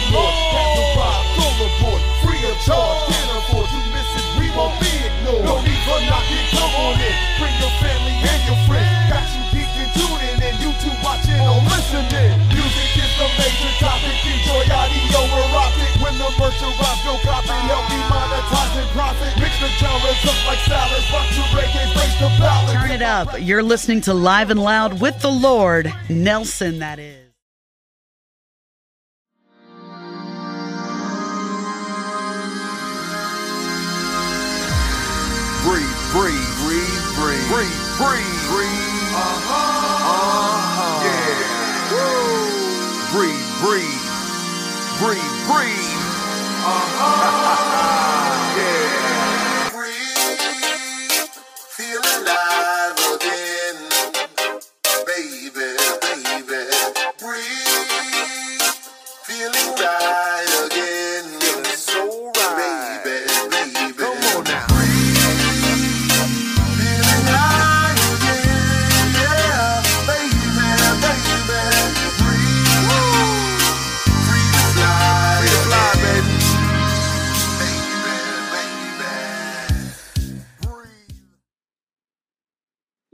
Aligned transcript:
the 0.00 0.16
Lord 0.16 0.34
has 0.56 0.96
arrived. 0.96 1.28
Full 1.60 2.00
free 2.24 2.40
of 2.48 2.56
charge. 2.64 3.00
Can't 3.12 3.32
afford 3.36 3.68
to 3.68 3.80
miss 3.92 4.08
it. 4.16 4.26
We 4.40 4.48
won't 4.56 4.72
be 4.80 4.88
ignored. 4.96 5.44
No 5.44 5.60
need 5.60 5.80
for 5.84 6.00
knocking. 6.08 6.46
Come 6.56 6.72
on 6.72 6.96
in. 6.96 7.16
Bring 7.36 7.56
your 7.60 7.74
family 7.84 8.16
and 8.16 8.40
your 8.48 8.60
friends. 8.64 8.88
Got 9.12 9.28
you 9.32 9.44
geeked 9.52 9.76
and 9.76 9.90
tuning 9.92 10.38
in. 10.40 10.54
You 10.60 10.72
two 10.80 10.92
watching 11.04 11.40
or 11.40 11.60
listening. 11.68 12.32
Music 12.48 12.90
is 12.96 13.12
the 13.20 13.28
major 13.36 13.72
topic. 13.76 14.16
Enjoy 14.24 14.64
audio 14.72 15.20
erotic. 15.36 15.92
When 16.00 16.16
the 16.16 16.28
merch 16.40 16.60
arrives, 16.64 17.00
go 17.04 17.14
copy. 17.28 17.52
Help 17.68 17.84
me 17.92 18.00
monetize 18.08 18.74
and 18.80 18.90
profit. 18.96 19.32
Mix 19.36 19.52
the 19.60 19.68
genres 19.76 20.20
up 20.24 20.40
like 20.48 20.60
salads. 20.64 21.06
Rock 21.12 21.28
to 21.36 21.44
reggae, 21.52 21.86
face 21.92 22.16
the 22.18 22.28
ballad. 22.40 22.72
Turn 22.72 22.90
it 22.90 23.04
up. 23.04 23.36
You're 23.36 23.62
listening 23.62 24.00
to 24.08 24.14
Live 24.14 24.48
and 24.48 24.60
Loud 24.60 25.00
with 25.00 25.20
the 25.20 25.30
Lord, 25.30 25.92
Nelson, 26.08 26.80
that 26.80 26.98
is. 26.98 27.19
Breathe, 38.00 38.29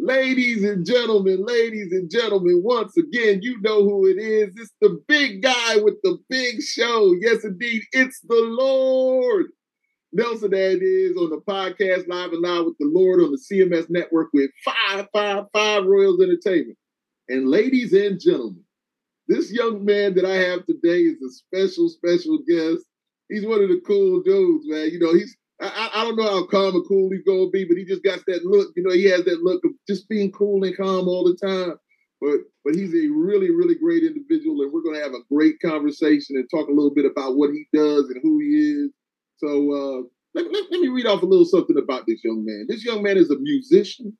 Ladies 0.06 0.62
and 0.62 0.86
gentlemen, 0.86 1.44
ladies 1.44 1.90
and 1.90 2.08
gentlemen, 2.08 2.62
once 2.62 2.96
again, 2.96 3.40
you 3.42 3.60
know 3.60 3.82
who 3.82 4.06
it 4.06 4.18
is. 4.18 4.54
It's 4.56 4.72
the 4.80 5.02
big 5.08 5.42
guy 5.42 5.78
with 5.78 5.96
the 6.04 6.16
big 6.30 6.62
show. 6.62 7.12
Yes, 7.20 7.42
indeed, 7.42 7.82
it's 7.90 8.20
the 8.20 8.40
Lord. 8.40 9.46
Nelson 10.12 10.52
that 10.52 10.78
is 10.80 11.16
on 11.16 11.30
the 11.30 11.40
podcast 11.40 12.06
Live 12.06 12.30
and 12.30 12.40
Loud 12.40 12.66
with 12.66 12.78
the 12.78 12.86
Lord 12.86 13.18
on 13.18 13.32
the 13.32 13.36
CMS 13.52 13.90
network 13.90 14.28
with 14.32 14.48
555 14.64 15.86
Royals 15.86 16.22
Entertainment. 16.22 16.78
And 17.28 17.48
ladies 17.48 17.92
and 17.92 18.20
gentlemen, 18.20 18.62
this 19.26 19.50
young 19.50 19.84
man 19.84 20.14
that 20.14 20.24
I 20.24 20.36
have 20.36 20.66
today 20.66 21.00
is 21.00 21.20
a 21.20 21.32
special, 21.32 21.88
special 21.88 22.38
guest. 22.48 22.84
He's 23.28 23.44
one 23.44 23.60
of 23.60 23.70
the 23.70 23.80
cool 23.84 24.22
dudes, 24.22 24.68
man. 24.68 24.88
You 24.88 25.00
know, 25.00 25.14
he's 25.14 25.36
I, 25.60 25.90
I 25.94 26.04
don't 26.04 26.16
know 26.16 26.28
how 26.28 26.46
calm 26.46 26.74
and 26.74 26.86
cool 26.86 27.10
he's 27.10 27.24
gonna 27.24 27.48
be, 27.50 27.64
but 27.64 27.78
he 27.78 27.84
just 27.84 28.02
got 28.02 28.20
that 28.26 28.44
look. 28.44 28.72
You 28.76 28.82
know, 28.82 28.92
he 28.92 29.04
has 29.04 29.24
that 29.24 29.42
look 29.42 29.64
of 29.64 29.72
just 29.88 30.08
being 30.08 30.30
cool 30.32 30.62
and 30.64 30.76
calm 30.76 31.08
all 31.08 31.24
the 31.24 31.36
time. 31.36 31.74
But 32.20 32.40
but 32.64 32.74
he's 32.74 32.94
a 32.94 33.08
really, 33.08 33.50
really 33.50 33.74
great 33.74 34.02
individual, 34.02 34.62
and 34.62 34.72
we're 34.72 34.82
gonna 34.82 35.02
have 35.02 35.14
a 35.14 35.24
great 35.32 35.56
conversation 35.60 36.36
and 36.36 36.48
talk 36.50 36.68
a 36.68 36.72
little 36.72 36.94
bit 36.94 37.04
about 37.04 37.36
what 37.36 37.50
he 37.50 37.66
does 37.72 38.10
and 38.10 38.20
who 38.22 38.38
he 38.40 38.84
is. 38.84 38.90
So 39.38 39.48
uh, 39.48 40.02
let, 40.34 40.52
let, 40.52 40.64
let 40.70 40.80
me 40.80 40.88
read 40.88 41.06
off 41.06 41.22
a 41.22 41.26
little 41.26 41.44
something 41.44 41.78
about 41.78 42.04
this 42.06 42.22
young 42.24 42.44
man. 42.44 42.66
This 42.68 42.84
young 42.84 43.02
man 43.02 43.16
is 43.16 43.30
a 43.30 43.38
musician, 43.38 44.16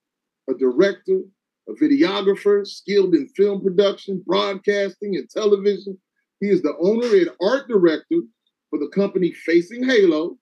a 0.49 0.55
director, 0.55 1.21
a 1.69 1.73
videographer, 1.73 2.67
skilled 2.67 3.15
in 3.15 3.29
film 3.29 3.63
production, 3.63 4.23
broadcasting, 4.27 5.17
and 5.17 5.29
television. 5.29 5.99
He 6.41 6.49
is 6.49 6.63
the 6.63 6.75
owner 6.81 7.15
and 7.17 7.31
art 7.43 7.69
director 7.69 8.21
for 8.71 8.79
the 8.79 8.89
company 8.95 9.33
Facing 9.33 9.85
Halo. 9.85 10.39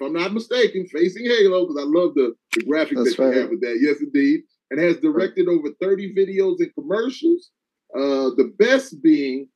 If 0.00 0.06
I'm 0.06 0.14
not 0.14 0.32
mistaken, 0.32 0.86
Facing 0.86 1.26
Halo, 1.26 1.66
because 1.66 1.82
I 1.82 1.86
love 1.86 2.14
the, 2.14 2.34
the 2.54 2.62
graphic 2.62 2.96
That's 2.96 3.16
that 3.16 3.22
you 3.22 3.40
have 3.40 3.50
with 3.50 3.60
that. 3.60 3.78
Yes, 3.82 4.00
indeed. 4.00 4.40
And 4.70 4.80
has 4.80 4.96
directed 4.96 5.46
over 5.46 5.68
30 5.80 6.14
videos 6.14 6.56
and 6.60 6.72
commercials. 6.74 7.50
Uh, 7.94 8.30
the 8.36 8.54
best 8.58 9.02
being 9.02 9.48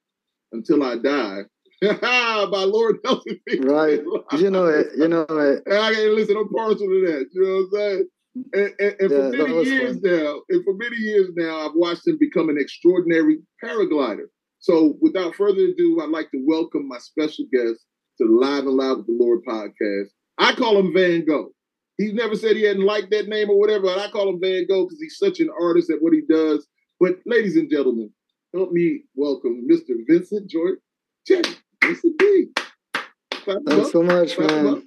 Until 0.53 0.83
I 0.83 0.97
Die 0.97 1.43
by 2.01 2.65
Lord 2.65 2.97
Nelson. 3.05 3.41
Right. 3.61 4.03
You 4.37 4.51
know 4.51 4.67
it. 4.67 4.89
You 4.97 5.09
know 5.09 5.23
it. 5.23 5.63
And 5.67 5.79
I 5.79 5.93
gotta 5.93 6.11
listen, 6.13 6.37
I'm 6.37 6.49
partial 6.49 6.79
to 6.79 7.07
that. 7.07 7.27
You 7.33 7.43
know 7.43 7.55
what 7.55 7.65
I'm 7.65 7.71
saying? 7.73 8.09
And, 8.53 8.75
and, 8.81 9.01
and 9.01 9.11
Yeah, 9.11 9.45
for 9.45 9.49
many 9.49 9.71
years 9.71 10.01
fun. 10.01 10.25
now, 10.25 10.41
and 10.51 10.65
for 10.65 10.75
many 10.75 10.97
years 10.97 11.29
now, 11.37 11.67
I've 11.69 11.75
watched 11.75 12.07
him 12.07 12.19
become 12.19 12.49
an 12.51 12.59
extraordinary 12.59 13.39
paraglider. 13.63 14.27
So 14.59 14.97
without 15.01 15.37
further 15.37 15.61
ado, 15.61 16.01
I'd 16.03 16.11
like 16.11 16.31
to 16.33 16.45
welcome 16.45 16.89
my 16.89 16.99
special 16.99 17.47
guest 17.53 17.81
to 18.19 18.27
the 18.27 18.33
Live 18.33 18.67
and 18.67 18.77
Live 18.77 18.99
with 18.99 19.07
the 19.07 19.17
Lord 19.19 19.41
podcast. 19.49 20.09
I 20.39 20.55
call 20.55 20.79
him 20.79 20.93
Van 20.93 21.25
Gogh. 21.25 21.51
He's 21.97 22.13
never 22.13 22.35
said 22.35 22.57
he 22.57 22.65
hadn't 22.65 22.85
liked 22.85 23.11
that 23.11 23.29
name 23.29 23.51
or 23.51 23.59
whatever, 23.59 23.89
and 23.89 24.01
I 24.01 24.09
call 24.09 24.29
him 24.29 24.41
Van 24.41 24.67
Gogh 24.69 24.85
because 24.85 25.01
he's 25.01 25.19
such 25.19 25.41
an 25.41 25.49
artist 25.61 25.91
at 25.91 26.03
what 26.03 26.13
he 26.13 26.23
does. 26.29 26.67
But 26.99 27.19
ladies 27.27 27.57
and 27.57 27.71
gentlemen, 27.71 28.11
help 28.53 28.73
me 28.73 29.03
welcome 29.15 29.67
Mr. 29.71 29.95
Vincent 30.09 30.51
George 30.51 30.79
J. 31.27 31.43
Vincent 31.83 32.19
D. 32.19 32.47
Thanks 33.45 33.93
so 33.93 34.03
much, 34.03 34.37
Clap 34.37 34.51
man. 34.51 34.83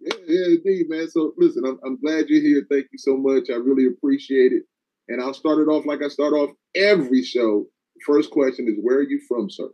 Yeah, 0.00 0.12
yeah, 0.26 0.46
indeed, 0.56 0.86
man. 0.88 1.08
So 1.08 1.32
listen, 1.38 1.64
I'm, 1.64 1.78
I'm 1.84 2.00
glad 2.00 2.28
you're 2.28 2.42
here. 2.42 2.66
Thank 2.70 2.86
you 2.92 2.98
so 2.98 3.16
much. 3.16 3.50
I 3.50 3.54
really 3.54 3.86
appreciate 3.86 4.52
it. 4.52 4.64
And 5.08 5.22
I'll 5.22 5.34
start 5.34 5.58
it 5.58 5.70
off 5.70 5.86
like 5.86 6.02
I 6.02 6.08
start 6.08 6.32
off 6.32 6.50
every 6.74 7.22
show. 7.22 7.66
First 8.04 8.30
question 8.30 8.66
is, 8.68 8.74
where 8.82 8.96
are 8.96 9.02
you 9.02 9.20
from, 9.28 9.48
sir? 9.48 9.68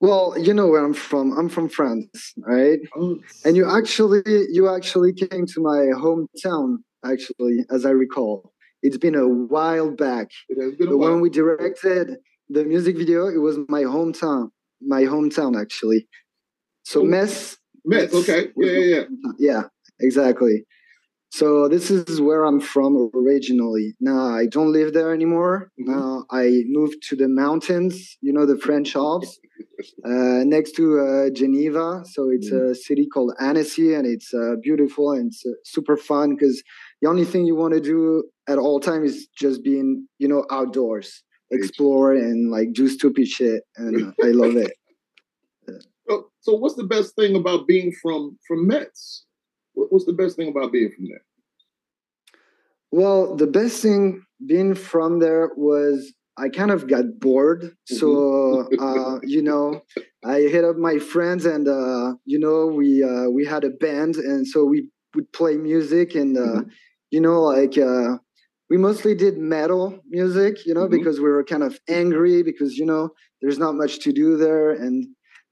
Well, 0.00 0.34
you 0.38 0.52
know 0.52 0.66
where 0.68 0.84
I'm 0.84 0.92
from. 0.94 1.32
I'm 1.38 1.48
from 1.48 1.68
France, 1.68 2.32
right? 2.38 2.78
Oh, 2.96 3.18
And 3.44 3.56
you 3.56 3.68
actually, 3.68 4.22
you 4.50 4.68
actually 4.68 5.12
came 5.14 5.46
to 5.46 5.60
my 5.60 5.86
hometown, 5.96 6.78
actually, 7.04 7.64
as 7.70 7.86
I 7.86 7.90
recall. 7.90 8.52
It's 8.82 8.98
been 8.98 9.14
a 9.14 9.26
while 9.26 9.90
back. 9.90 10.28
it 10.48 10.62
has 10.62 10.74
been 10.76 10.88
a 10.88 10.90
But 10.90 10.98
while. 10.98 11.12
when 11.12 11.20
we 11.22 11.30
directed 11.30 12.16
the 12.50 12.64
music 12.64 12.96
video, 12.98 13.26
it 13.26 13.38
was 13.38 13.58
my 13.68 13.82
hometown. 13.82 14.50
My 14.82 15.02
hometown, 15.04 15.58
actually. 15.60 16.06
So 16.84 17.00
Oh, 17.00 17.04
Metz. 17.04 17.56
Metz, 17.84 18.12
okay. 18.14 18.48
Yeah, 18.56 18.70
yeah, 18.72 18.84
yeah. 18.96 19.04
Yeah, 19.38 19.62
exactly. 20.00 20.64
So 21.38 21.68
this 21.68 21.90
is 21.90 22.18
where 22.18 22.44
I'm 22.44 22.60
from 22.60 23.10
originally. 23.14 23.94
Now 24.00 24.24
I 24.40 24.46
don't 24.46 24.72
live 24.72 24.94
there 24.94 25.12
anymore. 25.12 25.70
Mhm. 25.78 25.88
Now 25.92 26.24
I 26.30 26.44
moved 26.78 26.98
to 27.08 27.14
the 27.22 27.28
mountains. 27.28 28.16
You 28.22 28.32
know 28.32 28.46
the 28.46 28.56
French 28.66 28.96
Alps, 28.96 29.30
uh, 30.10 30.40
next 30.54 30.72
to 30.78 30.84
uh, 31.06 31.30
Geneva. 31.40 31.86
So 32.14 32.30
it's 32.36 32.50
a 32.50 32.74
city 32.74 33.06
called 33.12 33.34
Annecy, 33.48 33.92
and 33.92 34.06
it's 34.14 34.32
uh, 34.32 34.54
beautiful 34.68 35.12
and 35.12 35.26
it's 35.30 35.44
uh, 35.44 35.50
super 35.64 35.98
fun 35.98 36.26
because 36.34 36.56
the 37.02 37.08
only 37.12 37.26
thing 37.26 37.44
you 37.44 37.56
want 37.62 37.74
to 37.74 37.82
do 37.94 38.24
at 38.48 38.56
all 38.56 38.80
time 38.80 39.04
is 39.04 39.28
just 39.44 39.62
being, 39.62 40.08
you 40.22 40.28
know, 40.28 40.42
outdoors, 40.50 41.22
explore 41.50 42.14
and 42.14 42.50
like 42.50 42.68
do 42.72 42.88
stupid 42.88 43.28
shit, 43.28 43.60
and 43.76 44.14
I 44.24 44.30
love 44.42 44.56
it. 44.56 44.72
So, 46.08 46.30
so 46.44 46.50
what's 46.54 46.76
the 46.76 46.90
best 46.96 47.14
thing 47.14 47.36
about 47.36 47.66
being 47.66 47.92
from 48.02 48.38
from 48.48 48.66
Metz? 48.66 49.26
What's 49.74 50.06
the 50.06 50.18
best 50.22 50.36
thing 50.36 50.48
about 50.48 50.72
being 50.72 50.90
from 50.96 51.04
there? 51.10 51.25
Well, 52.90 53.36
the 53.36 53.46
best 53.46 53.82
thing 53.82 54.22
being 54.46 54.74
from 54.74 55.18
there 55.18 55.50
was 55.56 56.12
I 56.38 56.48
kind 56.48 56.70
of 56.70 56.86
got 56.88 57.04
bored. 57.18 57.72
So, 57.86 58.68
uh, 58.78 59.18
you 59.22 59.42
know, 59.42 59.80
I 60.24 60.40
hit 60.40 60.64
up 60.64 60.76
my 60.76 60.98
friends 60.98 61.46
and, 61.46 61.66
uh, 61.66 62.14
you 62.24 62.38
know, 62.38 62.66
we, 62.66 63.02
uh, 63.02 63.28
we 63.30 63.44
had 63.46 63.64
a 63.64 63.70
band 63.70 64.16
and 64.16 64.46
so 64.46 64.64
we 64.64 64.88
would 65.14 65.32
play 65.32 65.56
music 65.56 66.14
and, 66.14 66.36
uh, 66.36 66.62
you 67.10 67.20
know, 67.20 67.42
like, 67.42 67.78
uh, 67.78 68.18
we 68.68 68.76
mostly 68.76 69.14
did 69.14 69.38
metal 69.38 70.00
music, 70.08 70.66
you 70.66 70.74
know, 70.74 70.86
Mhm. 70.86 70.90
because 70.90 71.18
we 71.20 71.28
were 71.28 71.44
kind 71.44 71.62
of 71.62 71.78
angry 71.88 72.42
because, 72.42 72.76
you 72.76 72.84
know, 72.84 73.10
there's 73.40 73.58
not 73.58 73.74
much 73.76 74.00
to 74.00 74.12
do 74.12 74.36
there. 74.36 74.70
And 74.72 75.06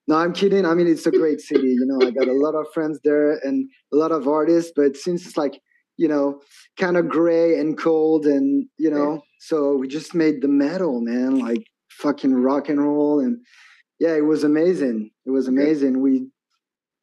no, 0.07 0.17
I'm 0.17 0.33
kidding. 0.33 0.67
I 0.67 0.75
mean, 0.75 0.87
it's 0.89 1.07
a 1.07 1.13
great 1.13 1.41
city. 1.41 1.69
You 1.69 1.87
know, 1.87 2.05
I 2.07 2.11
got 2.11 2.29
a 2.29 2.33
lot 2.33 2.55
of 2.55 2.67
friends 2.75 2.99
there 3.05 3.39
and 3.43 3.69
a 3.93 3.97
lot 3.97 4.13
of 4.13 4.29
artists, 4.29 4.73
but 4.75 4.97
since 4.97 5.27
it's 5.27 5.37
like, 5.37 5.61
you 5.97 6.09
know, 6.09 6.41
kind 6.79 6.97
of 6.97 7.09
gray 7.09 7.59
and 7.59 7.79
cold 7.79 8.27
and, 8.27 8.67
you 8.79 8.91
know, 8.91 9.23
so 9.39 9.77
we 9.77 9.89
just 9.89 10.15
made 10.15 10.41
the 10.43 10.49
metal, 10.49 11.01
man, 11.01 11.39
like 11.39 11.67
fucking 11.91 12.35
rock 12.35 12.69
and 12.69 12.81
roll. 12.81 13.21
And 13.21 13.39
yeah, 14.01 14.15
it 14.15 14.25
was 14.25 14.43
amazing. 14.45 15.11
It 15.27 15.31
was 15.31 15.47
amazing. 15.49 16.01
We, 16.01 16.29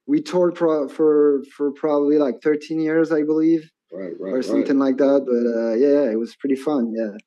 we 0.07 0.21
toured 0.21 0.55
pro- 0.55 0.89
for, 0.89 1.43
for 1.55 1.71
probably 1.71 2.17
like 2.17 2.41
13 2.43 2.79
years, 2.79 3.11
I 3.11 3.23
believe, 3.23 3.69
Right, 3.93 4.13
right, 4.19 4.31
or 4.31 4.35
right. 4.35 4.45
something 4.45 4.79
like 4.79 4.97
that. 4.97 5.25
But 5.25 5.59
uh, 5.59 5.73
yeah, 5.75 6.11
it 6.11 6.17
was 6.19 6.35
pretty 6.35 6.55
fun. 6.55 6.93
Yeah. 6.95 7.17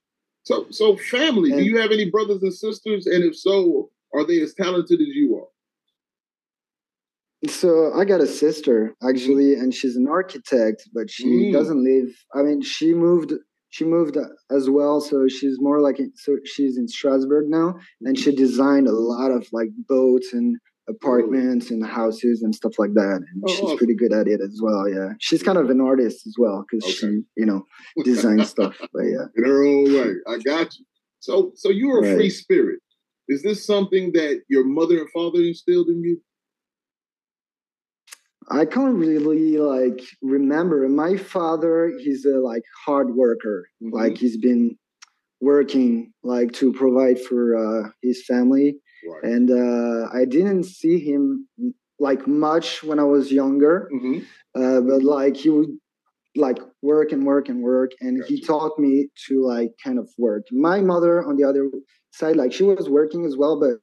So, 0.43 0.66
so 0.70 0.96
family. 0.96 1.50
Do 1.50 1.62
you 1.62 1.78
have 1.78 1.93
any 1.93 2.11
brothers 2.11 2.43
and 2.43 2.52
sisters? 2.52 3.06
And 3.06 3.25
if 3.25 3.37
so, 3.37 3.90
Are 4.12 4.26
they 4.26 4.40
as 4.43 4.55
talented 4.55 5.00
as 5.00 5.08
you 5.08 5.37
are? 5.37 5.49
So 7.49 7.93
I 7.94 8.05
got 8.05 8.20
a 8.20 8.26
sister 8.26 8.94
actually, 9.06 9.55
and 9.55 9.75
she's 9.75 9.96
an 9.96 10.06
architect, 10.08 10.88
but 10.94 11.11
she 11.11 11.26
Mm. 11.26 11.52
doesn't 11.52 11.82
live. 11.85 12.08
I 12.35 12.43
mean, 12.43 12.61
she 12.62 12.94
moved. 12.94 13.32
She 13.70 13.85
moved 13.85 14.17
as 14.52 14.70
well, 14.70 15.00
so 15.00 15.26
she's 15.26 15.56
more 15.61 15.81
like 15.81 15.99
so 16.14 16.37
she's 16.44 16.79
in 16.79 16.87
Strasbourg 16.87 17.46
now, 17.49 17.75
and 18.02 18.17
she 18.17 18.32
designed 18.35 18.87
a 18.87 18.93
lot 18.93 19.32
of 19.32 19.49
like 19.52 19.70
boats 19.88 20.32
and 20.32 20.56
apartments 20.88 21.70
and 21.73 21.85
houses 21.85 22.43
and 22.43 22.55
stuff 22.55 22.79
like 22.79 22.94
that. 22.94 23.17
And 23.32 23.43
Oh, 23.44 23.49
she's 23.49 23.62
awesome. 23.64 23.79
pretty 23.79 23.94
good 23.97 24.12
at 24.12 24.29
it 24.29 24.40
as 24.40 24.61
well. 24.62 24.88
Yeah, 24.88 25.14
she's 25.19 25.43
kind 25.43 25.58
of 25.58 25.70
an 25.70 25.81
artist 25.81 26.25
as 26.25 26.37
well 26.38 26.64
because 26.70 26.85
Okay. 26.85 26.94
she, 27.17 27.23
you 27.37 27.47
know, 27.47 27.64
designs 28.05 28.50
stuff. 28.50 28.76
But 28.93 29.05
yeah, 29.05 29.26
In 29.37 29.44
her 29.44 29.64
own 29.64 29.93
way. 29.93 30.12
I 30.29 30.38
got 30.38 30.79
you. 30.79 30.85
So 31.19 31.52
so 31.56 31.69
you're 31.70 31.99
a 31.99 32.02
Right. 32.02 32.17
free 32.17 32.31
spirit. 32.31 32.79
Is 33.29 33.43
this 33.43 33.67
something 33.67 34.12
that 34.12 34.43
your 34.49 34.64
mother 34.64 34.99
and 35.00 35.11
father 35.11 35.40
instilled 35.40 35.88
in 35.88 36.00
you? 36.05 36.20
I 38.50 38.64
can't 38.64 38.96
really 38.96 39.56
like 39.58 40.00
remember. 40.23 40.88
My 40.88 41.17
father, 41.17 41.93
he's 41.99 42.25
a 42.25 42.38
like 42.38 42.62
hard 42.85 43.14
worker. 43.14 43.67
Mhm. 43.82 43.93
Like 43.93 44.17
he's 44.17 44.37
been 44.37 44.76
working 45.41 46.12
like 46.23 46.52
to 46.55 46.73
provide 46.73 47.20
for 47.20 47.56
uh, 47.56 47.88
his 48.02 48.25
family, 48.26 48.79
Right. 49.06 49.25
and 49.32 49.50
uh, 49.50 50.08
I 50.12 50.25
didn't 50.25 50.64
see 50.64 50.99
him 50.99 51.49
like 51.99 52.26
much 52.26 52.82
when 52.82 52.99
I 52.99 53.05
was 53.05 53.31
younger. 53.32 53.88
hmm 53.91 54.19
Uh, 54.55 54.81
but 54.81 55.02
like 55.02 55.37
he 55.37 55.50
would 55.50 55.73
like 56.37 56.58
work 56.82 57.12
and 57.12 57.23
work 57.26 57.49
and 57.49 57.62
work, 57.62 57.90
and 58.00 58.23
he 58.29 58.40
taught 58.40 58.75
me 58.79 59.08
to 59.26 59.32
like 59.52 59.70
kind 59.85 59.99
of 59.99 60.08
work. 60.19 60.44
My 60.50 60.81
mother, 60.81 61.14
on 61.29 61.37
the 61.37 61.44
other 61.44 61.64
side, 62.12 62.37
like 62.37 62.52
she 62.52 62.64
was 62.64 62.88
working 62.88 63.25
as 63.25 63.37
well, 63.37 63.56
but 63.64 63.76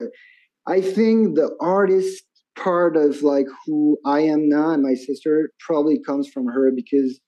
I 0.68 0.80
think 0.82 1.36
the 1.36 1.50
artist 1.60 2.24
part 2.64 2.96
of 2.96 3.22
like 3.24 3.48
who 3.66 3.98
I 4.06 4.22
am 4.22 4.50
now 4.50 4.72
and 4.72 4.84
my 4.84 4.94
sister 4.94 5.52
probably 5.60 6.00
comes 6.06 6.28
from 6.28 6.48
her 6.48 6.72
because 6.76 7.20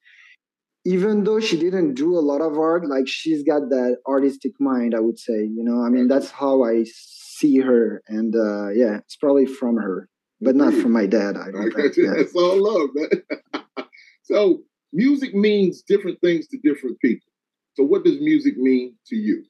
even 0.84 1.24
though 1.24 1.40
she 1.40 1.58
didn't 1.58 1.94
do 1.94 2.16
a 2.16 2.20
lot 2.20 2.42
of 2.42 2.58
art, 2.58 2.86
like 2.86 3.08
she's 3.08 3.42
got 3.42 3.70
that 3.70 3.96
artistic 4.06 4.52
mind, 4.60 4.94
I 4.94 5.00
would 5.00 5.18
say. 5.18 5.40
You 5.44 5.64
know, 5.64 5.82
I 5.82 5.88
mean, 5.88 6.08
that's 6.08 6.30
how 6.30 6.62
I 6.62 6.84
see 6.84 7.58
her, 7.58 8.02
and 8.06 8.34
uh, 8.36 8.68
yeah, 8.68 8.98
it's 8.98 9.16
probably 9.16 9.46
from 9.46 9.76
her, 9.76 10.08
but 10.40 10.54
not 10.54 10.74
from 10.74 10.92
my 10.92 11.06
dad. 11.06 11.36
I 11.36 11.50
don't 11.50 11.72
think. 11.72 11.96
Yeah. 11.96 12.12
That's 12.16 12.34
all 12.34 12.62
love, 12.62 12.90
man. 12.94 13.86
so 14.24 14.62
music 14.92 15.34
means 15.34 15.82
different 15.82 16.20
things 16.20 16.46
to 16.48 16.58
different 16.62 17.00
people. 17.00 17.32
So 17.76 17.82
what 17.82 18.04
does 18.04 18.20
music 18.20 18.56
mean 18.56 18.94
to 19.06 19.16
you? 19.16 19.42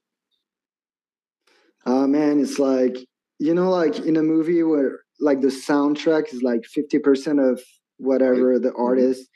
Oh 1.85 2.07
man, 2.07 2.41
it's 2.41 2.61
like 2.61 2.97
you 3.41 3.55
know, 3.55 3.71
like 3.71 3.99
in 3.99 4.17
a 4.17 4.23
movie 4.23 4.63
where 4.63 5.04
like 5.21 5.41
the 5.41 5.49
soundtrack 5.49 6.33
is 6.33 6.43
like 6.43 6.65
fifty 6.65 6.99
percent 6.99 7.41
of 7.41 7.61
whatever 7.99 8.59
the 8.59 8.73
artist. 8.75 9.29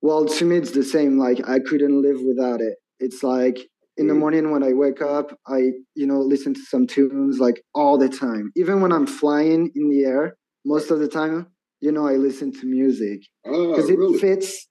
Well, 0.00 0.26
to 0.26 0.44
me, 0.44 0.56
it's 0.56 0.72
the 0.72 0.84
same. 0.84 1.18
Like 1.18 1.48
I 1.48 1.58
couldn't 1.58 2.02
live 2.02 2.20
without 2.20 2.60
it. 2.60 2.74
It's 3.00 3.22
like 3.22 3.58
in 3.96 4.06
the 4.06 4.14
Mm. 4.14 4.18
morning 4.18 4.50
when 4.50 4.62
I 4.62 4.72
wake 4.72 5.02
up, 5.02 5.36
I 5.46 5.72
you 5.94 6.06
know 6.06 6.20
listen 6.20 6.54
to 6.54 6.60
some 6.60 6.86
tunes 6.86 7.38
like 7.40 7.62
all 7.74 7.98
the 7.98 8.08
time. 8.08 8.52
Even 8.56 8.80
when 8.80 8.92
I'm 8.92 9.06
flying 9.06 9.70
in 9.74 9.90
the 9.90 10.04
air, 10.04 10.36
most 10.64 10.90
of 10.90 10.98
the 11.00 11.08
time, 11.08 11.48
you 11.80 11.92
know, 11.92 12.06
I 12.06 12.14
listen 12.14 12.52
to 12.52 12.66
music 12.66 13.20
because 13.44 13.90
it 13.90 13.98
really? 13.98 14.18
fits 14.18 14.66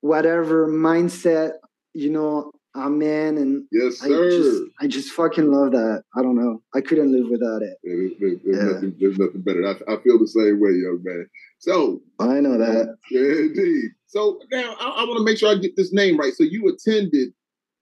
whatever 0.00 0.68
mindset 0.68 1.52
you 1.94 2.10
know 2.10 2.52
Oh, 2.74 2.82
I'm 2.82 3.00
and 3.02 3.64
Yes, 3.72 4.02
I 4.02 4.08
sir. 4.08 4.30
just 4.30 4.62
I 4.80 4.86
just 4.86 5.12
fucking 5.12 5.50
love 5.50 5.72
that. 5.72 6.02
I 6.16 6.22
don't 6.22 6.36
know. 6.36 6.62
I 6.74 6.80
couldn't 6.80 7.12
live 7.12 7.28
without 7.30 7.62
it. 7.62 7.76
Yeah, 7.82 8.08
there's, 8.20 8.38
there's- 8.44 8.56
Yeah. 8.66 8.72
nothing, 8.72 8.96
there's 9.00 9.18
nothing 9.18 9.40
better. 9.40 9.66
I, 9.66 9.94
I 9.94 9.96
feel 10.02 10.18
the 10.18 10.26
same 10.28 10.60
way, 10.60 10.70
young 10.72 11.00
man. 11.02 11.26
So, 11.58 12.02
I 12.20 12.40
know 12.40 12.58
that. 12.58 12.96
yeah, 13.10 13.20
indeed. 13.22 13.90
So 14.06 14.38
now 14.52 14.76
I, 14.80 14.88
I 15.02 15.04
want 15.04 15.18
to 15.18 15.24
make 15.24 15.38
sure 15.38 15.50
I 15.50 15.56
get 15.56 15.76
this 15.76 15.92
name 15.92 16.18
right. 16.18 16.32
So 16.34 16.44
you 16.44 16.68
attended 16.68 17.30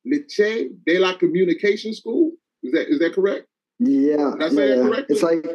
Lycée 0.06 0.69
de 0.87 0.99
la 0.99 1.17
Communication 1.19 1.93
School. 1.93 2.33
Is 2.62 2.73
that 2.73 2.88
is 2.88 2.99
that 3.00 3.12
correct? 3.12 3.47
Yeah. 3.79 4.33
Did 4.38 4.43
I 4.43 4.49
say 4.49 4.69
that 4.77 4.83
correctly? 4.88 5.15
It's 5.15 5.23
like 5.23 5.47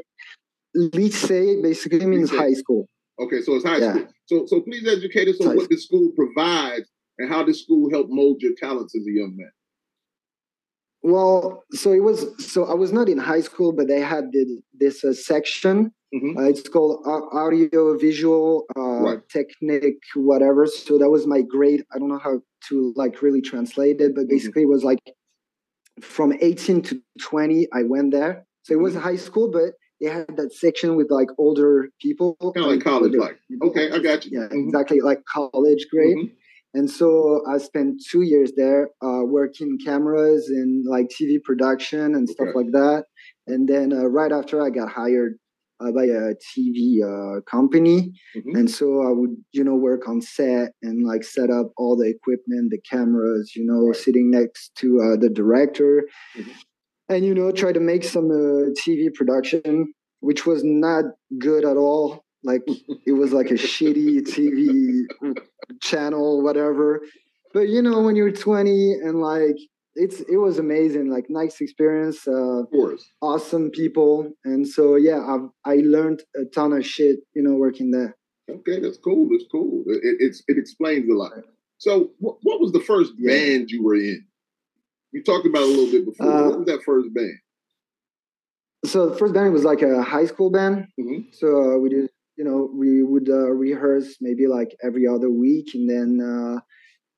lycée 0.77 1.61
basically 1.63 2.05
means 2.05 2.29
high 2.29 2.53
school. 2.53 2.87
Okay, 3.19 3.41
so 3.41 3.55
it's 3.55 3.65
high 3.65 3.77
Yeah. 3.77 3.93
school. 3.93 4.07
So 4.25 4.45
so 4.45 4.61
please 4.61 4.87
educate 4.87 5.27
us 5.29 5.39
on 5.41 5.55
what 5.55 5.69
the 5.69 5.77
school 5.77 6.11
provides 6.15 6.89
and 7.17 7.29
how 7.29 7.43
did 7.43 7.55
school 7.55 7.89
help 7.89 8.07
mold 8.09 8.41
your 8.41 8.53
talents 8.55 8.95
as 8.95 9.05
a 9.07 9.11
young 9.11 9.35
man. 9.35 9.51
Well, 11.03 11.63
so 11.71 11.91
it 11.93 12.03
was. 12.03 12.25
So 12.53 12.65
I 12.65 12.75
was 12.75 12.91
not 12.93 13.09
in 13.09 13.17
high 13.17 13.41
school, 13.41 13.73
but 13.73 13.87
they 13.87 14.01
had 14.01 14.25
the, 14.31 14.61
this 14.73 15.03
uh, 15.03 15.13
section. 15.13 15.91
Mhm. 16.13 16.37
Uh, 16.37 16.43
it's 16.49 16.67
called 16.67 17.01
audio 17.33 17.97
visual 17.97 18.65
uh, 18.77 18.81
Right. 18.81 19.29
technique, 19.29 20.03
whatever. 20.13 20.67
So 20.67 20.97
that 20.99 21.09
was 21.09 21.25
my 21.25 21.41
grade. 21.41 21.85
I 21.93 21.97
don't 21.99 22.09
know 22.09 22.19
how 22.19 22.41
to 22.69 22.93
like 22.95 23.21
really 23.23 23.41
translate 23.41 23.99
it, 24.01 24.13
but 24.13 24.25
Mhm. 24.25 24.29
basically 24.29 24.63
it 24.63 24.67
was 24.67 24.83
like 24.83 24.99
from 26.01 26.33
18 26.41 26.81
to 26.83 27.01
20. 27.19 27.67
I 27.73 27.83
went 27.83 28.11
there. 28.11 28.45
So 28.63 28.73
it 28.73 28.79
was 28.81 28.93
Mm-hmm. 28.93 29.03
high 29.03 29.15
school, 29.15 29.49
but 29.49 29.73
they 30.01 30.07
had 30.07 30.35
that 30.37 30.53
section 30.53 30.95
with 30.95 31.09
like 31.09 31.29
older 31.39 31.89
people, 31.99 32.35
Kind 32.53 32.57
of 32.57 32.71
like 32.73 32.81
college, 32.83 33.15
like. 33.15 33.39
Okay, 33.63 33.89
I 33.89 33.97
got 33.99 34.25
you. 34.25 34.39
Yeah, 34.39 34.47
Mhm. 34.49 34.65
exactly 34.65 34.99
like 35.01 35.23
college 35.25 35.87
grade. 35.89 36.17
And 36.73 36.89
so 36.89 37.41
I 37.49 37.57
spent 37.57 38.01
two 38.09 38.21
years 38.21 38.53
there 38.55 38.89
uh, 39.03 39.23
working 39.25 39.77
cameras 39.83 40.47
and 40.49 40.85
like 40.87 41.07
TV 41.09 41.41
production 41.43 42.15
and 42.15 42.29
stuff 42.29 42.47
Okay. 42.49 42.57
like 42.59 42.71
that. 42.71 43.05
And 43.47 43.67
then 43.67 43.91
uh, 43.91 44.05
right 44.05 44.31
after 44.31 44.61
I 44.61 44.69
got 44.69 44.89
hired 44.89 45.33
uh, 45.81 45.91
by 45.91 46.05
a 46.05 46.33
TV 46.55 47.01
uh, 47.03 47.41
company. 47.41 48.13
Mhm. 48.37 48.57
And 48.57 48.69
so 48.69 49.01
I 49.01 49.11
would, 49.11 49.35
you 49.51 49.63
know, 49.63 49.75
work 49.75 50.07
on 50.07 50.21
set 50.21 50.73
and 50.83 51.03
like 51.05 51.23
set 51.23 51.49
up 51.49 51.71
all 51.75 51.97
the 51.97 52.07
equipment, 52.07 52.69
the 52.71 52.79
cameras, 52.89 53.53
you 53.55 53.65
know, 53.65 53.87
Right. 53.87 53.95
sitting 53.95 54.29
next 54.29 54.75
to 54.81 55.01
uh, 55.01 55.15
the 55.17 55.29
director. 55.29 56.03
Mhm. 56.37 56.53
And, 57.09 57.25
you 57.25 57.33
know, 57.33 57.51
try 57.51 57.73
to 57.73 57.79
make 57.81 58.03
some 58.05 58.29
uh, 58.31 58.69
TV 58.81 59.09
production, 59.13 59.91
which 60.21 60.45
was 60.45 60.63
not 60.63 61.03
good 61.39 61.65
at 61.65 61.75
all. 61.77 62.23
Like 62.43 62.63
it 63.05 63.11
was 63.13 63.33
like 63.33 63.51
a 63.51 63.55
shitty 63.55 64.21
TV 64.21 65.03
channel, 65.81 66.41
whatever. 66.41 67.01
But 67.53 67.67
you 67.69 67.81
know, 67.81 68.01
when 68.01 68.15
you're 68.15 68.31
20 68.31 68.93
and 68.93 69.19
like 69.21 69.57
it's 69.95 70.21
it 70.21 70.37
was 70.37 70.57
amazing, 70.57 71.09
like 71.09 71.25
nice 71.29 71.59
experience, 71.61 72.27
uh, 72.27 72.61
Of 72.63 72.69
course. 72.71 73.05
awesome 73.21 73.69
people, 73.71 74.31
and 74.45 74.65
so 74.67 74.95
yeah, 74.95 75.19
I've, 75.21 75.49
I 75.65 75.75
learned 75.83 76.23
a 76.35 76.45
ton 76.45 76.71
of 76.73 76.85
shit, 76.85 77.19
you 77.35 77.43
know, 77.43 77.53
working 77.55 77.91
there. 77.91 78.15
Okay, 78.49 78.79
that's 78.79 78.97
cool. 78.97 79.27
That's 79.29 79.43
cool. 79.51 79.83
It, 79.87 79.99
it- 80.03 80.17
it's 80.19 80.43
it 80.47 80.57
explains 80.57 81.09
a 81.09 81.13
lot. 81.13 81.33
So, 81.77 82.11
what, 82.19 82.37
what 82.43 82.61
was 82.61 82.71
the 82.71 82.79
first 82.79 83.11
Yeah. 83.17 83.31
band 83.33 83.69
you 83.71 83.83
were 83.83 83.95
in? 83.95 84.25
You 85.11 85.23
talked 85.23 85.45
about 85.45 85.63
a 85.63 85.65
little 85.65 85.91
bit 85.91 86.05
before. 86.05 86.27
Uh, 86.31 86.49
what 86.49 86.59
was 86.59 86.67
that 86.67 86.83
first 86.83 87.13
band? 87.13 87.37
So 88.85 89.09
the 89.09 89.17
first 89.17 89.33
band 89.33 89.51
was 89.53 89.63
like 89.63 89.81
a 89.81 90.01
high 90.01 90.25
school 90.25 90.49
band. 90.51 90.87
Mhm. 90.99 91.33
So 91.35 91.47
uh, 91.73 91.77
we 91.77 91.89
did, 91.89 92.09
you 92.41 92.49
know, 92.49 92.71
we 92.73 93.03
would 93.03 93.29
uh, 93.29 93.51
rehearse 93.51 94.17
maybe 94.19 94.47
like 94.47 94.71
every 94.83 95.05
other 95.05 95.29
week, 95.29 95.67
and 95.75 95.87
then 95.87 96.09
uh, 96.33 96.57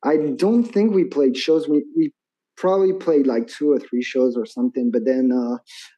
I 0.03 0.17
don't 0.35 0.65
think 0.65 0.93
we 0.93 1.05
played 1.05 1.37
shows. 1.37 1.63
We 1.69 1.85
we 1.95 2.11
probably 2.57 2.91
played 3.05 3.25
like 3.25 3.47
two 3.47 3.71
or 3.71 3.79
three 3.79 4.03
shows 4.03 4.35
or 4.35 4.45
something. 4.45 4.91
But 4.91 5.05
then 5.05 5.25
uh, 5.31 5.55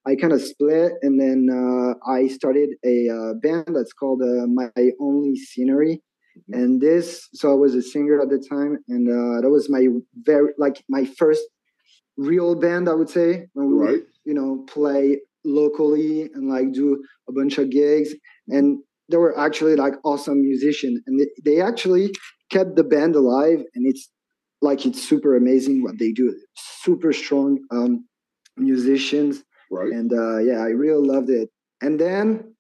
I 0.10 0.16
kind 0.16 0.32
of 0.38 0.44
split, 0.44 0.92
and 1.02 1.20
then 1.20 1.40
uh, 1.62 1.92
I 2.18 2.28
started 2.28 2.70
a 2.86 2.98
uh, 3.18 3.34
band 3.46 3.70
that's 3.76 3.94
called 3.94 4.22
uh, 4.22 4.46
My 4.60 4.70
Only 5.08 5.36
Scenery. 5.36 5.96
Mhm. 6.38 6.54
And 6.60 6.82
this, 6.88 7.06
so 7.34 7.46
I 7.52 7.58
was 7.66 7.74
a 7.76 7.82
singer 7.82 8.18
at 8.22 8.30
the 8.30 8.42
time, 8.56 8.74
and 8.94 9.04
uh, 9.10 9.42
that 9.42 9.50
was 9.58 9.66
my 9.76 9.84
very 10.32 10.52
like 10.66 10.78
my 10.98 11.04
first 11.20 11.46
real 12.30 12.52
band, 12.66 12.86
I 12.88 12.94
would 13.00 13.10
say. 13.10 13.30
When 13.54 13.66
we 13.72 13.76
Right. 13.88 14.04
you 14.30 14.36
know, 14.38 14.52
play 14.78 15.04
locally 15.62 16.30
and 16.34 16.44
like 16.56 16.70
do 16.82 16.88
a 17.30 17.32
bunch 17.32 17.58
of 17.62 17.70
gigs. 17.80 18.10
And 18.58 18.68
they 19.10 19.18
were 19.18 19.38
actually 19.38 19.76
like 19.76 19.94
awesome 20.04 20.42
musicians. 20.42 21.02
And 21.06 21.20
they, 21.20 21.28
they 21.44 21.62
actually 21.62 22.12
kept 22.50 22.76
the 22.76 22.84
band 22.84 23.16
alive. 23.16 23.60
And 23.76 23.86
it's 23.88 24.10
like, 24.62 24.86
it's 24.86 25.02
super 25.08 25.36
amazing 25.36 25.84
what 25.84 26.00
they 26.00 26.12
do. 26.12 26.36
Super 26.56 27.14
strong 27.14 27.60
um, 27.72 28.06
musicians. 28.58 29.44
Right. 29.72 29.92
And 29.92 30.12
uh, 30.14 30.38
yeah, 30.40 30.60
I 30.60 30.70
really 30.70 31.06
loved 31.08 31.30
it. 31.30 31.50
And 31.82 32.00
then 32.00 32.56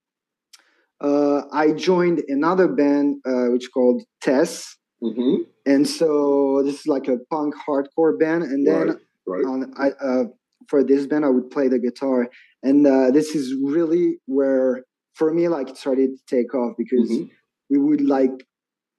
uh, 1.02 1.44
I 1.52 1.72
joined 1.72 2.24
another 2.28 2.68
band 2.68 3.22
uh, 3.25 3.48
which 3.52 3.70
called 3.74 4.04
Tess. 4.22 4.78
hmm 5.02 5.44
And 5.66 5.88
so 5.88 6.62
this 6.64 6.82
is 6.82 6.88
like 6.88 7.08
a 7.08 7.18
punk 7.32 7.56
hardcore 7.68 8.18
band. 8.20 8.44
And 8.44 8.66
then 8.68 8.88
Right. 8.88 8.98
Right. 9.28 9.46
on 9.46 9.74
I 9.78 9.90
uh, 10.04 10.24
for 10.68 10.84
this 10.84 11.08
band 11.08 11.25
I 11.25 11.30
would 11.30 11.50
play 11.50 11.68
the 11.68 11.80
guitar, 11.80 12.30
and 12.62 12.86
uh, 12.86 13.12
this 13.12 13.36
is 13.36 13.56
really 13.60 14.20
where 14.28 14.84
for 15.16 15.34
me 15.34 15.48
like 15.48 15.70
it 15.70 15.78
started 15.78 16.12
to 16.18 16.24
take 16.36 16.54
off 16.54 16.74
because 16.78 17.10
Mhm. 17.10 17.30
we 17.70 17.78
would 17.80 18.02
like 18.02 18.46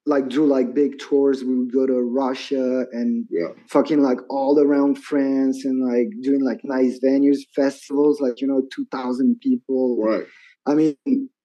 like 0.08 0.28
do 0.28 0.44
like 0.46 0.72
big 0.72 0.98
tours. 1.00 1.42
We 1.42 1.56
would 1.58 1.72
go 1.72 1.84
to 1.84 2.00
Russia 2.00 2.86
and 2.92 3.26
Yeah. 3.28 3.48
fucking 3.68 4.00
like 4.02 4.20
all 4.30 4.58
around 4.60 4.98
France 4.98 5.64
and 5.64 5.80
like 5.92 6.08
doing 6.22 6.42
like 6.44 6.60
nice 6.62 7.00
venues, 7.00 7.38
festivals, 7.56 8.20
like 8.20 8.40
you 8.40 8.46
know, 8.46 8.62
two 8.74 8.86
thousand 8.92 9.40
people. 9.40 9.98
Right. 10.00 10.26
I 10.64 10.74
mean, 10.74 10.96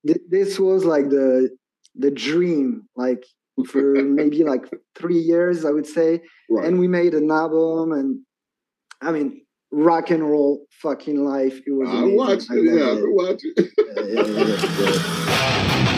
th- 0.07 0.25
this 0.29 0.59
was 0.59 0.85
like 0.85 1.09
the 1.09 1.49
the 1.95 2.11
dream, 2.11 2.83
like 2.95 3.23
for 3.67 3.83
maybe 4.19 4.43
like 4.43 4.65
three 4.95 5.17
years, 5.31 5.65
I 5.65 5.71
would 5.71 5.87
say. 5.87 6.21
Right. 6.49 6.65
And 6.67 6.79
we 6.79 6.87
made 6.87 7.13
an 7.15 7.31
album, 7.31 7.91
and 7.93 8.19
I 9.01 9.11
mean, 9.11 9.41
rock 9.71 10.09
and 10.11 10.29
roll 10.29 10.67
fucking 10.81 11.23
life. 11.23 11.59
It 11.65 11.71
was. 11.71 11.89
I 11.89 11.93
amazing. 11.93 12.17
watched 12.17 12.51
it. 12.51 12.63
Yeah, 12.63 12.89
I 12.89 13.01
watched 13.03 13.45
it. 13.45 13.71
Yeah, 14.07 14.25
yeah, 14.25 15.91
yeah, 15.95 15.97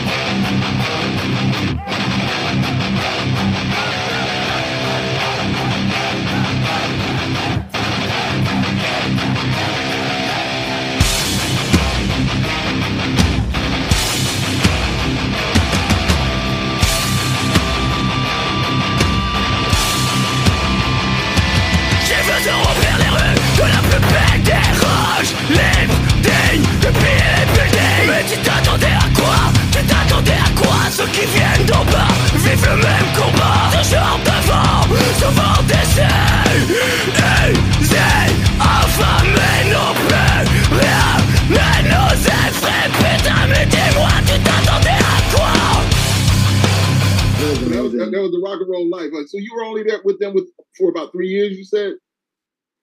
with 50.14 50.20
them 50.20 50.34
with 50.34 50.48
for 50.78 50.88
about 50.90 51.12
three 51.12 51.28
years. 51.28 51.52
You 51.56 51.64
said. 51.64 51.94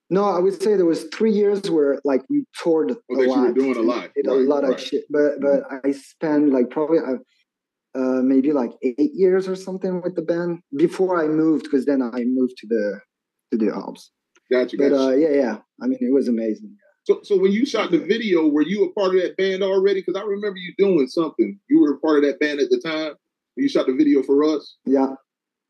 No, 0.09 0.25
I 0.25 0.39
would 0.39 0.61
say 0.61 0.75
there 0.75 0.85
was 0.85 1.05
three 1.05 1.31
years 1.31 1.69
where 1.69 2.01
like 2.03 2.21
we 2.29 2.43
toured 2.61 2.91
Oh, 2.91 3.13
a 3.13 3.15
that 3.15 3.21
you 3.23 3.29
lot. 3.29 3.47
were 3.47 3.53
doing 3.53 3.77
a 3.77 3.81
lot. 3.81 4.09
Did 4.13 4.27
a 4.27 4.33
lot 4.33 4.63
right. 4.63 4.73
of 4.73 4.79
shit, 4.81 5.05
but 5.09 5.39
but 5.41 5.63
I 5.85 5.91
spent 5.93 6.51
like 6.51 6.69
probably 6.69 6.99
uh, 6.99 7.19
uh, 7.97 8.21
maybe 8.21 8.51
like 8.51 8.71
eight 8.83 9.13
years 9.13 9.47
or 9.47 9.55
something 9.55 10.01
with 10.01 10.15
the 10.17 10.21
band 10.21 10.59
before 10.77 11.23
I 11.23 11.27
moved 11.27 11.63
because 11.63 11.85
then 11.85 12.01
I 12.01 12.23
moved 12.25 12.57
to 12.57 12.67
the 12.67 12.99
to 13.51 13.57
the 13.57 13.73
Alps. 13.73 14.11
Gotcha. 14.51 14.75
But 14.77 14.89
gotcha. 14.89 15.01
uh, 15.01 15.11
yeah, 15.11 15.29
yeah. 15.29 15.57
I 15.81 15.87
mean, 15.87 15.99
it 16.01 16.13
was 16.13 16.27
amazing. 16.27 16.75
so, 17.05 17.21
so 17.23 17.37
when 17.39 17.53
you 17.53 17.65
shot 17.65 17.91
the 17.91 17.99
video, 17.99 18.47
were 18.47 18.63
you 18.63 18.83
a 18.83 18.91
part 18.91 19.15
of 19.15 19.21
that 19.21 19.37
band 19.37 19.63
already? 19.63 20.01
Because 20.01 20.21
I 20.21 20.25
remember 20.25 20.57
you 20.57 20.73
doing 20.77 21.07
something. 21.07 21.57
You 21.69 21.79
were 21.79 21.93
a 21.93 21.99
part 21.99 22.17
of 22.17 22.23
that 22.25 22.37
band 22.41 22.59
at 22.59 22.69
the 22.69 22.81
time. 22.83 23.13
You 23.55 23.69
shot 23.69 23.85
the 23.87 23.93
video 23.95 24.23
for 24.23 24.43
us. 24.43 24.75
Yeah, 24.85 25.13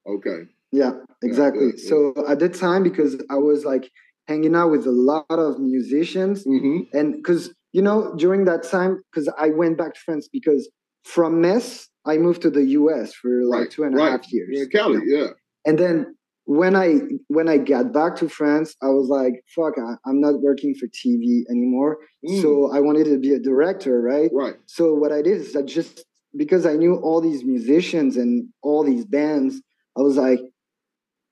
Okay. 0.07 0.39
Yeah, 0.71 0.91
exactly. 1.21 1.65
yeah, 1.67 1.71
yeah. 1.77 1.89
So 1.89 2.13
at 2.27 2.39
the 2.39 2.49
time, 2.49 2.83
because 2.83 3.21
I 3.29 3.35
was 3.35 3.65
like 3.65 3.89
hanging 4.27 4.55
out 4.55 4.69
with 4.71 4.85
a 4.87 4.91
lot 4.91 5.25
of 5.29 5.59
musicians, 5.59 6.45
Mm-hmm. 6.45 6.97
and 6.97 7.15
because 7.15 7.53
you 7.73 7.81
know 7.81 8.13
during 8.17 8.45
that 8.45 8.63
time, 8.63 9.01
because 9.11 9.29
I 9.37 9.49
went 9.49 9.77
back 9.77 9.93
to 9.95 9.99
France 10.05 10.27
because 10.31 10.69
from 11.03 11.41
Metz 11.41 11.89
I 12.05 12.17
moved 12.17 12.41
to 12.43 12.49
the 12.49 12.63
U.S. 12.81 13.13
for 13.13 13.43
like 13.45 13.59
Right. 13.59 13.71
two 13.71 13.83
and 13.83 13.97
a 13.99 14.01
half 14.11 14.31
years. 14.31 14.61
In 14.61 14.69
Cali. 14.69 14.99
Yeah. 15.05 15.27
and 15.65 15.77
then 15.77 16.15
when 16.45 16.75
i 16.75 16.87
when 17.27 17.47
i 17.47 17.55
got 17.73 17.93
back 17.93 18.15
to 18.15 18.27
france 18.27 18.75
i 18.81 18.87
was 18.97 19.07
like 19.09 19.33
fuck 19.55 19.73
I, 19.77 19.93
i'm 20.07 20.19
not 20.19 20.41
working 20.41 20.73
for 20.79 20.87
tv 20.87 21.43
anymore 21.53 21.97
Mm. 22.27 22.41
so 22.41 22.49
i 22.75 22.79
wanted 22.79 23.05
to 23.05 23.17
be 23.19 23.31
a 23.33 23.39
director 23.39 24.01
right 24.01 24.31
Right. 24.33 24.55
so 24.65 24.83
what 25.01 25.11
i 25.11 25.21
did 25.21 25.37
is 25.41 25.55
i 25.55 25.61
just 25.61 26.03
because 26.35 26.65
i 26.65 26.73
knew 26.81 26.95
all 26.95 27.21
these 27.21 27.43
musicians 27.43 28.17
and 28.17 28.31
all 28.63 28.83
these 28.83 29.05
bands 29.05 29.61
i 29.97 30.01
was 30.01 30.17
like 30.17 30.39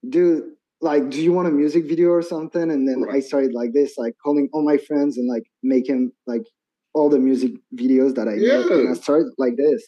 dude 0.07 0.43
like 0.81 1.09
do 1.09 1.21
you 1.21 1.33
want 1.33 1.47
a 1.47 1.51
music 1.51 1.85
video 1.85 2.09
or 2.09 2.21
something? 2.21 2.71
And 2.71 2.87
then 2.87 3.05
i 3.11 3.19
started 3.19 3.53
like 3.53 3.73
this 3.73 3.97
like 3.97 4.15
calling 4.23 4.49
all 4.53 4.63
my 4.63 4.77
friends 4.77 5.17
and 5.17 5.27
like 5.27 5.43
making 5.61 6.11
like 6.25 6.43
all 6.93 7.09
the 7.09 7.19
music 7.19 7.51
videos 7.75 8.15
that 8.15 8.27
i 8.27 8.35
made 8.35 8.71
and 8.71 8.83
Yeah. 8.85 8.91
i 8.91 8.93
started 8.93 9.27
like 9.37 9.55
this. 9.57 9.87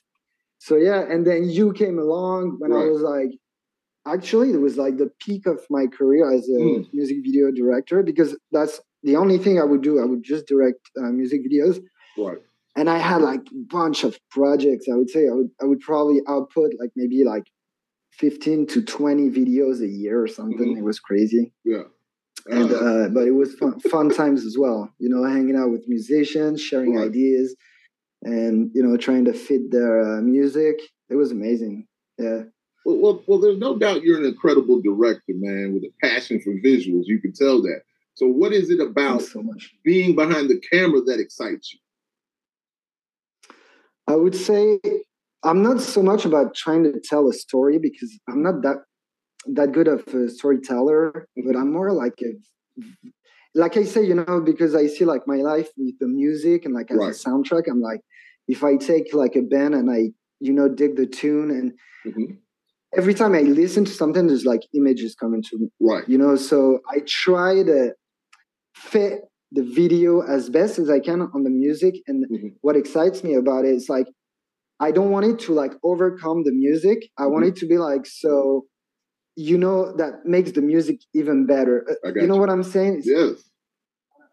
So 0.60 0.76
yeah 0.76 1.02
and 1.10 1.26
then 1.26 1.50
you 1.50 1.72
came 1.74 1.98
along 1.98 2.58
when 2.60 2.72
i 2.74 2.84
was 2.86 3.02
like 3.02 3.32
actually 4.06 4.52
it 4.52 4.62
was 4.68 4.78
like 4.78 4.98
the 4.98 5.10
peak 5.24 5.46
of 5.46 5.60
my 5.70 5.86
career 5.88 6.30
as 6.32 6.48
a 6.50 6.60
Mm. 6.62 6.88
music 6.94 7.18
video 7.24 7.52
director 7.52 8.04
because 8.04 8.36
that's 8.52 8.82
the 9.04 9.16
only 9.16 9.38
thing 9.38 9.60
i 9.60 9.64
would 9.64 9.82
do. 9.82 10.00
I 10.00 10.06
would 10.06 10.24
just 10.24 10.46
direct 10.48 10.82
uh, 11.00 11.12
music 11.22 11.42
videos. 11.50 11.80
Right. 12.18 12.40
and 12.80 12.90
i 12.90 12.98
had 13.10 13.22
like 13.32 13.44
a 13.52 13.64
bunch 13.80 14.00
of 14.08 14.12
projects 14.38 14.86
i 14.92 14.96
would 15.00 15.10
say. 15.16 15.24
I 15.32 15.34
would, 15.38 15.50
I 15.62 15.66
would 15.70 15.82
probably 15.90 16.20
output 16.28 16.70
like 16.82 16.92
maybe 17.02 17.24
like 17.34 17.46
15 18.12 18.68
to 18.68 18.82
20 18.84 19.30
videos 19.30 19.82
a 19.82 19.88
year 19.88 20.22
or 20.22 20.28
something 20.28 20.76
Mhm. 20.76 20.78
it 20.80 20.84
was 20.84 21.00
crazy 21.00 21.54
Yeah. 21.64 21.84
and 22.48 22.72
Uh, 22.72 22.76
uh, 22.76 23.10
but 23.10 23.28
it 23.28 23.32
was 23.32 23.54
fun, 23.56 23.80
fun 23.80 24.10
times 24.10 24.46
as 24.46 24.58
well 24.58 24.92
you 25.00 25.10
know 25.10 25.24
hanging 25.24 25.56
out 25.56 25.72
with 25.72 25.88
musicians 25.88 26.62
sharing 26.62 26.96
Right. 26.96 27.08
ideas 27.10 27.56
and 28.24 28.72
you 28.74 28.84
know 28.84 28.98
trying 28.98 29.26
to 29.26 29.34
fit 29.34 29.72
their 29.72 30.02
uh, 30.02 30.22
music 30.22 30.80
it 31.10 31.16
was 31.16 31.32
amazing 31.32 31.88
yeah 32.18 32.44
well, 32.84 32.98
well, 32.98 33.24
well, 33.28 33.40
there's 33.40 33.60
no 33.60 33.78
doubt 33.78 34.02
you're 34.02 34.18
an 34.18 34.26
incredible 34.26 34.82
director, 34.82 35.34
man, 35.36 35.72
with 35.76 35.84
a 35.84 35.92
passion 36.02 36.42
for 36.42 36.50
visuals. 36.54 37.06
You 37.06 37.20
can 37.22 37.32
tell 37.32 37.62
that. 37.62 37.82
So, 38.16 38.26
what 38.28 38.54
is 38.54 38.72
it 38.72 38.80
about 38.80 39.22
so 39.22 39.44
much 39.44 39.76
being 39.84 40.16
behind 40.16 40.50
the 40.50 40.60
camera 40.60 41.00
that 41.02 41.20
excites 41.20 41.72
you? 41.74 41.80
I 44.08 44.16
would 44.16 44.36
say 44.36 44.80
I'm 45.44 45.62
not 45.64 45.82
so 45.82 46.04
much 46.04 46.26
about 46.26 46.54
trying 46.56 46.84
to 46.84 47.00
tell 47.04 47.28
a 47.30 47.34
story 47.34 47.80
because 47.80 48.12
I'm 48.30 48.44
not 48.44 48.62
that 48.64 48.78
that 49.48 49.72
good 49.72 49.88
of 49.88 50.08
a 50.14 50.30
storyteller, 50.30 51.28
but 51.46 51.56
I'm 51.56 51.72
more 51.74 51.92
like 51.92 52.14
a 52.22 52.32
like 53.54 53.76
I 53.78 53.84
say, 53.84 54.04
you 54.06 54.16
know, 54.16 54.40
because 54.40 54.76
I 54.76 54.88
see 54.88 55.04
like 55.06 55.24
my 55.28 55.38
life 55.38 55.70
with 55.78 55.96
the 56.00 56.08
music 56.08 56.64
and 56.66 56.74
like 56.74 56.90
as 56.92 56.98
Right. 56.98 57.10
a 57.10 57.14
soundtrack, 57.30 57.64
I'm 57.70 57.82
like, 57.82 58.02
if 58.48 58.64
I 58.64 58.78
take 58.78 59.14
like 59.14 59.36
a 59.36 59.42
band 59.42 59.76
and 59.76 59.92
I, 59.92 60.12
you 60.40 60.54
know, 60.54 60.70
dig 60.70 60.96
the 60.96 61.06
tune 61.06 61.50
and 61.52 61.74
Mhm. 62.06 62.38
every 62.96 63.14
time 63.14 63.34
I 63.36 63.42
listen 63.42 63.84
to 63.86 63.92
something, 63.92 64.28
there's 64.28 64.46
like 64.46 64.62
images 64.74 65.16
coming 65.16 65.42
to 65.44 65.58
me 65.60 65.70
Right. 65.80 66.08
you 66.08 66.18
know 66.18 66.36
so 66.36 66.80
i 66.90 67.00
try 67.08 67.64
to 67.64 67.94
fit 68.76 69.22
the 69.52 69.64
video 69.64 70.22
as 70.22 70.50
best 70.50 70.80
as 70.80 70.90
i 70.90 71.00
can 71.00 71.22
on 71.36 71.44
the 71.44 71.50
music 71.50 71.96
and 72.08 72.26
Mhm. 72.30 72.56
what 72.62 72.76
excites 72.76 73.24
me 73.24 73.34
about 73.36 73.66
it 73.66 73.74
is 73.76 73.88
like 73.90 74.08
i 74.88 74.92
don't 74.92 75.12
want 75.16 75.26
it 75.32 75.40
to 75.46 75.54
like 75.54 75.74
overcome 75.92 76.44
the 76.48 76.52
music 76.66 77.00
i 77.18 77.26
want 77.34 77.46
Mhm. 77.46 77.50
it 77.50 77.56
to 77.62 77.68
be 77.74 77.78
like 77.90 78.06
so 78.06 78.66
you 79.50 79.58
know 79.58 79.78
that 80.02 80.14
makes 80.36 80.52
the 80.58 80.62
music 80.74 81.00
even 81.22 81.46
better 81.56 81.76
Uh, 81.90 82.12
you 82.22 82.28
know 82.28 82.36
you. 82.36 82.42
what 82.44 82.50
i'm 82.56 82.64
saying 82.76 83.02
Yes. 83.06 83.36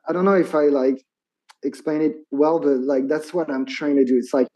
i 0.09 0.13
don't 0.13 0.25
know 0.25 0.35
if 0.47 0.55
i 0.55 0.65
like 0.83 0.99
explain 1.65 2.01
it 2.03 2.15
well 2.31 2.59
but 2.61 2.79
like 2.93 3.09
that's 3.09 3.35
what 3.35 3.51
i'm 3.51 3.67
trying 3.67 3.97
to 3.97 4.05
do 4.05 4.17
it's 4.23 4.35
like 4.35 4.49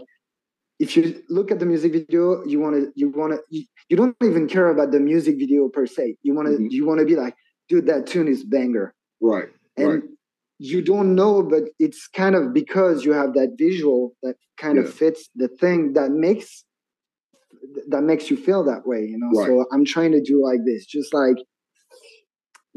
if 0.81 0.97
you 0.97 1.23
look 1.31 1.51
at 1.53 1.59
the 1.61 1.67
music 1.67 1.93
video 1.93 2.45
you 2.47 2.59
want 2.61 2.75
to 2.77 2.93
you 2.95 3.11
want 3.11 3.33
to 3.35 3.41
you, 3.51 3.65
you 3.89 3.97
don't 3.97 4.17
even 4.25 4.49
care 4.49 4.69
about 4.71 4.91
the 4.93 5.01
music 5.01 5.37
video 5.39 5.69
per 5.69 5.87
se 5.87 6.17
you 6.23 6.35
want 6.35 6.49
to 6.49 6.55
Mhm. 6.55 6.71
you 6.71 6.87
want 6.87 7.01
to 7.01 7.07
be 7.07 7.17
like 7.17 7.35
dude 7.69 7.87
that 7.87 8.07
tune 8.07 8.29
is 8.29 8.45
banger 8.45 8.95
Right. 9.21 9.51
and 9.77 9.89
Right. 9.89 10.03
You 10.71 10.81
don't 10.91 11.11
know 11.21 11.43
but 11.43 11.65
it's 11.85 12.03
kind 12.23 12.35
of 12.39 12.53
because 12.61 13.05
you 13.05 13.13
have 13.13 13.31
that 13.39 13.51
visual 13.67 14.01
that 14.23 14.37
kind 14.65 14.77
Yeah. 14.77 14.85
of 14.85 14.95
fits 15.01 15.21
the 15.43 15.49
thing 15.63 15.79
that 15.99 16.11
makes 16.13 16.49
that 17.93 18.03
makes 18.11 18.31
you 18.31 18.37
feel 18.37 18.63
that 18.65 18.83
way 18.91 19.01
you 19.13 19.19
know 19.23 19.31
Right. 19.39 19.49
so 19.49 19.53
i'm 19.73 19.85
trying 19.95 20.13
to 20.19 20.23
do 20.33 20.37
like 20.51 20.61
this 20.71 20.83
just 20.97 21.11
like 21.23 21.39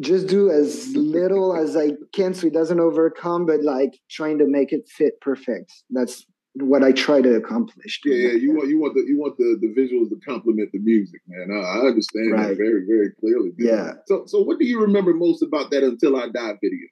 just 0.09 0.27
do 0.27 0.49
as 0.51 0.69
little 0.95 1.55
as 1.55 1.77
i 1.77 1.87
can 2.17 2.33
so 2.33 2.47
it 2.47 2.53
doesn't 2.53 2.79
overcome 2.79 3.45
but 3.45 3.61
like 3.63 3.93
trying 4.17 4.37
to 4.39 4.47
make 4.57 4.69
it 4.77 4.83
fit 4.97 5.13
perfect 5.21 5.71
that's 5.97 6.25
what 6.55 6.83
i 6.83 6.91
try 6.91 7.21
to 7.21 7.35
accomplish 7.41 7.93
Yeah, 8.05 8.15
yeah. 8.27 8.33
You 8.43 8.49
want 8.55 8.67
you 8.69 8.77
want 8.83 8.93
the 8.97 9.03
you 9.11 9.17
want 9.23 9.35
the, 9.37 9.49
the 9.63 9.71
visuals 9.79 10.09
to 10.13 10.17
complement 10.31 10.69
the 10.75 10.79
music, 10.91 11.21
man. 11.27 11.47
I, 11.51 11.59
I 11.75 11.77
understand 11.91 12.29
that 12.39 12.55
very 12.65 12.81
very 12.93 13.09
clearly. 13.19 13.51
man. 13.57 13.67
Yeah. 13.71 13.91
So 14.09 14.15
so 14.31 14.37
what 14.47 14.55
do 14.59 14.65
you 14.71 14.79
remember 14.87 15.13
most 15.13 15.41
about 15.49 15.69
that 15.71 15.83
Until 15.83 16.13
I 16.15 16.25
Die 16.37 16.53
video? 16.65 16.87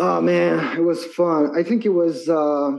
Oh 0.00 0.20
man, 0.20 0.76
it 0.76 0.82
was 0.82 1.04
fun. 1.04 1.50
I 1.58 1.64
think 1.64 1.84
it 1.84 1.90
was 1.90 2.28
uh 2.28 2.70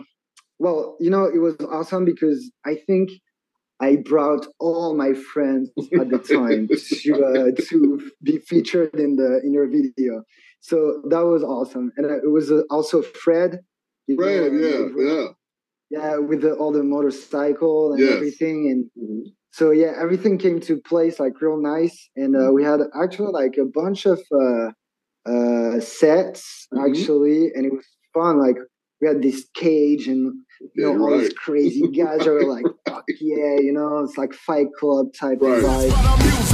well, 0.58 0.96
you 1.00 1.10
know, 1.10 1.26
it 1.26 1.40
was 1.40 1.56
awesome 1.70 2.06
because 2.06 2.50
I 2.66 2.76
think 2.88 3.10
I 3.82 3.98
brought 3.98 4.48
all 4.60 4.96
my 4.96 5.14
friends 5.14 5.70
at 6.00 6.10
the 6.10 6.20
time 6.20 6.68
to 7.04 7.12
uh, 7.26 7.62
to 7.70 8.12
be 8.24 8.38
featured 8.38 8.96
in 8.96 9.18
the 9.18 9.42
in 9.44 9.52
your 9.54 9.68
video. 9.68 10.24
So 10.62 11.02
that 11.10 11.26
was 11.26 11.44
awesome. 11.44 11.92
And 11.98 12.06
it 12.06 12.32
was 12.32 12.52
uh, 12.52 12.62
also 12.70 13.02
Fred. 13.02 13.60
know, 14.08 14.16
Fred, 14.16 14.52
uh, 14.52 14.56
yeah, 14.56 14.88
yeah. 14.98 15.28
yeah, 15.90 16.18
with 16.18 16.42
the, 16.42 16.54
all 16.54 16.72
the 16.72 16.84
motorcycle 16.84 17.94
and 17.94 18.02
Yes. 18.02 18.16
everything 18.16 18.58
and 18.72 19.28
so 19.52 19.72
yeah, 19.72 19.94
everything 20.00 20.38
came 20.38 20.60
to 20.62 20.80
place 20.80 21.20
like 21.20 21.42
real 21.42 21.58
nice, 21.62 22.10
and 22.16 22.36
uh, 22.36 22.52
we 22.54 22.64
had 22.64 22.80
actually 23.02 23.34
like 23.34 23.58
a 23.58 23.66
bunch 23.66 24.06
of 24.06 24.20
uh, 24.32 24.72
uh, 25.30 25.80
sets 25.80 26.68
Mhm. 26.74 26.90
actually, 26.90 27.52
and 27.54 27.66
it 27.66 27.74
was 27.74 27.86
fun. 28.14 28.40
Like 28.40 28.58
we 29.02 29.08
had 29.08 29.22
this 29.22 29.48
cage 29.54 30.08
and 30.08 30.34
you 30.76 30.84
know 30.84 30.92
Yeah, 30.94 31.00
all 31.00 31.18
these 31.20 31.34
crazy 31.34 31.88
guys 32.02 32.26
are 32.28 32.44
like, 32.56 32.66
fuck 32.88 33.06
yeah, 33.22 33.56
you 33.60 33.72
know, 33.74 34.00
it's 34.04 34.18
like 34.18 34.34
Fight 34.34 34.68
Club 34.80 35.08
type 35.14 35.40
Right. 35.42 35.64
of 35.64 35.94
vibe. 35.94 36.49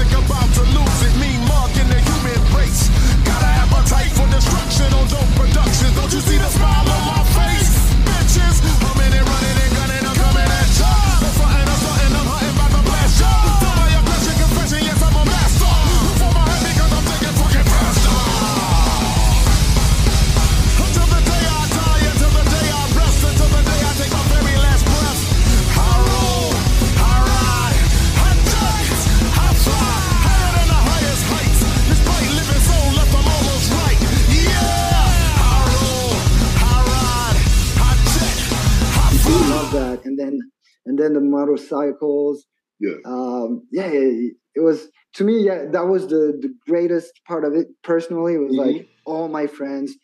The 41.14 41.22
motorcycles. 41.22 42.46
Yeah. 42.80 42.96
um 43.06 43.66
yeah 43.72 43.88
it, 43.88 44.34
it 44.54 44.60
was 44.60 44.90
to 45.14 45.24
me 45.24 45.40
yeah 45.46 45.64
that 45.72 45.88
was 45.88 46.08
the 46.08 46.38
the 46.42 46.54
greatest 46.68 47.14
part 47.26 47.46
of 47.46 47.54
it 47.56 47.68
personally 47.84 48.34
it 48.36 48.40
was 48.40 48.52
Mhm. 48.54 48.66
like 48.66 48.88
all 49.06 49.30
my 49.30 49.48
friends 49.48 49.96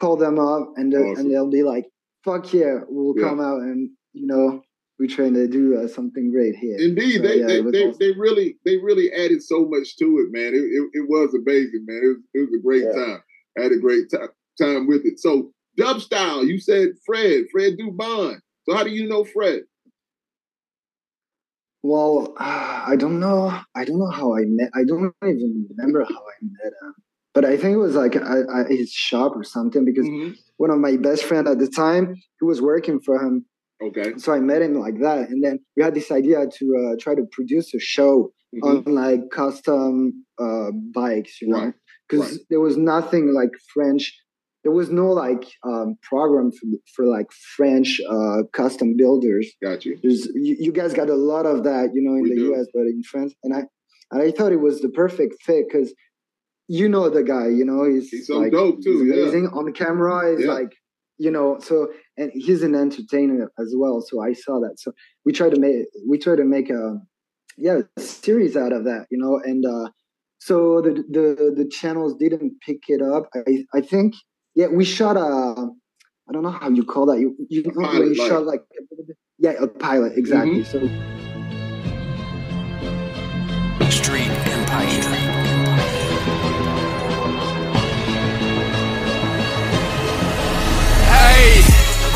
call 0.00 0.16
them 0.16 0.36
up 0.40 0.72
and 0.76 0.92
the, 0.92 0.98
Awesome. 0.98 1.16
and 1.20 1.30
they'll 1.30 1.48
be 1.48 1.62
like 1.62 1.86
fuck 2.24 2.52
yeah 2.52 2.80
we'll 2.88 3.14
Yeah. 3.16 3.28
come 3.28 3.40
out 3.40 3.60
and 3.62 3.90
you 4.12 4.26
know 4.26 4.60
we're 4.98 5.06
trying 5.18 5.34
to 5.34 5.46
do 5.46 5.76
uh, 5.78 5.86
something 5.86 6.32
great 6.32 6.56
here 6.56 6.76
Indeed, 6.80 7.16
So, 7.18 7.22
they, 7.28 7.38
yeah, 7.40 7.46
they, 7.46 7.60
they, 7.70 7.84
awesome. 7.86 7.98
they 8.00 8.10
really 8.18 8.58
they 8.64 8.76
really 8.78 9.12
added 9.12 9.40
so 9.42 9.58
much 9.74 9.96
to 9.98 10.06
it, 10.22 10.28
man. 10.36 10.52
It, 10.54 10.64
it, 10.76 10.82
it 11.00 11.06
was 11.14 11.28
amazing, 11.34 11.84
man. 11.86 12.00
It 12.02 12.08
was, 12.14 12.22
it 12.34 12.40
was 12.40 12.54
a 12.58 12.62
great 12.66 12.84
Yeah. 12.88 12.92
time. 13.04 13.20
I 13.56 13.62
had 13.64 13.72
a 13.72 13.78
great 13.86 14.10
time 14.10 14.30
time 14.60 14.86
with 14.88 15.02
it. 15.04 15.20
So 15.20 15.52
dub 15.76 16.00
style, 16.00 16.44
you 16.44 16.58
said 16.58 16.88
Fred, 17.06 17.44
Fred 17.52 17.74
Dubon. 17.78 18.36
So 18.64 18.74
how 18.74 18.82
do 18.84 18.90
you 18.90 19.06
know 19.06 19.22
Fred? 19.22 19.60
Well 21.90 22.34
uh, 22.38 22.82
i 22.92 22.94
don't 23.02 23.18
know 23.24 23.42
i 23.80 23.82
don't 23.86 23.98
know 24.04 24.10
how 24.20 24.28
i 24.40 24.42
met 24.58 24.70
i 24.80 24.82
don't 24.90 25.12
even 25.24 25.66
remember 25.70 26.00
how 26.04 26.22
i 26.32 26.36
met 26.42 26.72
him 26.82 26.92
but 27.34 27.44
i 27.44 27.54
think 27.60 27.72
it 27.74 27.82
was 27.88 27.94
like 28.02 28.14
I, 28.16 28.64
his 28.68 28.90
shop 29.08 29.32
or 29.40 29.44
something 29.44 29.84
because 29.90 30.06
Mhm. 30.06 30.34
one 30.64 30.70
of 30.74 30.78
my 30.78 30.94
best 31.06 31.22
friend 31.28 31.46
at 31.52 31.58
the 31.64 31.68
time 31.84 32.04
who 32.38 32.46
was 32.52 32.60
working 32.72 32.98
for 33.06 33.16
him 33.24 33.34
Okay. 33.88 34.08
so 34.16 34.32
I 34.32 34.40
met 34.40 34.62
him 34.62 34.74
like 34.86 34.98
that, 35.06 35.28
and 35.30 35.44
then 35.44 35.54
we 35.76 35.82
had 35.86 35.94
this 35.94 36.10
idea 36.10 36.38
to 36.58 36.64
uh, 36.80 36.92
try 36.98 37.14
to 37.14 37.24
produce 37.36 37.68
a 37.74 37.78
show 37.94 38.14
Mhm. 38.54 38.62
on 38.68 38.94
like 39.02 39.22
custom 39.40 39.90
uh, 40.44 40.70
bikes, 41.00 41.34
you 41.42 41.48
know, 41.50 41.58
Right, 41.64 41.74
because 42.08 42.24
right. 42.30 42.40
there 42.50 42.62
was 42.68 42.76
nothing 42.94 43.24
like 43.40 43.50
French. 43.74 44.04
There 44.66 44.72
was 44.80 44.90
no 44.90 45.08
like 45.12 45.44
um, 45.70 45.96
program 46.02 46.50
for, 46.50 46.66
for 46.94 47.04
like 47.16 47.28
French 47.56 48.00
uh, 48.16 48.38
custom 48.52 48.96
builders. 48.96 49.46
Got 49.62 49.84
you. 49.84 49.96
There's 50.02 50.26
you, 50.34 50.56
you 50.58 50.72
guys 50.72 50.92
got 50.92 51.08
a 51.08 51.14
lot 51.14 51.46
of 51.46 51.62
that, 51.62 51.90
you 51.94 52.02
know, 52.04 52.14
in 52.16 52.22
We 52.22 52.30
the 52.30 52.34
do. 52.36 52.44
U.S., 52.50 52.66
but 52.74 52.80
in 52.94 53.00
France, 53.10 53.32
and 53.44 53.54
I 53.54 53.60
and 54.10 54.20
I 54.26 54.32
thought 54.32 54.50
it 54.50 54.60
was 54.68 54.80
the 54.80 54.88
perfect 54.88 55.34
fit 55.46 55.66
because 55.68 55.94
you 56.66 56.88
know 56.88 57.08
the 57.08 57.22
guy, 57.22 57.46
you 57.46 57.64
know, 57.64 57.84
he's, 57.88 58.08
He's 58.10 58.26
so 58.26 58.38
like, 58.40 58.50
dope, 58.50 58.82
too, 58.82 59.04
he's 59.04 59.14
yeah. 59.14 59.22
amazing 59.22 59.46
on 59.58 59.72
camera. 59.72 60.32
Is 60.34 60.44
Yeah. 60.44 60.52
like 60.52 60.72
you 61.18 61.30
know, 61.30 61.58
so 61.60 61.88
and 62.18 62.32
he's 62.34 62.62
an 62.64 62.74
entertainer 62.74 63.50
as 63.62 63.72
well. 63.76 64.00
So 64.08 64.20
I 64.20 64.32
saw 64.32 64.58
that. 64.64 64.74
So 64.82 64.90
we 65.24 65.30
try 65.32 65.48
to 65.48 65.60
make 65.60 65.76
we 66.10 66.18
try 66.18 66.34
to 66.42 66.44
make 66.56 66.70
a 66.70 66.84
yeah 67.56 67.78
a 67.96 68.00
series 68.00 68.56
out 68.56 68.72
of 68.72 68.82
that, 68.90 69.06
you 69.12 69.18
know, 69.22 69.34
and 69.50 69.64
uh 69.64 69.90
so 70.38 70.56
the 70.86 70.92
the 71.16 71.26
the 71.60 71.68
channels 71.78 72.12
didn't 72.24 72.54
pick 72.66 72.80
it 72.88 73.00
up. 73.00 73.24
I 73.36 73.64
I 73.72 73.80
think 73.80 74.14
yeah 74.56 74.66
we 74.68 74.84
shot 74.84 75.16
a 75.16 75.70
I 76.28 76.32
don't 76.32 76.42
know 76.42 76.50
how 76.50 76.68
you 76.68 76.84
call 76.84 77.06
that. 77.06 77.20
You 77.20 77.36
you 77.48 77.62
know 77.62 77.70
pilot, 77.70 78.08
you 78.08 78.14
like- 78.16 78.28
shot 78.28 78.44
like 78.44 78.62
yeah 79.38 79.52
a 79.60 79.68
pilot 79.68 80.18
exactly. 80.18 80.62
Mm-hmm. 80.64 81.06
So 83.78 83.90
Street 83.90 84.28
Empire. 84.28 86.16
Hey, 91.06 91.62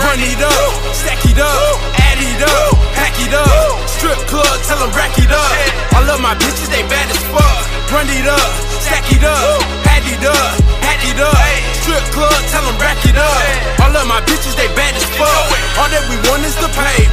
run 0.02 0.18
it 0.20 0.40
up, 0.42 0.72
stack 0.94 1.22
it 1.24 1.38
up, 1.38 1.76
add 2.00 2.18
it 2.18 2.42
up, 2.42 2.74
pack 2.96 3.14
it 3.20 3.32
up. 3.34 3.88
Strip 3.88 4.18
club, 4.26 4.56
tell 4.66 4.78
them 4.80 4.90
rack 4.96 5.14
it 5.18 5.30
up. 5.30 5.52
I 5.94 6.00
love 6.06 6.20
my 6.20 6.34
bitches, 6.34 6.68
they 6.72 6.82
bad 6.88 7.06
as 7.10 7.22
fuck. 7.30 7.62
Run 7.92 8.08
it 8.10 8.26
up, 8.26 8.50
stack 8.82 9.06
it 9.12 9.22
up, 9.24 9.60
add 9.86 10.04
it 10.10 10.24
up, 10.24 10.54
pack 10.82 11.00
it 11.06 11.20
up. 11.20 11.69
Strip 11.80 12.04
club, 12.12 12.40
tell 12.52 12.64
them 12.64 12.76
rack 12.76 13.00
it 13.08 13.16
up. 13.16 13.80
I 13.80 13.88
love 13.88 14.06
my 14.06 14.20
bitches, 14.28 14.54
they 14.54 14.68
bad 14.76 14.92
as 14.94 15.04
fuck. 15.16 15.48
All 15.80 15.88
that 15.88 16.04
we 16.12 16.16
want 16.28 16.44
is 16.44 16.54
the 16.60 16.68
pay. 16.76 17.08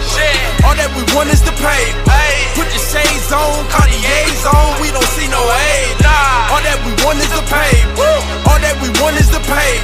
All 0.68 0.76
that 0.76 0.92
we 0.92 1.04
want 1.16 1.32
is 1.32 1.40
the 1.40 1.56
pay. 1.56 1.84
Put 2.54 2.68
the 2.68 2.82
shades 2.82 3.32
on, 3.32 3.64
Cartier's 3.72 4.44
on, 4.44 4.76
we 4.84 4.92
don't 4.92 5.08
see 5.16 5.28
no 5.32 5.40
hate. 5.40 6.04
All 6.52 6.60
that 6.64 6.80
we 6.84 6.92
want 7.08 7.20
is 7.24 7.32
the 7.32 7.44
pay. 7.48 7.74
All 8.44 8.60
that 8.60 8.76
we 8.84 8.92
want 9.00 9.16
is 9.16 9.32
the 9.32 9.40
pay. 9.48 9.80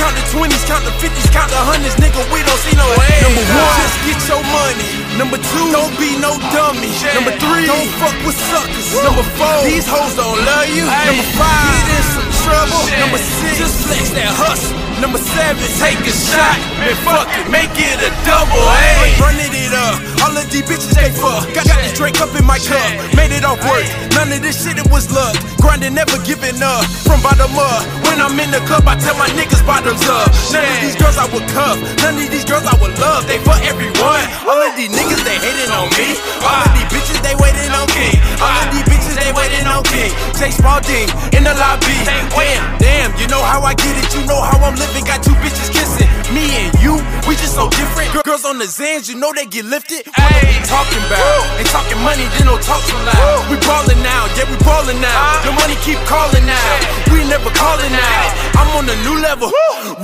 Count 0.00 0.14
the 0.18 0.24
20s, 0.34 0.64
count 0.66 0.82
the 0.82 0.94
50s, 0.98 1.30
count 1.30 1.50
the 1.54 1.62
hundreds, 1.62 1.94
nigga, 2.02 2.20
we 2.34 2.42
don't 2.42 2.60
see 2.66 2.74
no 2.74 2.86
hate. 3.06 3.22
Number 3.22 3.44
one, 3.46 3.78
just 3.78 3.98
get 4.04 4.20
your 4.26 4.42
money. 4.42 4.90
Number 5.16 5.38
two, 5.40 5.66
don't 5.72 5.94
be 5.96 6.18
no 6.20 6.36
dummy. 6.52 6.92
Number 7.16 7.32
three, 7.40 7.64
don't 7.64 7.88
fuck 7.96 8.16
with 8.26 8.36
suckers. 8.36 8.90
Number 9.00 9.24
four, 9.38 9.64
these 9.64 9.88
hoes 9.88 10.12
don't 10.18 10.36
love 10.44 10.68
you. 10.74 10.84
Number 10.84 11.26
five, 11.38 11.72
get 11.72 11.88
in 11.88 12.04
some 12.12 12.30
trouble. 12.44 12.82
Number 13.00 13.20
six, 13.22 13.56
just 13.56 13.76
flex 13.88 14.12
that 14.16 14.32
hustle. 14.32 14.72
Number 14.96 15.20
seven, 15.20 15.60
take 15.76 16.00
a 16.00 16.14
shot. 16.14 16.56
Man, 16.80 16.96
fuck 17.04 17.28
it, 17.36 17.46
make 17.52 17.72
it 17.76 18.00
a 18.00 18.10
double, 18.24 18.64
hey. 18.80 19.12
Running 19.20 19.52
it 19.52 19.72
up, 19.76 20.00
all 20.24 20.32
of 20.32 20.48
these 20.48 20.64
bitches 20.64 20.96
they 20.96 21.12
fuck. 21.12 21.44
Got, 21.52 21.68
got 21.68 21.78
this 21.84 21.92
drink 21.92 22.16
up 22.24 22.32
in 22.32 22.48
my 22.48 22.56
cup, 22.56 22.88
made 23.12 23.30
it 23.30 23.44
off 23.44 23.60
work. 23.68 23.84
None 24.16 24.32
of 24.32 24.40
this 24.40 24.64
shit, 24.64 24.80
it 24.80 24.88
was 24.88 25.12
luck. 25.12 25.36
Grinding, 25.60 25.92
never 25.92 26.16
giving 26.24 26.56
up. 26.64 26.88
From 27.04 27.20
bottom 27.20 27.52
up, 27.52 27.84
when 28.08 28.16
I'm 28.24 28.32
in 28.40 28.48
the 28.48 28.64
club, 28.64 28.88
I 28.88 28.96
tell 28.96 29.14
my 29.20 29.28
niggas 29.36 29.60
bottoms 29.68 30.00
up. 30.08 30.32
None 30.48 30.64
of 30.64 30.78
these 30.80 30.96
girls 30.96 31.20
I 31.20 31.28
would 31.28 31.44
cuff, 31.52 31.76
none 32.00 32.16
of 32.16 32.28
these 32.32 32.48
girls 32.48 32.64
I 32.64 32.74
would 32.80 32.96
love. 32.96 33.28
They 33.28 33.36
for 33.44 33.56
everyone. 33.68 34.24
All 34.48 34.56
of 34.56 34.72
these 34.80 34.88
niggas, 34.96 35.20
they 35.28 35.36
hating 35.36 35.68
on 35.76 35.92
me. 35.92 36.16
All 36.40 36.64
of 36.64 36.72
these 36.72 36.88
bitches, 36.88 37.20
they 37.20 37.36
waiting 37.36 37.68
on 37.76 37.84
me. 37.92 38.16
All 38.40 38.56
of 38.64 38.72
these 38.72 38.86
bitches, 38.88 38.95
they 39.26 39.34
waiting 39.34 39.66
on 39.66 39.82
king. 39.82 40.14
Jay 40.38 40.54
Spalding 40.54 41.10
in 41.34 41.42
the 41.42 41.54
lobby. 41.58 41.90
Damn, 42.06 42.78
damn, 42.78 43.10
you 43.18 43.26
know 43.26 43.42
how 43.42 43.66
I 43.66 43.74
get 43.74 43.90
it, 43.98 44.06
you 44.14 44.22
know 44.22 44.38
how 44.38 44.62
I'm 44.62 44.78
living. 44.78 45.02
Got 45.02 45.26
two 45.26 45.34
bitches 45.42 45.74
kissing. 45.74 46.06
Me 46.30 46.46
and 46.62 46.70
you, 46.78 46.94
we 47.26 47.34
just 47.34 47.58
so 47.58 47.66
different. 47.74 48.14
Girls 48.22 48.46
on 48.46 48.58
the 48.58 48.70
Zans, 48.70 49.10
you 49.10 49.18
know 49.18 49.34
they 49.34 49.46
get 49.46 49.66
lifted. 49.66 50.06
What 50.06 50.30
are 50.30 50.46
we 50.46 50.58
talking 50.62 51.02
about? 51.10 51.42
They 51.58 51.66
talking 51.66 51.98
money, 52.06 52.26
then 52.38 52.46
don't 52.46 52.62
talk 52.62 52.82
so 52.86 52.94
loud. 53.02 53.50
We 53.50 53.58
ballin' 53.66 53.98
now, 54.06 54.30
yeah, 54.38 54.46
we 54.46 54.56
ballin' 54.62 55.02
now. 55.02 55.42
The 55.42 55.50
money 55.58 55.74
keep 55.82 55.98
calling 56.06 56.46
out. 56.46 56.80
We 57.10 57.26
never 57.26 57.50
calling 57.50 57.94
out. 57.94 58.30
I'm 58.54 58.70
on 58.78 58.86
a 58.86 58.96
new 59.02 59.18
level. 59.22 59.50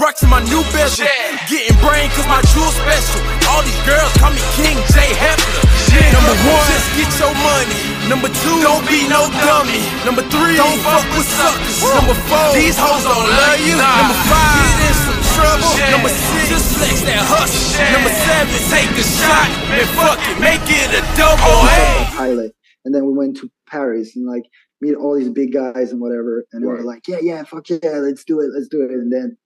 Rocks 0.03 0.23
in 0.23 0.31
my 0.31 0.43
new 0.51 0.63
bezel. 0.75 1.07
Getting 1.47 1.79
brain 1.79 2.11
cause 2.19 2.27
my 2.27 2.43
jewel 2.51 2.71
special. 2.75 3.23
All 3.51 3.63
these 3.63 3.83
girls 3.87 4.11
call 4.19 4.35
me 4.35 4.43
King 4.59 4.79
J. 4.91 5.15
Hefner. 5.15 5.63
Number 6.11 6.35
one, 6.49 6.67
just 6.71 6.89
get 6.97 7.11
your 7.19 7.35
money. 7.35 7.92
Number 8.13 8.29
two, 8.29 8.59
don't 8.61 8.85
be 8.93 9.09
no 9.09 9.25
dummy. 9.41 9.81
Number 10.05 10.21
three, 10.29 10.61
don't 10.61 10.77
fuck 10.85 11.01
with 11.17 11.25
suckers. 11.25 11.81
Number 11.97 12.13
four, 12.29 12.53
these 12.53 12.77
hoes 12.77 13.01
don't 13.09 13.25
love 13.25 13.57
you. 13.65 13.73
Number 13.81 14.19
five, 14.29 14.53
get 14.53 14.85
in 14.85 14.95
some 15.01 15.21
trouble. 15.33 15.73
Number 15.97 16.13
six, 16.13 16.45
just 16.53 16.67
flex 16.77 17.01
that 17.09 17.25
hustle. 17.25 17.73
Number 17.97 18.13
seven, 18.13 18.59
take 18.69 18.93
a 19.01 19.05
shot. 19.17 19.49
Man, 19.73 19.89
fuck 19.97 20.21
it, 20.29 20.37
make 20.45 20.67
it 20.69 20.93
a 20.93 21.03
double. 21.17 21.57
we 21.65 21.73
Hey. 21.73 22.05
pilot, 22.13 22.53
and 22.85 22.95
then 22.95 23.07
we 23.09 23.15
went 23.17 23.39
to 23.39 23.51
Paris 23.67 24.15
and 24.15 24.27
like 24.29 24.45
meet 24.83 24.95
all 24.95 25.17
these 25.17 25.31
big 25.31 25.53
guys 25.53 25.91
and 25.93 26.01
whatever, 26.01 26.45
and 26.53 26.63
they 26.63 26.69
Right. 26.69 26.79
were 26.81 26.85
like, 26.85 27.09
yeah, 27.09 27.19
yeah, 27.23 27.43
fuck 27.45 27.65
yeah, 27.71 27.79
let's 28.05 28.25
do 28.25 28.41
it, 28.41 28.51
let's 28.53 28.69
do 28.69 28.83
it, 28.83 28.91
and 28.91 29.11
then 29.11 29.39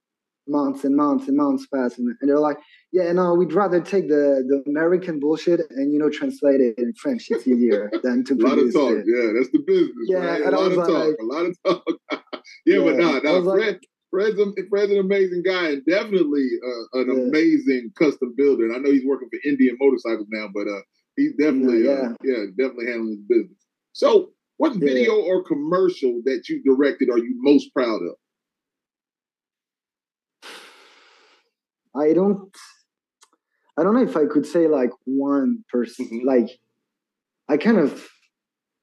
months 0.48 0.82
and 0.84 0.96
months 0.96 1.28
and 1.28 1.36
months 1.36 1.66
pass, 1.72 1.98
and, 1.98 2.08
and 2.20 2.28
they're 2.28 2.40
like, 2.40 2.58
yeah, 2.92 3.12
no, 3.12 3.34
we'd 3.34 3.52
rather 3.52 3.80
take 3.80 4.08
the 4.08 4.44
the 4.48 4.62
American 4.70 5.20
bullshit 5.20 5.60
and 5.70 5.92
you 5.92 5.98
know 5.98 6.10
translate 6.10 6.60
it 6.60 6.74
in 6.78 6.92
French. 6.94 7.26
It's 7.30 7.46
easier 7.46 7.90
than 8.02 8.24
to 8.24 8.34
A 8.34 8.42
lot 8.46 8.58
of 8.58 8.72
talk. 8.72 8.92
it. 8.92 9.04
Yeah, 9.06 9.32
that's 9.36 9.50
the 9.52 9.62
business. 9.66 10.06
Yeah, 10.08 10.18
right? 10.18 10.42
A 10.46 10.50
lot 10.50 10.72
of 10.72 10.76
talk. 10.76 11.14
A 11.20 11.24
lot 11.24 11.46
of 11.46 11.56
talk. 11.64 11.84
yeah, 12.66 12.78
but 12.78 12.96
nah, 12.96 13.18
nah. 13.20 13.38
was 13.38 13.44
like- 13.44 13.60
Fred, 13.60 13.80
Fred's, 14.10 14.38
a, 14.40 14.46
Fred's 14.70 14.92
an 14.92 14.98
amazing 14.98 15.42
guy 15.44 15.70
and 15.70 15.84
definitely 15.84 16.48
uh, 16.64 17.00
an 17.00 17.06
Yeah. 17.10 17.22
amazing 17.24 17.92
custom 17.98 18.34
builder. 18.36 18.64
And 18.66 18.74
I 18.74 18.78
know 18.78 18.90
he's 18.92 19.04
working 19.04 19.28
for 19.28 19.38
Indian 19.48 19.76
Motorcycles 19.80 20.28
now, 20.30 20.48
but 20.54 20.66
uh, 20.68 20.80
He's 21.16 21.32
definitely, 21.36 21.84
Yeah, 21.84 22.10
uh, 22.10 22.14
yeah, 22.22 22.44
definitely 22.58 22.86
handling 22.88 23.16
his 23.16 23.20
business. 23.26 23.58
So, 23.94 24.32
what 24.58 24.76
video 24.76 25.14
or 25.22 25.42
commercial 25.44 26.20
that 26.26 26.48
you 26.48 26.62
directed 26.62 27.08
are 27.10 27.16
you 27.18 27.34
most 27.40 27.72
proud 27.72 28.00
of? 28.02 28.16
I 31.94 32.12
don't 32.12 32.50
I 33.78 33.82
don't 33.82 33.94
know 33.94 34.02
if 34.02 34.16
I 34.16 34.26
could 34.26 34.46
say 34.46 34.68
like 34.68 34.90
one 35.04 35.64
person 35.70 36.06
Mhm. 36.06 36.24
like 36.24 36.50
I 37.48 37.56
kind 37.56 37.78
of 37.78 38.08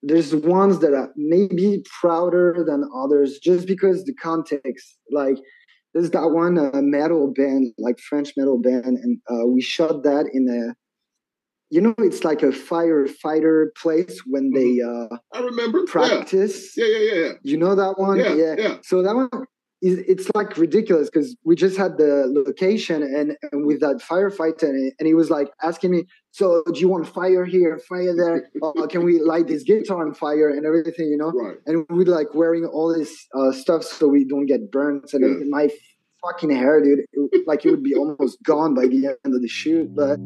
there's 0.06 0.36
ones 0.36 0.79
that 0.79 0.93
are 0.93 1.12
maybe 1.15 1.84
prouder 2.01 2.63
than 2.67 2.84
others 2.95 3.39
just 3.39 3.67
because 3.67 4.03
the 4.03 4.13
context 4.15 4.97
like 5.12 5.38
there's 5.93 6.12
that 6.12 6.29
one 6.32 6.58
uh, 6.58 6.82
metal 6.82 7.32
band 7.36 7.73
like 7.77 7.99
French 7.99 8.34
metal 8.36 8.60
band 8.60 8.86
and 8.86 9.19
uh, 9.29 9.45
we 9.47 9.62
shot 9.62 10.03
that 10.03 10.25
in 10.34 10.47
a 10.49 10.75
you 11.69 11.82
know 11.82 11.95
it's 11.99 12.23
like 12.23 12.43
a 12.43 12.47
firefighter 12.47 13.67
place 13.82 14.21
when 14.27 14.51
they 14.51 14.79
uh, 14.82 15.08
I 15.34 15.39
remember. 15.39 15.79
Yeah, 15.79 15.86
practice 15.88 16.75
yeah, 16.77 16.86
yeah, 16.86 17.13
yeah. 17.13 17.32
you 17.43 17.58
know 17.58 17.75
that 17.75 17.97
one 17.97 18.19
Yeah, 18.19 18.34
yeah. 18.34 18.56
yeah. 18.58 18.77
so 18.84 19.01
that 19.01 19.15
one 19.15 19.29
it's 19.86 20.30
like 20.34 20.58
ridiculous 20.58 21.10
because 21.10 21.36
we 21.43 21.56
just 21.56 21.78
had 21.78 21.98
the 21.98 22.26
location 22.28 23.04
and, 23.04 23.36
and 23.52 23.65
with 23.65 23.82
that 23.82 23.98
firefighter 23.98 24.63
and, 24.63 24.78
he- 24.78 24.93
and 25.00 25.08
he 25.08 25.13
was 25.13 25.30
like 25.30 25.50
asking 25.62 25.91
me, 25.91 26.06
so 26.32 26.63
do 26.74 26.80
you 26.80 26.88
want 26.88 27.06
fire 27.08 27.43
here, 27.46 27.80
fire 27.89 28.15
there? 28.15 28.50
uh, 28.63 28.88
can 28.88 29.04
we 29.04 29.19
light 29.19 29.48
this 29.48 29.63
guitar 29.63 30.06
on 30.06 30.13
fire 30.13 30.50
and 30.50 30.65
everything, 30.65 31.08
you 31.08 31.17
know? 31.17 31.32
Right. 31.32 31.58
And 31.65 31.86
we 31.89 32.06
like 32.06 32.34
wearing 32.34 32.65
all 32.65 32.98
this 32.98 33.28
uh, 33.36 33.52
stuff 33.52 33.84
so 33.84 34.08
we 34.08 34.24
don't 34.26 34.46
get 34.46 34.72
burnt. 34.72 35.13
And 35.13 35.24
Yeah. 35.41 35.46
my 35.50 35.69
fucking 36.24 36.52
hair, 36.52 36.82
dude, 36.82 37.00
it, 37.12 37.46
like 37.48 37.65
it 37.65 37.72
would 37.72 37.84
be 37.84 37.93
almost 37.96 38.41
gone 38.43 38.74
by 38.74 38.88
the 38.88 39.17
end 39.26 39.36
of 39.36 39.41
the 39.41 39.48
shoot. 39.50 39.93
But 39.93 40.17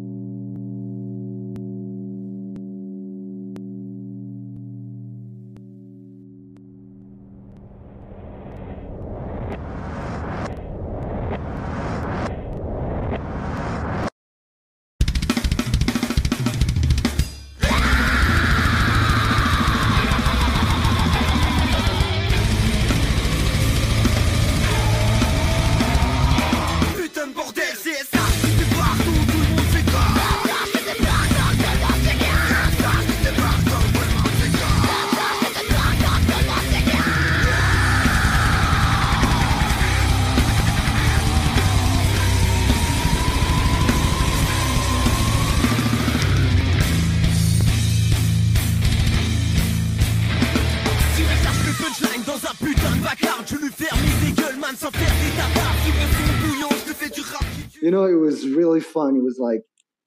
was 58.45 58.55
really 58.55 58.79
fun. 58.79 59.15
It 59.15 59.23
was 59.23 59.39
like 59.39 59.61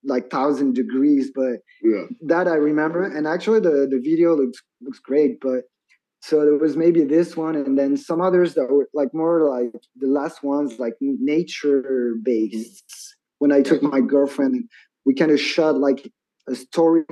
like 0.04 0.30
thousand 0.30 0.74
degrees, 0.74 1.30
but 1.34 1.56
Yeah. 1.82 2.04
that 2.22 2.48
I 2.48 2.54
remember. 2.54 3.02
And 3.04 3.26
actually, 3.26 3.60
the 3.60 3.86
the 3.90 4.00
video 4.02 4.34
looks 4.36 4.58
looks 4.80 4.98
great. 4.98 5.40
But 5.40 5.64
so 6.22 6.40
there 6.44 6.56
was 6.58 6.76
maybe 6.76 7.04
this 7.04 7.36
one, 7.36 7.56
and 7.56 7.78
then 7.78 7.96
some 7.96 8.20
others 8.20 8.54
that 8.54 8.70
were 8.70 8.88
like 8.94 9.12
more 9.14 9.48
like 9.48 9.72
the 9.96 10.06
last 10.08 10.42
ones, 10.42 10.78
like 10.78 10.94
nature 11.00 12.14
based. 12.22 12.84
When 13.38 13.52
I 13.52 13.62
took 13.62 13.82
my 13.82 14.00
girlfriend, 14.00 14.64
we 15.06 15.14
kind 15.14 15.30
of 15.30 15.40
shot 15.40 15.78
like 15.78 16.10
a 16.48 16.54
story, 16.54 17.04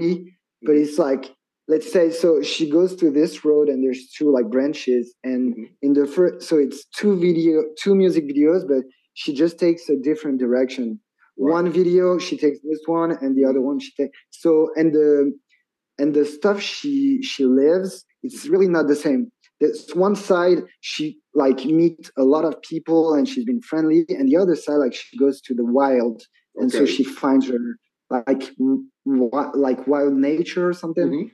but 0.62 0.74
it's 0.76 0.98
like 0.98 1.34
let's 1.68 1.90
say 1.92 2.10
so 2.10 2.42
she 2.42 2.68
goes 2.70 2.96
to 2.96 3.10
this 3.10 3.44
road 3.44 3.68
and 3.68 3.84
there's 3.84 4.10
two 4.16 4.32
like 4.32 4.48
branches 4.50 5.14
and 5.22 5.54
Mhm. 5.54 5.64
in 5.82 5.92
the 5.92 6.06
first 6.06 6.48
so 6.48 6.56
it's 6.58 6.86
two 6.98 7.12
video 7.26 7.62
two 7.82 7.94
music 7.94 8.24
videos 8.32 8.66
but 8.66 8.82
she 9.14 9.34
just 9.34 9.58
takes 9.58 9.88
a 9.90 9.96
different 10.08 10.38
direction 10.38 10.98
Right. 11.40 11.52
one 11.52 11.72
video 11.72 12.18
she 12.18 12.36
takes 12.36 12.58
this 12.60 12.80
one 12.86 13.12
and 13.20 13.36
the 13.36 13.44
other 13.48 13.60
one 13.60 13.78
she 13.78 13.92
takes 13.96 14.16
so 14.30 14.70
and 14.76 14.92
the 14.92 15.32
and 15.98 16.14
the 16.14 16.24
stuff 16.24 16.60
she 16.60 17.22
she 17.22 17.44
lives 17.44 18.04
it's 18.22 18.46
really 18.48 18.68
not 18.68 18.88
the 18.88 18.96
same 18.96 19.30
there's 19.60 19.88
one 19.94 20.16
side 20.16 20.58
she 20.80 21.18
like 21.34 21.64
meet 21.64 22.10
a 22.16 22.24
lot 22.24 22.44
of 22.44 22.60
people 22.62 23.14
and 23.14 23.28
she's 23.28 23.44
been 23.44 23.62
friendly 23.62 24.04
and 24.08 24.28
the 24.28 24.36
other 24.36 24.56
side 24.56 24.76
like 24.76 24.94
she 24.94 25.16
goes 25.16 25.40
to 25.40 25.54
the 25.54 25.64
wild 25.64 26.22
and 26.56 26.72
so 26.72 26.84
she 26.84 27.04
finds 27.04 27.46
her 27.48 27.58
like 28.10 28.50
like 29.66 29.86
wild 29.86 30.14
nature 30.14 30.68
or 30.68 30.72
something 30.72 31.08
Mhm. 31.08 31.30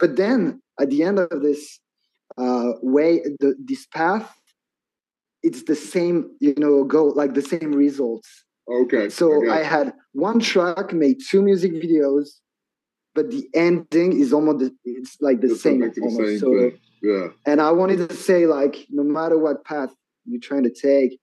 but 0.00 0.16
then 0.16 0.60
at 0.80 0.90
the 0.90 1.02
end 1.02 1.18
of 1.18 1.42
this 1.42 1.80
uh, 2.36 2.72
way, 2.82 3.20
the, 3.40 3.54
this 3.58 3.86
path, 3.86 4.32
it's 5.42 5.64
the 5.64 5.74
same, 5.74 6.30
you 6.40 6.54
know, 6.56 6.84
go 6.84 7.06
like 7.06 7.34
the 7.34 7.42
same 7.42 7.72
results. 7.72 8.44
Okay. 8.70 9.08
So 9.08 9.42
got 9.42 9.58
I 9.58 9.62
had 9.62 9.94
one 10.12 10.40
track, 10.40 10.92
made 10.92 11.18
two 11.28 11.42
music 11.42 11.72
videos, 11.72 12.28
but 13.14 13.30
the 13.30 13.48
ending 13.54 14.20
is 14.20 14.32
almost 14.32 14.58
the, 14.60 14.70
it's 14.84 15.16
like 15.20 15.40
the 15.40 15.48
It's 15.52 15.62
same. 15.62 15.80
back 15.80 15.94
to 15.94 16.00
the 16.00 16.06
almost. 16.06 16.28
same 16.28 16.38
so. 16.38 16.70
Yeah. 17.00 17.28
and 17.46 17.60
I 17.60 17.70
wanted 17.70 18.08
to 18.08 18.14
say 18.14 18.46
like, 18.46 18.86
no 18.90 19.04
matter 19.04 19.38
what 19.38 19.64
path 19.64 19.90
you're 20.26 20.40
trying 20.40 20.64
to 20.64 20.70
take, 20.74 21.18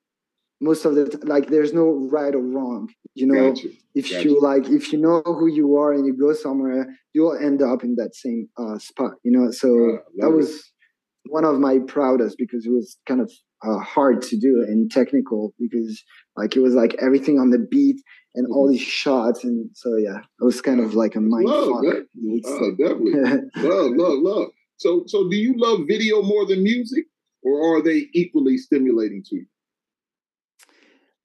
most 0.61 0.85
of 0.85 0.95
the 0.95 1.19
like, 1.23 1.49
there's 1.49 1.73
no 1.73 2.07
right 2.11 2.33
or 2.33 2.39
wrong. 2.41 2.89
You 3.13 3.27
know, 3.27 3.51
Gotcha. 3.51 3.69
if 3.93 4.09
Gotcha. 4.09 4.23
you 4.29 4.41
like 4.41 4.67
if 4.67 4.91
you 4.91 4.99
know 4.99 5.21
who 5.25 5.47
you 5.47 5.75
are 5.77 5.93
and 5.93 6.05
you 6.05 6.13
go 6.17 6.33
somewhere 6.33 6.87
you'll 7.13 7.37
end 7.37 7.61
up 7.61 7.81
in 7.81 7.95
that 7.95 8.13
same 8.13 8.49
uh, 8.57 8.77
spot 8.77 9.13
you 9.23 9.31
know 9.31 9.51
so 9.51 9.67
that 10.17 10.25
love 10.25 10.33
it. 10.33 10.35
was 10.35 10.71
one 11.27 11.45
of 11.45 11.57
my 11.59 11.79
proudest 11.87 12.35
because 12.37 12.65
it 12.65 12.71
was 12.71 12.97
kind 13.07 13.21
of 13.21 13.31
uh, 13.65 13.79
hard 13.79 14.21
to 14.21 14.37
do 14.37 14.63
and 14.67 14.91
technical 14.91 15.53
because 15.59 16.03
like 16.37 16.55
it 16.55 16.59
was 16.61 16.73
like 16.73 16.95
everything 17.01 17.39
on 17.39 17.49
the 17.49 17.59
beat 17.59 18.01
and 18.35 18.45
all 18.53 18.69
these 18.69 18.81
shots 18.81 19.43
and 19.43 19.69
so 19.73 19.95
yeah 19.95 20.17
it 20.39 20.43
was 20.43 20.61
kind 20.61 20.79
of 20.79 20.93
like 20.93 21.15
a 21.15 21.21
mind 21.21 21.45
Love 21.45 21.69
fuck 21.69 21.81
that. 21.83 22.07
Oh, 22.45 22.71
definitely. 22.71 23.13
love, 23.69 23.91
love, 23.95 24.19
love. 24.19 24.47
So, 24.77 25.03
so 25.07 25.29
do 25.29 25.35
you 25.37 25.53
love 25.57 25.81
video 25.87 26.21
more 26.21 26.45
than 26.45 26.61
music, 26.63 27.05
or 27.43 27.77
are 27.77 27.81
they 27.81 28.07
equally 28.13 28.57
stimulating 28.57 29.23
to 29.29 29.35
you? 29.37 29.45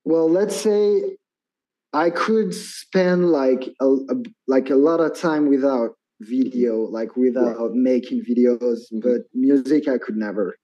well 0.05 0.31
let's 0.31 0.57
say 0.57 1.03
i 1.93 2.09
could 2.11 2.55
spend 2.55 3.31
like 3.31 3.69
a, 3.81 3.87
a- 3.87 4.23
like 4.49 4.71
a 4.71 4.75
lot 4.77 5.01
of 5.01 5.15
time 5.19 5.49
without 5.49 5.91
video 6.21 6.83
like 6.99 7.17
without 7.17 7.73
making 7.73 8.23
videos 8.25 8.79
Mhm. 8.93 9.03
but 9.03 9.21
music 9.35 9.89
i 9.89 9.99
could 9.99 10.17
never 10.17 10.57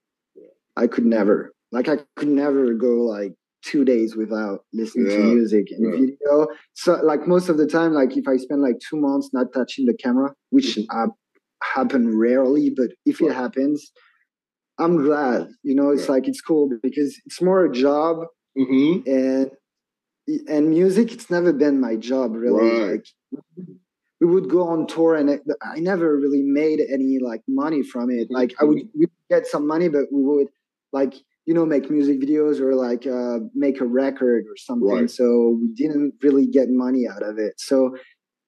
i 0.77 0.87
could 0.87 1.05
never 1.07 1.53
like 1.72 1.88
i 1.88 1.96
could 2.16 2.29
never 2.29 2.74
go 2.74 2.94
like 3.02 3.33
two 3.62 3.85
days 3.85 4.14
without 4.16 4.61
listening 4.72 5.09
to 5.09 5.18
music 5.35 5.66
and 5.70 5.85
yeah. 5.92 5.98
video 6.00 6.46
so 6.74 6.94
like 7.02 7.26
most 7.26 7.48
of 7.48 7.57
the 7.59 7.66
time 7.66 7.92
like 7.92 8.16
if 8.16 8.29
i 8.29 8.37
spend 8.37 8.62
like 8.62 8.76
two 8.88 8.96
months 8.96 9.31
not 9.33 9.52
touching 9.52 9.87
the 9.87 9.94
camera 9.94 10.33
which 10.50 10.79
uh, 10.90 11.07
happen 11.62 12.16
rarely 12.16 12.70
but 12.70 12.90
if 13.05 13.20
it 13.20 13.33
happens 13.33 13.90
i'm 14.79 14.96
glad 15.02 15.48
you 15.62 15.74
know 15.74 15.90
it's 15.90 16.05
Yeah. 16.07 16.12
like 16.12 16.29
it's 16.29 16.40
cool 16.40 16.70
because 16.83 17.20
it's 17.26 17.40
more 17.42 17.64
a 17.64 17.72
job 17.72 18.26
Mm-hmm. 18.59 19.07
and 19.07 19.50
and 20.48 20.70
music 20.70 21.12
it's 21.12 21.29
never 21.31 21.52
been 21.52 21.79
my 21.81 21.94
job 21.96 22.35
really 22.35 22.55
Right. 22.81 22.90
like 22.92 23.07
we 24.20 24.26
would 24.26 24.48
go 24.48 24.66
on 24.66 24.87
tour 24.87 25.14
and 25.14 25.29
it, 25.31 25.42
i 25.62 25.79
never 25.79 26.16
really 26.16 26.42
made 26.42 26.81
any 26.90 27.18
like 27.20 27.42
money 27.48 27.83
from 27.83 28.11
it 28.11 28.29
like 28.31 28.55
i 28.61 28.64
would 28.64 28.81
we 28.98 29.07
get 29.31 29.46
some 29.46 29.66
money 29.66 29.88
but 29.88 30.05
we 30.12 30.22
would 30.22 30.48
like 30.92 31.14
you 31.47 31.55
know 31.55 31.65
make 31.65 31.91
music 31.91 32.21
videos 32.21 32.61
or 32.61 32.75
like 32.75 33.07
uh, 33.07 33.39
make 33.55 33.81
a 33.81 33.87
record 33.87 34.45
or 34.51 34.57
something 34.57 34.89
Right. 35.01 35.11
so 35.11 35.25
we 35.61 35.69
didn't 35.83 36.15
really 36.23 36.47
get 36.47 36.69
money 36.69 37.05
out 37.13 37.23
of 37.23 37.39
it 37.39 37.55
so 37.59 37.97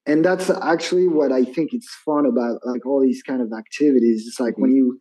and 0.07 0.25
that's 0.25 0.49
actually 0.75 1.07
what 1.19 1.31
i 1.33 1.43
think 1.45 1.69
it's 1.73 1.93
fun 2.05 2.25
about 2.27 2.57
like 2.65 2.85
all 2.87 3.01
these 3.01 3.23
kind 3.23 3.41
of 3.43 3.51
activities 3.63 4.27
it's 4.27 4.41
like 4.41 4.57
when 4.59 4.73
you 4.79 4.99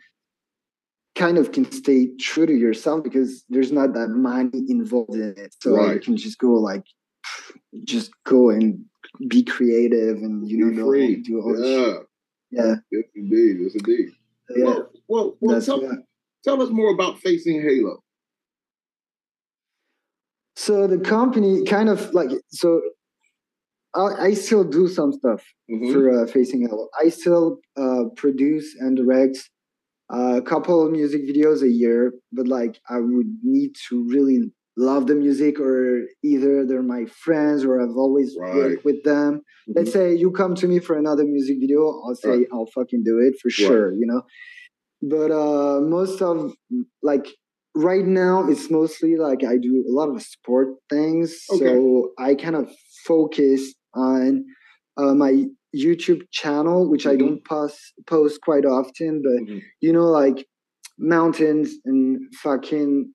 kind 1.16 1.38
of 1.40 1.52
can 1.52 1.66
stay 1.72 2.10
true 2.20 2.46
to 2.46 2.54
yourself 2.54 3.04
because 3.04 3.44
there's 3.50 3.72
not 3.72 3.94
that 3.94 4.10
money 4.10 4.62
involved 4.70 5.16
in 5.16 5.34
it 5.38 5.52
so 5.62 5.70
you 5.92 6.00
can 6.00 6.16
just 6.16 6.38
go 6.38 6.52
like 6.54 6.84
just 7.84 8.12
go 8.26 8.50
and 8.50 8.80
be 9.28 9.44
creative 9.44 10.18
and 10.18 10.48
you 10.50 10.58
know 10.60 10.72
do 10.74 10.84
all- 10.84 10.90
free. 10.92 11.16
this 11.16 11.26
shit. 11.28 12.06
Yeah. 12.52 12.64
yeah 12.66 12.76
Yes, 12.92 13.04
indeed. 13.16 13.58
Yes, 13.62 13.74
indeed. 13.76 14.10
yeah 14.56 14.66
Well, 14.66 14.90
well, 15.08 15.38
well 15.42 15.62
tell. 15.62 15.82
Tell 16.43 16.62
us 16.62 16.69
more 16.69 16.91
about 16.93 17.19
facing 17.19 17.62
Halo. 17.62 18.04
so 20.56 20.88
the 20.88 20.97
company 20.97 21.63
kind 21.65 21.88
of 21.88 22.12
like 22.15 22.32
so 22.50 22.82
I, 23.95 24.28
I 24.28 24.34
still 24.34 24.63
do 24.63 24.88
some 24.88 25.13
stuff 25.13 25.43
Mhm. 25.69 25.91
for 25.91 26.02
uh, 26.10 26.26
Facing 26.28 26.62
Halo. 26.67 26.88
I 27.04 27.10
still 27.10 27.60
uh, 27.78 28.06
produce 28.15 28.76
and 28.80 28.97
direct 28.97 29.38
a 30.10 30.41
couple 30.41 30.86
of 30.86 30.91
music 30.91 31.21
videos 31.30 31.62
a 31.62 31.69
year, 31.69 32.13
but 32.32 32.47
like 32.47 32.80
I 32.89 33.00
would 33.00 33.32
need 33.43 33.71
to 33.89 34.08
really 34.10 34.52
love 34.78 35.08
the 35.08 35.15
music, 35.15 35.60
or 35.60 36.04
either 36.23 36.65
they're 36.65 36.84
my 36.97 37.06
friends 37.06 37.63
or 37.65 37.82
I've 37.82 37.97
always 38.06 38.30
Right. 38.39 38.56
worked 38.56 38.86
with 38.86 39.04
them. 39.04 39.41
Let's 39.76 39.91
say 39.91 40.13
you 40.15 40.32
come 40.32 40.54
to 40.56 40.67
me 40.67 40.80
for 40.80 40.95
another 40.97 41.26
music 41.26 41.58
video, 41.60 41.82
I'll 42.04 42.15
say 42.15 42.30
Right. 42.30 42.47
I'll 42.54 42.69
fucking 42.78 43.04
do 43.04 43.15
it 43.19 43.34
for 43.41 43.50
sure, 43.50 43.93
you 43.93 44.06
know. 44.12 44.21
But 45.02 45.32
uh, 45.32 45.82
most 45.82 46.22
of 46.22 46.54
like 47.04 47.28
right 47.76 48.06
now, 48.06 48.48
it's 48.50 48.70
mostly 48.72 49.16
like 49.16 49.44
I 49.44 49.58
do 49.58 49.86
a 49.88 49.94
lot 49.94 50.10
of 50.10 50.22
sport 50.22 50.70
things, 50.90 51.38
Okay. 51.52 51.66
so 51.66 52.12
I 52.18 52.36
kind 52.36 52.56
of 52.56 52.72
focus 53.06 53.74
on 53.94 54.44
uh, 54.98 55.14
my 55.14 55.46
YouTube 55.76 56.22
channel, 56.32 56.90
which 56.90 57.06
I 57.06 57.16
Mhm. 57.16 57.20
don't 57.20 57.46
post 57.46 57.80
post 58.08 58.42
quite 58.42 58.66
often, 58.66 59.22
but 59.22 59.40
Mhm. 59.44 59.62
you 59.82 59.94
know, 59.94 60.08
like 60.10 60.48
mountains 60.98 61.76
and 61.86 62.20
fucking 62.44 63.14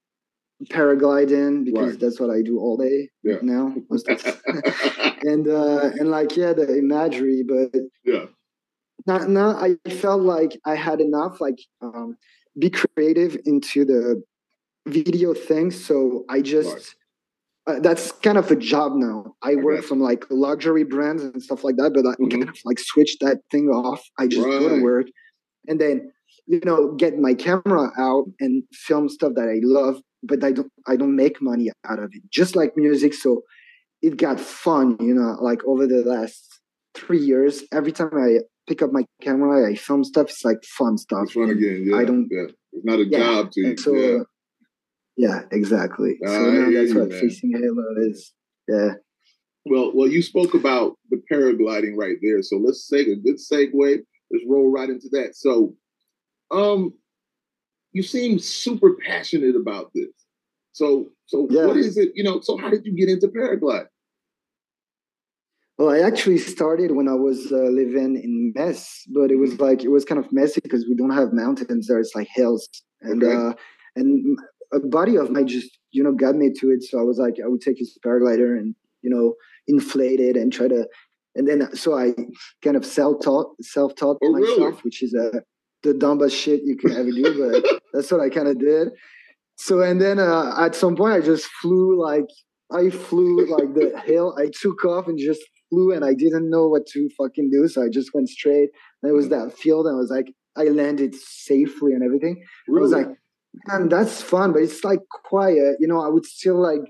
paragliding 0.71 1.65
because 1.65 1.91
Right. 1.93 2.01
that's 2.01 2.21
what 2.21 2.31
I 2.31 2.43
do 2.43 2.59
all 2.61 2.77
day 2.77 3.09
Yeah. 3.25 3.39
now. 3.43 3.75
most 3.91 4.09
of- 4.09 4.43
and 5.31 5.49
uh, 5.49 5.91
and 5.99 6.09
like 6.11 6.37
yeah, 6.37 6.53
the 6.53 6.77
imagery, 6.79 7.43
but 7.43 7.71
yeah. 8.05 8.27
Now, 9.07 9.19
now 9.19 9.51
I 9.59 9.77
felt 9.91 10.23
like 10.23 10.59
I 10.65 10.75
had 10.75 11.01
enough, 11.01 11.41
like 11.41 11.59
um, 11.81 12.17
be 12.59 12.71
creative 12.71 13.37
into 13.45 13.85
the 13.85 14.23
video 14.87 15.35
thing. 15.35 15.71
So 15.71 16.25
I 16.29 16.41
just 16.43 16.97
uh, 17.67 17.79
that's 17.81 18.13
kind 18.13 18.39
of 18.39 18.51
a 18.51 18.57
job 18.57 18.93
now. 18.97 19.35
I 19.43 19.55
work 19.57 19.83
from 19.85 20.01
like 20.01 20.25
luxury 20.31 20.85
brands 20.85 21.23
and 21.23 21.43
stuff 21.43 21.65
like 21.65 21.77
that, 21.77 21.93
but 21.95 22.07
I 22.07 22.15
Mhm. 22.17 22.31
kind 22.31 22.49
of 22.49 22.59
like 22.65 22.79
switch 22.81 23.19
that 23.21 23.39
thing 23.51 23.69
off. 23.69 24.03
I 24.19 24.27
just 24.27 24.43
go 24.59 24.69
to 24.69 24.77
work 24.77 25.07
and 25.69 25.81
then 25.81 26.13
you 26.47 26.61
know 26.65 26.93
get 26.95 27.19
my 27.19 27.35
camera 27.35 27.91
out 27.99 28.27
and 28.41 28.65
film 28.73 29.09
stuff 29.09 29.35
that 29.37 29.49
I 29.49 29.61
love, 29.63 30.01
but 30.23 30.45
I 30.45 30.53
don't 30.53 30.73
I 30.87 30.97
don't 30.97 31.17
make 31.17 31.43
money 31.43 31.71
out 31.89 31.99
of 32.01 32.11
it. 32.15 32.23
Just 32.31 32.57
like 32.57 32.77
music, 32.77 33.15
so 33.15 33.43
it 34.03 34.17
got 34.17 34.41
fun. 34.41 34.97
You 35.01 35.15
know, 35.15 35.37
like 35.41 35.65
over 35.65 35.87
the 35.87 36.03
last 36.05 36.61
three 36.95 37.19
years, 37.21 37.65
every 37.73 37.93
time 37.93 38.11
I 38.17 38.41
pick 38.69 38.83
up 38.83 38.93
my 38.93 39.05
camera, 39.21 39.71
I 39.71 39.75
film 39.75 40.05
stuff. 40.05 40.29
It's 40.31 40.45
like 40.45 40.63
fun 40.65 40.97
stuff. 40.99 41.25
It's 41.25 41.33
fun 41.33 41.51
again. 41.51 41.85
Yeah. 41.89 41.97
I 41.97 42.05
don't- 42.05 42.29
Yeah. 42.31 42.47
It's 42.73 42.85
not 42.85 43.01
a 43.01 43.05
Yeah. 43.05 43.19
job 43.19 43.53
to 43.53 43.61
you. 43.61 43.77
So, 43.77 43.95
yeah. 43.95 44.23
yeah, 45.17 45.43
exactly. 45.51 46.19
So 46.25 46.51
now 46.51 46.71
that's 46.71 46.91
you, 46.93 46.99
what 47.01 47.09
man. 47.11 47.21
facing 47.21 47.53
Halo 47.53 47.85
is. 48.09 48.33
Yeah. 48.69 48.95
Well, 49.67 49.93
well, 49.95 50.09
you 50.09 50.23
spoke 50.23 50.55
about 50.55 50.99
the 51.11 51.21
paragliding 51.31 51.97
right 51.97 52.17
there, 52.23 52.43
so 52.43 52.57
let's 52.57 52.89
take 52.89 53.09
a 53.09 53.17
good 53.17 53.37
segue. 53.37 53.99
Let's 54.31 54.45
roll 54.49 54.71
right 54.73 54.89
into 54.89 55.09
that. 55.13 55.37
So, 55.37 55.77
um, 56.51 56.95
you 57.93 58.03
seem 58.03 58.39
super 58.39 58.97
passionate 59.05 59.55
about 59.55 59.93
this. 59.95 60.09
So, 60.73 61.13
so 61.27 61.47
Yeah. 61.51 61.67
what 61.67 61.77
is 61.77 61.99
it? 61.99 62.13
You 62.15 62.25
know, 62.25 62.41
so 62.41 62.57
how 62.57 62.71
did 62.71 62.87
you 62.87 62.93
get 62.95 63.11
into 63.11 63.29
paragliding? 63.29 63.89
Well, 65.83 65.91
I 65.91 65.99
actually 66.07 66.39
started 66.39 66.93
when 66.93 67.09
I 67.09 67.15
was 67.15 67.51
uh, 67.51 67.57
living 67.57 68.15
in 68.15 68.53
Metz, 68.55 69.03
but 69.13 69.33
it 69.33 69.37
was 69.37 69.59
like 69.59 69.83
it 69.83 69.89
was 69.89 70.05
kind 70.05 70.25
of 70.25 70.33
messy 70.33 70.61
because 70.63 70.87
we 70.89 70.95
don't 70.95 71.11
have 71.11 71.33
mountains 71.33 71.89
there. 71.89 71.99
It's 71.99 72.15
like 72.15 72.29
hills, 72.33 72.69
and 73.01 73.21
Okay. 73.25 73.35
uh, 73.35 73.53
and 73.97 74.39
a 74.73 74.79
buddy 74.79 75.17
of 75.17 75.33
mine 75.33 75.49
just 75.49 75.77
you 75.91 76.05
know 76.05 76.13
got 76.13 76.37
me 76.37 76.53
to 76.61 76.71
it. 76.71 76.85
So 76.85 77.01
I 77.01 77.03
was 77.03 77.19
like, 77.19 77.35
I 77.45 77.49
would 77.49 77.63
take 77.63 77.79
his 77.79 77.99
paraglider 78.07 78.57
and 78.57 78.77
you 79.03 79.11
know 79.11 79.35
inflate 79.67 80.21
it 80.21 80.37
and 80.37 80.53
try 80.53 80.69
to, 80.69 80.87
and 81.35 81.49
then 81.49 81.75
so 81.75 81.99
I 81.99 82.15
kind 82.63 82.77
of 82.77 82.87
self 82.87 83.21
taught 83.25 83.49
self 83.61 83.97
taught 83.97 84.19
Oh, 84.23 84.33
really? 84.33 84.61
myself, 84.61 84.85
which 84.85 85.03
is 85.03 85.13
uh, 85.17 85.41
the 85.83 85.95
dumbest 85.95 86.37
shit 86.37 86.61
you 86.63 86.77
can 86.77 86.93
ever 86.93 87.11
do, 87.11 87.27
but 87.43 87.81
that's 87.93 88.13
what 88.13 88.21
I 88.21 88.29
kind 88.29 88.47
of 88.47 88.61
did. 88.61 88.91
So 89.57 89.81
and 89.81 90.01
then 90.01 90.21
uh, 90.21 90.55
at 90.61 90.77
some 90.77 90.95
point 90.95 91.15
I 91.15 91.21
just 91.21 91.47
flew 91.61 92.01
like 92.01 92.29
I 92.71 92.91
flew 92.91 93.47
like 93.47 93.75
the 93.75 94.01
hill. 94.07 94.37
I 94.39 94.47
took 94.47 94.85
off 94.85 95.09
and 95.09 95.19
just 95.19 95.43
flew, 95.73 95.93
and 95.93 96.05
I 96.05 96.13
didn't 96.15 96.51
know 96.51 96.69
what 96.69 96.87
to 96.89 97.09
fucking 97.19 97.51
do. 97.51 97.67
So 97.69 97.83
I 97.83 97.89
just 97.89 98.13
went 98.15 98.29
straight. 98.29 98.71
And 99.03 99.11
it 99.11 99.15
was 99.15 99.29
that 99.31 99.53
field, 99.57 99.87
and 99.87 99.97
I 99.97 99.99
was 99.99 100.11
like, 100.11 100.29
I 100.57 100.65
landed 100.65 101.15
safely 101.15 101.93
and 101.95 102.03
everything. 102.05 102.45
I 102.69 102.73
was 102.81 102.93
like, 102.93 103.09
man, 103.67 103.89
that's 103.89 104.21
fun, 104.21 104.53
but 104.53 104.63
it's 104.63 104.85
like 104.85 105.01
quiet. 105.25 105.77
You 105.81 105.89
know, 105.89 106.01
I 106.03 106.09
would 106.09 106.27
still 106.27 106.57
like, 106.61 106.83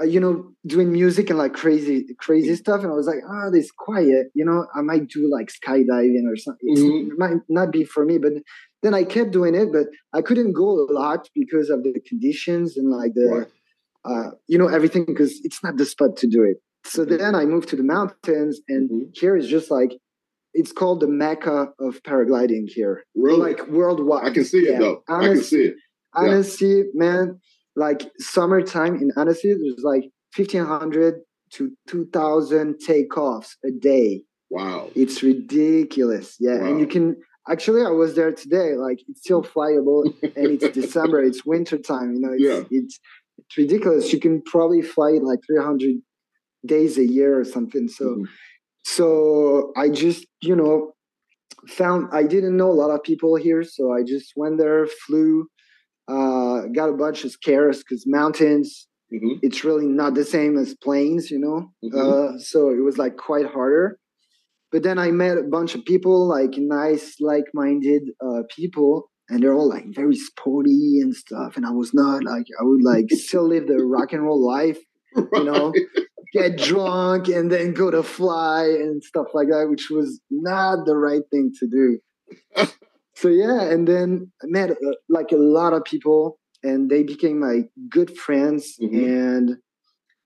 uh, 0.00 0.04
you 0.04 0.20
know, 0.20 0.52
doing 0.66 0.92
music 0.92 1.30
and 1.30 1.38
like 1.38 1.52
crazy, 1.52 2.06
crazy 2.18 2.54
stuff. 2.54 2.82
And 2.82 2.90
I 2.92 2.94
was 2.94 3.08
like, 3.08 3.22
ah, 3.28 3.50
this 3.50 3.70
quiet. 3.72 4.28
You 4.34 4.44
know, 4.44 4.66
I 4.74 4.82
might 4.82 5.08
do 5.08 5.28
like 5.30 5.48
skydiving 5.48 6.26
or 6.32 6.36
something. 6.36 6.76
Mhm. 6.76 7.10
It 7.10 7.18
might 7.18 7.40
not 7.48 7.72
be 7.72 7.82
for 7.84 8.04
me, 8.04 8.18
but 8.18 8.32
then 8.82 8.94
I 8.94 9.02
kept 9.02 9.32
doing 9.32 9.54
it, 9.56 9.72
but 9.72 9.86
I 10.12 10.22
couldn't 10.22 10.52
go 10.52 10.68
a 10.70 10.86
lot 10.92 11.28
because 11.34 11.70
of 11.70 11.82
the 11.82 11.94
conditions 12.06 12.76
and 12.76 12.88
like 12.90 13.14
the, 13.14 13.28
Right. 13.28 13.46
uh, 14.04 14.30
you 14.46 14.58
know, 14.58 14.68
everything 14.68 15.04
because 15.06 15.40
it's 15.44 15.60
not 15.64 15.76
the 15.76 15.84
spot 15.86 16.16
to 16.18 16.26
do 16.28 16.44
it. 16.44 16.58
So 16.86 17.04
then 17.04 17.34
I 17.34 17.44
moved 17.44 17.68
to 17.70 17.76
the 17.76 17.82
mountains, 17.82 18.60
and 18.68 18.90
Mhm. 18.90 19.16
here 19.16 19.36
is 19.36 19.48
just 19.48 19.70
like 19.70 19.92
it's 20.56 20.70
called 20.70 21.00
the 21.00 21.08
mecca 21.08 21.72
of 21.80 22.00
paragliding 22.04 22.68
here, 22.68 23.02
really? 23.16 23.38
like 23.40 23.66
worldwide. 23.68 24.24
I 24.24 24.30
can 24.30 24.44
see 24.44 24.58
it 24.58 24.72
Yeah. 24.72 24.78
though. 24.78 25.02
I 25.08 25.26
can 25.28 25.42
see 25.42 25.64
it. 25.64 25.76
Yeah. 26.14 26.22
Annecy, 26.28 26.84
man, 26.94 27.40
like 27.74 28.02
summertime 28.20 28.94
in 29.02 29.10
Annecy, 29.16 29.52
there's 29.54 29.82
like 29.82 30.04
fifteen 30.32 30.64
hundred 30.64 31.14
to 31.54 31.72
two 31.88 32.04
thousand 32.12 32.74
takeoffs 32.86 33.56
a 33.64 33.72
day. 33.72 34.24
Wow. 34.50 34.90
It's 34.94 35.22
ridiculous. 35.24 36.36
Yeah, 36.38 36.60
Wow. 36.60 36.66
and 36.68 36.80
you 36.80 36.86
can 36.86 37.16
actually. 37.48 37.82
I 37.82 37.90
was 37.90 38.14
there 38.14 38.30
today. 38.32 38.76
Like 38.76 39.00
it's 39.08 39.20
still 39.22 39.42
flyable, 39.42 40.04
and 40.36 40.46
it's 40.62 40.68
December. 40.82 41.20
It's 41.22 41.44
winter 41.44 41.78
time. 41.78 42.14
You 42.14 42.20
know, 42.20 42.32
it's, 42.32 42.42
Yeah. 42.42 42.62
it's 42.78 43.00
it's 43.38 43.56
ridiculous. 43.58 44.12
You 44.12 44.20
can 44.20 44.40
probably 44.42 44.82
fly 44.82 45.12
like 45.30 45.40
three 45.46 45.60
hundred 45.60 45.96
days 46.66 46.98
a 46.98 47.06
year 47.06 47.38
or 47.38 47.44
something. 47.44 47.88
So, 47.88 48.04
Mhm. 48.06 48.24
so 48.84 49.72
I 49.76 49.88
just 49.90 50.26
you 50.42 50.56
know 50.56 50.92
found 51.68 52.08
I 52.12 52.24
didn't 52.24 52.56
know 52.56 52.70
a 52.70 52.80
lot 52.82 52.90
of 52.90 53.02
people 53.02 53.36
here, 53.36 53.62
so 53.62 53.92
I 53.92 54.02
just 54.02 54.32
went 54.36 54.58
there, 54.58 54.86
flew, 54.86 55.46
uh, 56.08 56.62
got 56.74 56.90
a 56.90 56.94
bunch 56.94 57.24
of 57.24 57.30
scares 57.32 57.78
because 57.78 58.06
mountains 58.06 58.88
Mhm. 59.12 59.38
it's 59.42 59.64
really 59.64 59.86
not 59.86 60.14
the 60.14 60.24
same 60.24 60.58
as 60.58 60.74
planes, 60.74 61.30
you 61.30 61.38
know. 61.38 61.72
Mhm. 61.84 61.94
Uh, 62.00 62.38
so 62.38 62.70
it 62.70 62.82
was 62.82 62.98
like 62.98 63.16
quite 63.16 63.46
harder. 63.46 63.98
But 64.72 64.82
then 64.82 64.98
I 64.98 65.10
met 65.12 65.38
a 65.38 65.42
bunch 65.44 65.74
of 65.74 65.84
people, 65.84 66.26
like 66.28 66.54
nice, 66.58 67.16
like-minded 67.20 68.02
uh, 68.20 68.42
people, 68.54 69.10
and 69.28 69.42
they're 69.42 69.54
all 69.54 69.68
like 69.68 69.86
very 69.94 70.16
sporty 70.16 71.00
and 71.00 71.14
stuff. 71.14 71.56
And 71.56 71.64
I 71.66 71.70
was 71.70 71.94
not 71.94 72.24
like 72.24 72.46
I 72.60 72.64
would 72.64 72.82
like 72.84 73.10
still 73.10 73.46
live 73.48 73.66
the 73.68 73.80
rock 73.84 74.12
and 74.12 74.22
roll 74.24 74.44
life, 74.44 74.78
you 75.34 75.44
know, 75.44 75.72
get 76.34 76.58
drunk 76.58 77.28
and 77.28 77.50
then 77.52 77.72
go 77.74 77.90
to 77.90 78.02
fly 78.02 78.64
and 78.64 79.02
stuff 79.02 79.28
like 79.34 79.48
that, 79.48 79.68
which 79.70 79.88
was 79.90 80.20
not 80.30 80.84
the 80.86 80.96
right 80.96 81.22
thing 81.30 81.52
to 81.60 81.66
do. 81.68 81.98
so 83.16 83.28
yeah, 83.28 83.62
and 83.62 83.88
then 83.88 84.32
I 84.42 84.46
met 84.48 84.70
uh, 84.72 84.74
like 85.08 85.32
a 85.32 85.36
lot 85.36 85.72
of 85.72 85.84
people, 85.84 86.38
and 86.62 86.90
they 86.90 87.02
became 87.02 87.40
my 87.40 87.62
good 87.90 88.16
friends. 88.16 88.76
Mhm. 88.82 89.04
And 89.06 89.56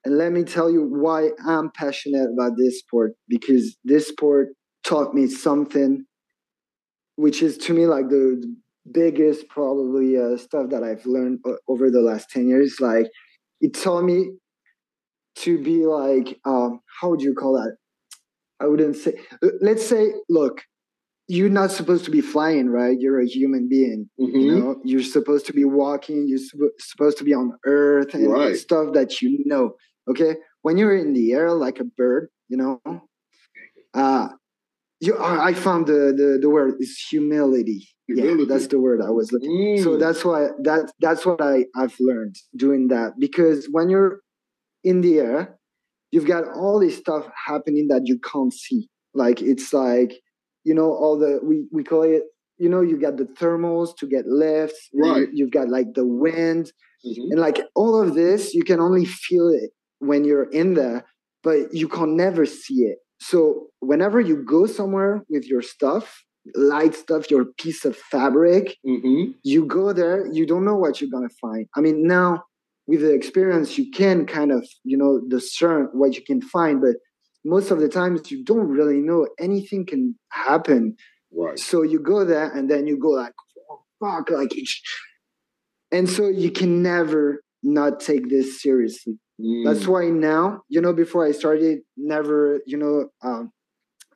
and 0.04 0.18
let 0.18 0.32
me 0.32 0.44
tell 0.44 0.70
you 0.70 0.82
why 0.84 1.30
I'm 1.46 1.70
passionate 1.76 2.30
about 2.32 2.52
this 2.58 2.80
sport 2.80 3.12
because 3.28 3.76
this 3.84 4.08
sport 4.08 4.48
taught 4.84 5.14
me 5.14 5.26
something, 5.26 6.06
which 7.16 7.42
is 7.42 7.58
to 7.58 7.74
me 7.74 7.86
like 7.86 8.08
the, 8.08 8.38
the 8.40 8.56
biggest 8.92 9.48
probably 9.48 10.16
uh, 10.16 10.36
stuff 10.36 10.70
that 10.70 10.82
I've 10.82 11.04
learned 11.06 11.40
o- 11.46 11.58
over 11.68 11.90
the 11.90 12.00
last 12.00 12.30
ten 12.30 12.48
years. 12.48 12.76
Like 12.80 13.06
it 13.60 13.74
taught 13.74 14.02
me 14.04 14.30
to 15.38 15.58
be 15.62 15.86
like 15.86 16.38
um, 16.44 16.80
how 17.00 17.10
would 17.10 17.22
you 17.22 17.34
call 17.34 17.54
that? 17.54 17.76
I 18.60 18.66
wouldn't 18.66 18.96
say. 18.96 19.14
Let's 19.60 19.86
say, 19.86 20.12
look, 20.28 20.62
you're 21.28 21.50
not 21.50 21.70
supposed 21.70 22.04
to 22.06 22.10
be 22.10 22.20
flying, 22.20 22.68
right? 22.70 22.98
You're 22.98 23.20
a 23.20 23.26
human 23.26 23.68
being. 23.68 24.08
You 24.18 24.26
Mhm. 24.32 24.58
know, 24.58 24.80
you're 24.84 25.02
supposed 25.02 25.46
to 25.46 25.52
be 25.52 25.64
walking. 25.64 26.26
You're 26.28 26.40
suppo- 26.40 26.72
supposed 26.80 27.18
to 27.18 27.24
be 27.24 27.34
on 27.34 27.52
Earth 27.66 28.14
and 28.14 28.28
Right. 28.30 28.56
stuff 28.56 28.92
that 28.94 29.20
you 29.22 29.38
know. 29.46 29.76
Okay, 30.10 30.36
when 30.62 30.78
you're 30.78 30.96
in 30.96 31.12
the 31.12 31.32
air 31.34 31.52
like 31.52 31.78
a 31.80 31.84
bird, 31.84 32.30
you 32.48 32.56
know, 32.56 32.80
uh, 33.94 34.28
you. 35.00 35.14
I 35.16 35.48
I 35.50 35.52
found 35.54 35.86
the 35.86 36.12
the 36.20 36.38
the 36.40 36.50
word 36.50 36.74
is 36.80 36.98
humility. 37.10 37.86
Humility. 38.08 38.42
Yeah, 38.44 38.48
that's 38.48 38.68
the 38.68 38.80
word 38.80 39.00
I 39.02 39.10
was 39.10 39.30
looking. 39.32 39.76
So 39.84 39.90
Mm. 39.96 40.00
that's 40.00 40.24
why 40.24 40.48
that 40.62 40.90
that's 41.00 41.24
what 41.26 41.40
I 41.40 41.66
I've 41.76 41.96
learned 42.00 42.36
doing 42.56 42.88
that 42.88 43.12
because 43.18 43.66
when 43.70 43.90
you're 43.90 44.20
in 44.84 45.00
the 45.00 45.18
air, 45.18 45.58
you've 46.10 46.26
got 46.26 46.44
all 46.48 46.78
this 46.80 46.96
stuff 46.96 47.28
happening 47.46 47.88
that 47.88 48.02
you 48.06 48.18
can't 48.20 48.52
see. 48.52 48.88
Like 49.14 49.40
it's 49.42 49.72
like 49.72 50.12
you 50.64 50.74
know 50.74 50.92
all 50.92 51.18
the 51.18 51.40
we 51.42 51.66
we 51.72 51.82
call 51.84 52.02
it. 52.02 52.22
You 52.60 52.68
know, 52.68 52.80
you 52.80 52.98
got 53.00 53.16
the 53.18 53.24
thermals 53.24 53.96
to 53.98 54.06
get 54.08 54.26
lifts. 54.26 54.88
Right. 54.92 55.28
You've 55.32 55.52
got 55.52 55.68
like 55.68 55.94
the 55.94 56.04
wind 56.04 56.72
Mhm. 57.06 57.30
and 57.30 57.40
like 57.40 57.60
all 57.76 58.02
of 58.02 58.14
this, 58.16 58.52
you 58.52 58.64
can 58.64 58.80
only 58.80 59.04
feel 59.04 59.48
it 59.48 59.70
when 60.00 60.24
you're 60.24 60.50
in 60.50 60.74
there. 60.74 61.04
but 61.44 61.72
you 61.72 61.86
can 61.86 62.16
never 62.16 62.44
see 62.44 62.80
it. 62.90 62.98
So 63.20 63.68
whenever 63.78 64.20
you 64.20 64.42
go 64.44 64.66
somewhere 64.66 65.22
with 65.30 65.44
your 65.46 65.62
stuff, 65.62 66.24
light 66.56 66.96
stuff, 66.96 67.30
your 67.30 67.44
piece 67.62 67.84
of 67.84 67.96
fabric, 67.96 68.76
Mm-hmm. 68.84 69.30
you 69.44 69.64
go 69.64 69.92
there, 69.92 70.26
you 70.32 70.44
don't 70.46 70.64
know 70.64 70.74
what 70.76 71.00
you're 71.00 71.10
gonna 71.16 71.34
find. 71.40 71.66
I 71.76 71.80
mean, 71.80 72.06
now 72.08 72.42
with 72.88 73.02
the 73.02 73.12
experience, 73.12 73.78
you 73.78 73.90
can 73.90 74.26
kind 74.26 74.50
of, 74.50 74.66
you 74.82 74.96
know, 74.96 75.20
discern 75.28 75.90
what 75.92 76.16
you 76.16 76.22
can 76.24 76.40
find, 76.40 76.80
but 76.80 76.96
most 77.44 77.70
of 77.70 77.78
the 77.80 77.88
times 77.88 78.30
you 78.32 78.42
don't 78.44 78.68
really 78.68 79.00
know 79.00 79.28
anything 79.38 79.86
can 79.86 80.16
happen. 80.30 80.96
Right. 81.32 81.58
So 81.58 81.82
you 81.82 82.00
go 82.00 82.24
there 82.24 82.50
and 82.50 82.68
then 82.70 82.86
you 82.86 82.98
go 82.98 83.10
like, 83.10 83.34
oh, 83.70 83.82
fuck, 84.00 84.30
like 84.30 84.56
it's 84.56 84.80
and 85.92 86.08
so 86.08 86.28
you 86.28 86.50
can 86.50 86.82
never 86.82 87.42
not 87.62 88.00
take 88.00 88.28
this 88.28 88.60
seriously. 88.62 89.18
Mm. 89.40 89.64
That's 89.64 89.86
why 89.86 90.06
now, 90.08 90.62
you 90.68 90.80
know, 90.80 90.92
before 90.92 91.26
I 91.26 91.32
started, 91.32 91.80
never, 91.96 92.60
you 92.66 92.76
know, 92.76 93.08
um, 93.22 93.52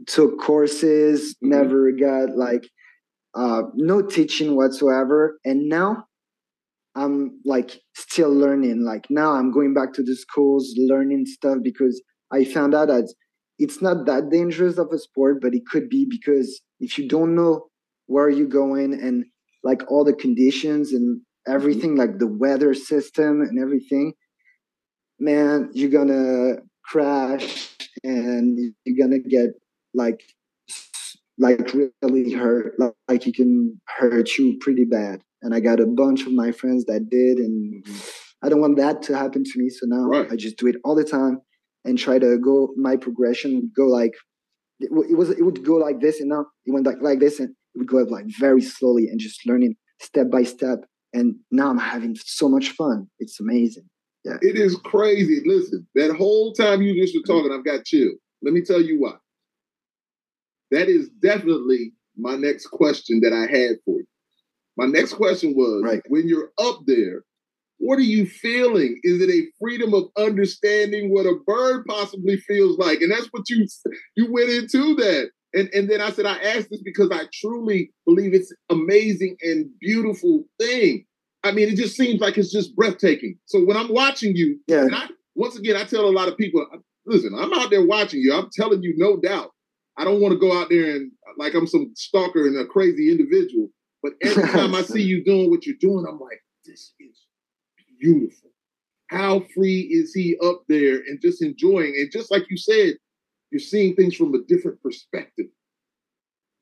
took 0.06 0.38
courses, 0.38 1.36
Mhm. 1.42 1.48
never 1.48 1.92
got 1.92 2.36
like 2.36 2.68
uh, 3.34 3.62
no 3.74 4.02
teaching 4.02 4.56
whatsoever. 4.56 5.38
And 5.44 5.68
now 5.68 6.06
I'm 6.94 7.40
like 7.44 7.80
still 7.96 8.32
learning. 8.32 8.84
Like 8.84 9.06
now 9.08 9.32
I'm 9.32 9.50
going 9.50 9.74
back 9.74 9.92
to 9.94 10.02
the 10.02 10.14
schools, 10.14 10.74
learning 10.76 11.26
stuff 11.26 11.58
because 11.62 12.02
I 12.32 12.44
found 12.44 12.74
out 12.74 12.88
that 12.88 13.12
it's 13.58 13.80
not 13.80 14.06
that 14.06 14.30
dangerous 14.30 14.78
of 14.78 14.88
a 14.92 14.98
sport, 14.98 15.40
but 15.40 15.54
it 15.54 15.62
could 15.70 15.88
be 15.88 16.06
because 16.08 16.60
if 16.80 16.98
you 16.98 17.08
don't 17.08 17.34
know 17.34 17.66
where 18.06 18.28
you're 18.28 18.46
going 18.46 18.92
and 18.92 19.24
like 19.62 19.82
all 19.90 20.04
the 20.04 20.12
conditions 20.12 20.92
and 20.92 21.18
mm-hmm. 21.18 21.52
everything, 21.54 21.96
like 21.96 22.18
the 22.18 22.26
weather 22.26 22.74
system 22.74 23.40
and 23.40 23.58
everything, 23.60 24.12
man, 25.18 25.70
you're 25.72 25.90
gonna 25.90 26.56
crash 26.84 27.70
and 28.02 28.58
you're 28.84 29.06
gonna 29.06 29.20
get 29.20 29.50
like 29.94 30.20
like 31.38 31.72
really 32.02 32.32
hurt 32.32 32.74
like, 32.78 32.92
like 33.08 33.26
it 33.26 33.34
can 33.34 33.80
hurt 33.86 34.36
you 34.36 34.58
pretty 34.60 34.84
bad 34.84 35.22
and 35.42 35.54
i 35.54 35.60
got 35.60 35.80
a 35.80 35.86
bunch 35.86 36.22
of 36.26 36.32
my 36.32 36.50
friends 36.52 36.84
that 36.86 37.08
did 37.10 37.38
and 37.38 37.84
mm-hmm. 37.84 37.98
i 38.42 38.48
don't 38.48 38.60
want 38.60 38.76
that 38.76 39.02
to 39.02 39.16
happen 39.16 39.42
to 39.44 39.52
me 39.56 39.68
so 39.68 39.86
now 39.86 40.04
Right. 40.08 40.30
i 40.32 40.36
just 40.36 40.56
do 40.56 40.66
it 40.66 40.76
all 40.84 40.94
the 40.94 41.04
time 41.04 41.40
and 41.84 41.98
try 41.98 42.18
to 42.18 42.38
go 42.38 42.72
my 42.76 42.96
progression 42.96 43.70
go 43.76 43.86
like 43.86 44.14
it, 44.80 44.90
it 45.10 45.16
was 45.16 45.30
it 45.30 45.44
would 45.44 45.64
go 45.64 45.74
like 45.76 46.00
this 46.00 46.20
and 46.20 46.28
now 46.30 46.46
it 46.66 46.72
went 46.72 46.86
like 46.86 47.00
like 47.00 47.20
this 47.20 47.38
and 47.40 47.50
it 47.50 47.78
would 47.78 47.88
go 47.88 48.02
up 48.02 48.10
like 48.10 48.26
very 48.38 48.62
slowly 48.62 49.08
and 49.08 49.20
just 49.20 49.46
learning 49.46 49.74
step 50.00 50.30
by 50.30 50.42
step 50.42 50.78
and 51.12 51.34
now 51.50 51.68
i'm 51.70 51.78
having 51.78 52.16
so 52.24 52.48
much 52.48 52.70
fun 52.70 53.06
it's 53.18 53.40
amazing 53.40 53.88
Yeah. 54.24 54.38
It 54.40 54.56
is 54.56 54.76
crazy. 54.76 55.42
Listen, 55.44 55.84
that 55.96 56.14
whole 56.16 56.52
time 56.52 56.80
you 56.80 56.94
just 57.02 57.12
were 57.16 57.26
talking, 57.26 57.50
I've 57.52 57.64
got 57.64 57.84
chill. 57.84 58.12
Let 58.44 58.54
me 58.54 58.62
tell 58.62 58.80
you 58.80 59.00
why. 59.00 59.16
That 60.70 60.88
is 60.88 61.08
definitely 61.20 61.92
my 62.16 62.36
next 62.36 62.68
question 62.68 63.20
that 63.22 63.32
I 63.32 63.42
had 63.50 63.76
for 63.84 63.96
you. 63.98 64.06
My 64.76 64.86
next 64.86 65.14
question 65.14 65.54
was 65.54 65.82
Right. 65.84 66.02
when 66.08 66.26
you're 66.28 66.50
up 66.58 66.80
there, 66.86 67.24
what 67.78 67.98
are 67.98 68.02
you 68.02 68.26
feeling? 68.26 68.98
Is 69.02 69.20
it 69.20 69.28
a 69.28 69.46
freedom 69.58 69.92
of 69.92 70.04
understanding 70.16 71.12
what 71.12 71.26
a 71.26 71.34
bird 71.46 71.84
possibly 71.86 72.36
feels 72.36 72.78
like? 72.78 73.00
And 73.00 73.10
that's 73.10 73.26
what 73.32 73.48
you 73.50 73.66
you 74.16 74.32
went 74.32 74.50
into 74.50 74.94
that. 74.96 75.30
And 75.54 75.68
and 75.74 75.90
then 75.90 76.00
I 76.00 76.10
said 76.10 76.26
I 76.26 76.38
asked 76.38 76.70
this 76.70 76.82
because 76.82 77.10
I 77.10 77.24
truly 77.34 77.92
believe 78.06 78.34
it's 78.34 78.52
amazing 78.70 79.36
and 79.42 79.68
beautiful 79.80 80.44
thing. 80.58 81.04
I 81.44 81.50
mean, 81.50 81.68
it 81.68 81.76
just 81.76 81.96
seems 81.96 82.20
like 82.20 82.38
it's 82.38 82.52
just 82.52 82.76
breathtaking. 82.76 83.36
So 83.46 83.64
when 83.64 83.76
I'm 83.76 83.92
watching 83.92 84.36
you, 84.36 84.60
yeah 84.68 84.82
and 84.82 84.94
I, 84.94 85.06
once 85.34 85.58
again, 85.58 85.76
I 85.76 85.82
tell 85.84 86.06
a 86.08 86.10
lot 86.10 86.28
of 86.28 86.36
people, 86.36 86.64
listen, 87.04 87.34
I'm 87.36 87.52
out 87.52 87.70
there 87.70 87.84
watching 87.84 88.20
you. 88.20 88.32
I'm 88.32 88.48
telling 88.52 88.82
you, 88.82 88.94
no 88.96 89.16
doubt. 89.16 89.50
I 89.98 90.04
don't 90.04 90.20
want 90.20 90.32
to 90.32 90.38
go 90.38 90.56
out 90.56 90.68
there 90.70 90.94
and 90.94 91.10
like 91.36 91.54
I'm 91.54 91.66
some 91.66 91.90
stalker 91.96 92.46
and 92.46 92.56
a 92.56 92.64
crazy 92.66 93.10
individual. 93.10 93.70
But 94.02 94.14
every 94.22 94.42
time 94.48 94.74
I 94.74 94.82
see 94.82 95.02
you 95.02 95.24
doing 95.24 95.50
what 95.50 95.66
you're 95.66 95.76
doing, 95.80 96.04
I'm 96.08 96.18
like, 96.18 96.42
this 96.64 96.92
is 97.00 97.26
beautiful. 98.00 98.50
How 99.08 99.40
free 99.54 99.80
is 99.80 100.12
he 100.14 100.36
up 100.42 100.62
there 100.68 100.96
and 100.96 101.20
just 101.20 101.42
enjoying? 101.42 101.94
And 101.98 102.10
just 102.10 102.30
like 102.30 102.44
you 102.50 102.56
said, 102.56 102.94
you're 103.50 103.60
seeing 103.60 103.94
things 103.94 104.16
from 104.16 104.34
a 104.34 104.42
different 104.48 104.82
perspective. 104.82 105.46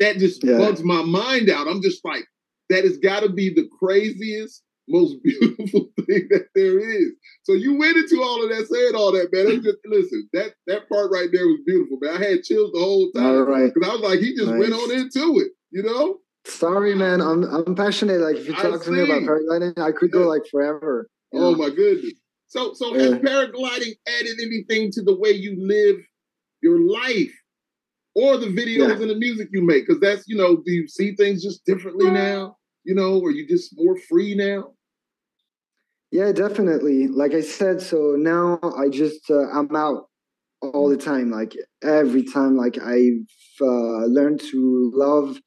That 0.00 0.18
just 0.18 0.42
Yeah. 0.42 0.58
bugs 0.58 0.82
my 0.82 1.02
mind 1.02 1.48
out. 1.48 1.68
I'm 1.68 1.82
just 1.82 2.04
like, 2.04 2.24
that 2.68 2.84
has 2.84 2.98
got 2.98 3.20
to 3.20 3.28
be 3.28 3.50
the 3.52 3.68
craziest, 3.78 4.62
most 4.88 5.16
beautiful 5.22 5.92
thing 6.06 6.26
that 6.30 6.48
there 6.54 6.80
is. 6.80 7.12
So 7.44 7.52
you 7.52 7.76
went 7.76 7.96
into 7.96 8.20
all 8.22 8.42
of 8.42 8.50
that, 8.50 8.66
saying 8.66 8.94
all 8.94 9.12
that, 9.12 9.32
man. 9.32 9.62
Just 9.62 9.78
listen, 9.84 10.28
that 10.32 10.54
that 10.66 10.88
part 10.88 11.12
right 11.12 11.28
there 11.32 11.46
was 11.46 11.60
beautiful, 11.64 11.98
man. 12.00 12.20
I 12.22 12.28
had 12.30 12.42
chills 12.42 12.72
the 12.72 12.80
whole 12.80 13.10
time 13.12 13.46
right 13.46 13.72
because 13.72 13.88
I 13.88 13.92
was 13.92 14.02
like, 14.02 14.18
he 14.20 14.34
just 14.34 14.50
went 14.50 14.72
on 14.72 14.90
into 14.90 15.38
it, 15.40 15.52
you 15.70 15.82
know. 15.82 16.18
Sorry, 16.44 16.94
man. 16.94 17.20
I'm 17.20 17.44
I'm 17.44 17.74
passionate. 17.74 18.20
Like 18.20 18.36
if 18.36 18.48
you 18.48 18.54
talk 18.54 18.82
to 18.82 18.90
me 18.90 19.00
about 19.00 19.22
paragliding, 19.22 19.78
I 19.78 19.92
could 19.92 20.10
Yeah. 20.12 20.20
go 20.20 20.28
like 20.28 20.46
forever. 20.50 21.08
Oh 21.32 21.52
know? 21.52 21.56
my 21.56 21.70
goodness. 21.70 22.14
So 22.46 22.72
so 22.74 22.94
has 22.94 23.14
paragliding 23.14 23.96
added 24.06 24.40
anything 24.40 24.90
to 24.92 25.02
the 25.02 25.16
way 25.16 25.30
you 25.30 25.56
live 25.58 25.96
your 26.62 26.80
life? 26.80 27.32
Or 28.14 28.36
the 28.36 28.46
videos 28.46 28.88
Yeah. 28.88 29.02
and 29.02 29.10
the 29.10 29.14
music 29.14 29.48
you 29.52 29.62
make? 29.62 29.86
Because 29.86 30.00
that's, 30.00 30.26
you 30.26 30.36
know, 30.36 30.56
do 30.56 30.72
you 30.72 30.88
see 30.88 31.14
things 31.14 31.42
just 31.44 31.64
differently 31.64 32.10
now? 32.10 32.56
You 32.82 32.94
know, 32.94 33.20
or 33.20 33.30
you 33.30 33.46
just 33.46 33.72
more 33.76 33.96
free 34.08 34.34
now? 34.34 34.74
Yeah, 36.10 36.32
definitely. 36.32 37.06
Like 37.06 37.34
I 37.34 37.40
said, 37.40 37.80
so 37.80 38.16
now 38.18 38.58
I 38.76 38.88
just 38.88 39.30
uh, 39.30 39.48
I'm 39.50 39.74
out 39.76 40.08
all 40.60 40.88
the 40.88 40.96
time. 40.96 41.30
Like 41.30 41.56
every 41.82 42.24
time, 42.24 42.56
like 42.56 42.78
I've 42.78 43.26
uh, 43.60 44.06
learned 44.06 44.40
to 44.50 44.90
love 44.94 45.38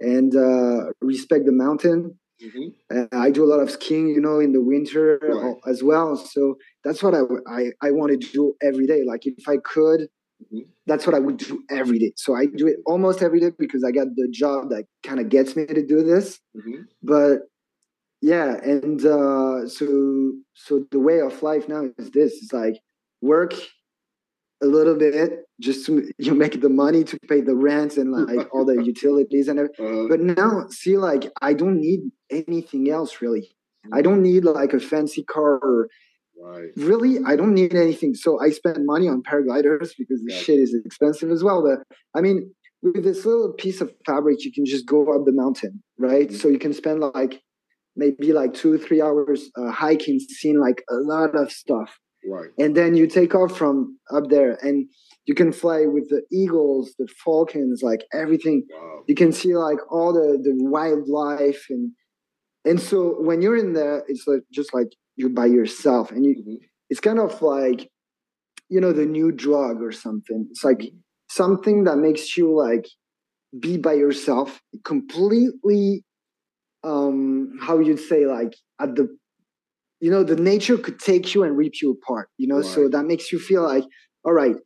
and 0.00 0.34
uh, 0.36 0.92
respect 1.00 1.46
the 1.46 1.52
mountain. 1.52 2.18
Mhm. 2.42 2.74
Uh, 2.94 3.06
I 3.12 3.30
do 3.30 3.44
a 3.44 3.50
lot 3.52 3.60
of 3.60 3.70
skiing, 3.70 4.08
you 4.08 4.20
know, 4.20 4.38
in 4.40 4.52
the 4.52 4.62
winter 4.62 5.18
Right. 5.22 5.56
as 5.68 5.82
well. 5.82 6.16
So 6.16 6.56
that's 6.84 7.02
what 7.02 7.14
I 7.14 7.22
I, 7.48 7.62
I 7.82 7.90
want 7.92 8.12
to 8.12 8.18
do 8.32 8.54
every 8.62 8.86
day. 8.86 9.02
Like 9.06 9.26
if 9.26 9.48
I 9.48 9.58
could, 9.58 10.08
Mhm. 10.52 10.66
that's 10.86 11.06
what 11.06 11.14
I 11.14 11.20
would 11.20 11.36
do 11.38 11.62
every 11.70 11.98
day. 11.98 12.12
So 12.16 12.34
I 12.34 12.46
do 12.46 12.66
it 12.68 12.76
almost 12.86 13.22
every 13.22 13.40
day 13.40 13.52
because 13.58 13.84
I 13.84 13.92
got 13.92 14.08
the 14.16 14.28
job 14.30 14.70
that 14.70 14.84
kind 15.04 15.20
of 15.20 15.28
gets 15.30 15.56
me 15.56 15.66
to 15.66 15.84
do 15.86 16.02
this. 16.02 16.40
Mhm. 16.56 16.86
But 17.02 17.42
yeah, 18.20 18.56
and 18.64 19.04
uh, 19.04 19.68
so 19.68 20.32
so 20.54 20.84
the 20.90 20.98
way 21.00 21.20
of 21.20 21.42
life 21.42 21.68
now 21.68 21.84
is 21.98 22.10
this: 22.10 22.32
it's 22.42 22.52
like 22.52 22.76
work 23.22 23.54
a 24.62 24.66
little 24.66 24.96
bit 24.96 25.44
just 25.60 25.86
to 25.86 26.10
you 26.18 26.34
make 26.34 26.60
the 26.60 26.68
money 26.68 27.04
to 27.04 27.18
pay 27.28 27.40
the 27.40 27.54
rent 27.54 27.96
and 27.96 28.12
like 28.30 28.48
all 28.52 28.64
the 28.64 28.82
utilities 28.82 29.48
and 29.48 29.58
everything. 29.58 30.04
Uh, 30.04 30.08
But 30.08 30.20
now, 30.20 30.66
see, 30.70 30.96
like 30.96 31.30
I 31.42 31.52
don't 31.54 31.80
need 31.80 32.00
anything 32.30 32.90
else 32.90 33.20
really. 33.20 33.50
I 33.92 34.02
don't 34.02 34.22
need 34.22 34.44
like 34.44 34.74
a 34.74 34.80
fancy 34.80 35.22
car 35.24 35.54
or 35.62 35.88
right. 36.42 36.70
really 36.76 37.18
I 37.24 37.36
don't 37.36 37.54
need 37.54 37.74
anything. 37.74 38.14
So 38.14 38.40
I 38.40 38.50
spend 38.50 38.84
money 38.84 39.08
on 39.08 39.22
paragliders 39.22 39.90
because 39.98 40.20
the 40.22 40.30
Gotcha. 40.32 40.44
shit 40.44 40.58
is 40.60 40.76
expensive 40.84 41.30
as 41.30 41.42
well. 41.42 41.62
But 41.62 41.78
I 42.14 42.20
mean, 42.20 42.52
with 42.82 43.02
this 43.04 43.24
little 43.24 43.52
piece 43.52 43.80
of 43.80 43.92
fabric, 44.04 44.44
you 44.44 44.52
can 44.52 44.64
just 44.66 44.86
go 44.86 45.00
up 45.14 45.24
the 45.24 45.32
mountain, 45.32 45.82
right? 45.98 46.28
Mhm. 46.28 46.36
So 46.40 46.48
you 46.48 46.58
can 46.58 46.72
spend 46.72 47.00
like 47.00 47.40
maybe 47.96 48.32
like 48.32 48.54
two 48.54 48.76
three 48.78 49.00
hours 49.00 49.50
uh, 49.56 49.70
hiking, 49.70 50.18
seeing 50.20 50.60
like 50.60 50.84
a 50.90 50.94
lot 50.96 51.34
of 51.34 51.50
stuff, 51.50 51.98
Right. 52.26 52.50
and 52.58 52.76
then 52.76 52.96
you 52.96 53.06
take 53.06 53.34
off 53.34 53.56
from 53.56 53.98
up 54.12 54.28
there, 54.28 54.58
and 54.62 54.88
you 55.26 55.34
can 55.34 55.52
fly 55.52 55.86
with 55.86 56.08
the 56.08 56.22
eagles, 56.32 56.94
the 56.98 57.08
falcons, 57.24 57.82
like 57.82 58.02
everything 58.12 58.66
Wow. 58.70 59.04
you 59.06 59.14
can 59.14 59.32
see 59.32 59.54
like 59.56 59.78
all 59.90 60.12
the 60.12 60.38
the 60.42 60.54
wildlife 60.76 61.66
and 61.70 61.92
and 62.64 62.80
so 62.80 62.96
when 63.28 63.40
you're 63.42 63.56
in 63.56 63.72
there 63.72 64.04
it's 64.08 64.26
like 64.26 64.42
just 64.52 64.74
like 64.74 64.88
you're 65.16 65.30
by 65.42 65.46
yourself 65.46 66.10
and 66.12 66.24
you 66.26 66.34
Mhm. 66.36 66.58
it's 66.90 67.00
kind 67.00 67.18
of 67.20 67.40
like 67.42 67.80
you 68.68 68.80
know 68.80 68.92
the 68.92 69.06
new 69.06 69.30
drug 69.32 69.76
or 69.82 69.92
something 69.92 70.46
it's 70.50 70.64
like 70.64 70.82
something 71.30 71.84
that 71.84 71.96
makes 71.98 72.36
you 72.36 72.46
like 72.66 72.86
be 73.60 73.76
by 73.78 73.94
yourself 73.94 74.60
completely 74.84 76.04
um 76.84 77.58
how 77.66 77.78
you'd 77.78 78.00
say 78.12 78.26
like 78.26 78.54
at 78.80 78.94
the 78.96 79.06
you 80.00 80.10
know 80.10 80.22
the 80.22 80.36
nature 80.36 80.76
could 80.78 80.98
take 80.98 81.34
you 81.34 81.42
and 81.44 81.56
rip 81.56 81.74
you 81.82 81.90
apart 81.92 82.28
you 82.38 82.46
know 82.46 82.62
so 82.62 82.88
that 82.88 83.04
makes 83.04 83.32
you 83.32 83.38
feel 83.38 83.62
like 83.62 83.84
all 84.24 84.32
right 84.32 84.56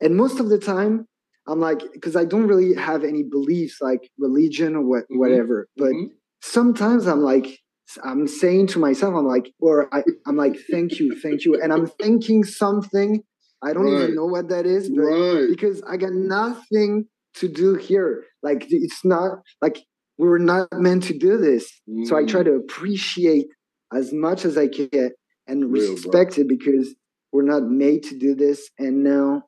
and 0.00 0.16
most 0.16 0.40
of 0.40 0.48
the 0.48 0.58
time 0.58 1.06
i'm 1.48 1.60
like 1.60 1.80
because 1.92 2.16
i 2.16 2.24
don't 2.24 2.46
really 2.46 2.74
have 2.74 3.04
any 3.04 3.22
beliefs 3.22 3.78
like 3.80 4.10
religion 4.18 4.76
or 4.76 4.82
what, 4.82 5.04
Mhm. 5.10 5.18
whatever 5.18 5.68
but 5.76 5.92
Mhm. 5.92 6.10
sometimes 6.42 7.06
i'm 7.06 7.20
like 7.22 7.58
i'm 8.02 8.26
saying 8.26 8.66
to 8.66 8.78
myself 8.78 9.14
i'm 9.14 9.26
like 9.26 9.52
or 9.60 9.94
I, 9.94 10.02
i'm 10.26 10.36
like 10.36 10.56
thank 10.70 10.98
you 10.98 11.18
thank 11.20 11.44
you 11.44 11.60
and 11.60 11.72
i'm 11.72 11.86
thinking 11.86 12.44
something 12.44 13.22
i 13.62 13.72
don't 13.72 13.84
Right. 13.84 14.02
even 14.04 14.14
know 14.14 14.26
what 14.26 14.48
that 14.48 14.66
is 14.66 14.88
but 14.90 15.02
Right. 15.02 15.48
because 15.48 15.82
I 15.86 15.96
got 15.96 16.12
nothing 16.12 17.06
to 17.40 17.48
do 17.48 17.74
here. 17.74 18.24
Like 18.42 18.66
it's 18.70 19.04
not 19.04 19.38
like 19.60 19.84
we 20.18 20.28
were 20.28 20.38
not 20.38 20.68
meant 20.72 21.02
to 21.04 21.18
do 21.18 21.36
this. 21.38 21.64
So 22.04 22.16
I 22.16 22.24
try 22.24 22.42
Mm. 22.42 22.44
to 22.44 22.54
appreciate 22.54 23.46
as 23.94 24.12
much 24.12 24.44
as 24.44 24.56
I 24.58 24.68
can 24.68 25.10
and 25.46 25.70
Real, 25.72 25.86
bro. 25.86 25.94
respect 25.94 26.38
it 26.38 26.48
because 26.48 26.94
we're 27.32 27.42
not 27.42 27.64
made 27.64 28.02
to 28.04 28.18
do 28.18 28.34
this, 28.34 28.70
and 28.78 29.02
now 29.04 29.44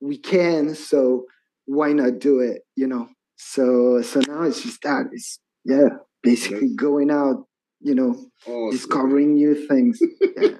we 0.00 0.18
can. 0.18 0.74
So 0.74 1.24
why 1.66 1.92
not 1.92 2.18
do 2.18 2.40
it? 2.40 2.62
You 2.76 2.86
know. 2.88 3.08
So 3.36 4.02
so 4.02 4.20
now 4.28 4.42
it's 4.42 4.62
just 4.62 4.82
that. 4.82 5.06
It's 5.12 5.38
yeah, 5.64 5.88
basically 6.22 6.68
That's- 6.68 6.76
going 6.76 7.10
out. 7.10 7.46
You 7.84 7.96
know, 7.96 8.14
Awesome. 8.46 8.70
discovering 8.70 9.34
new 9.34 9.54
things. 9.66 10.00
Yeah. 10.40 10.50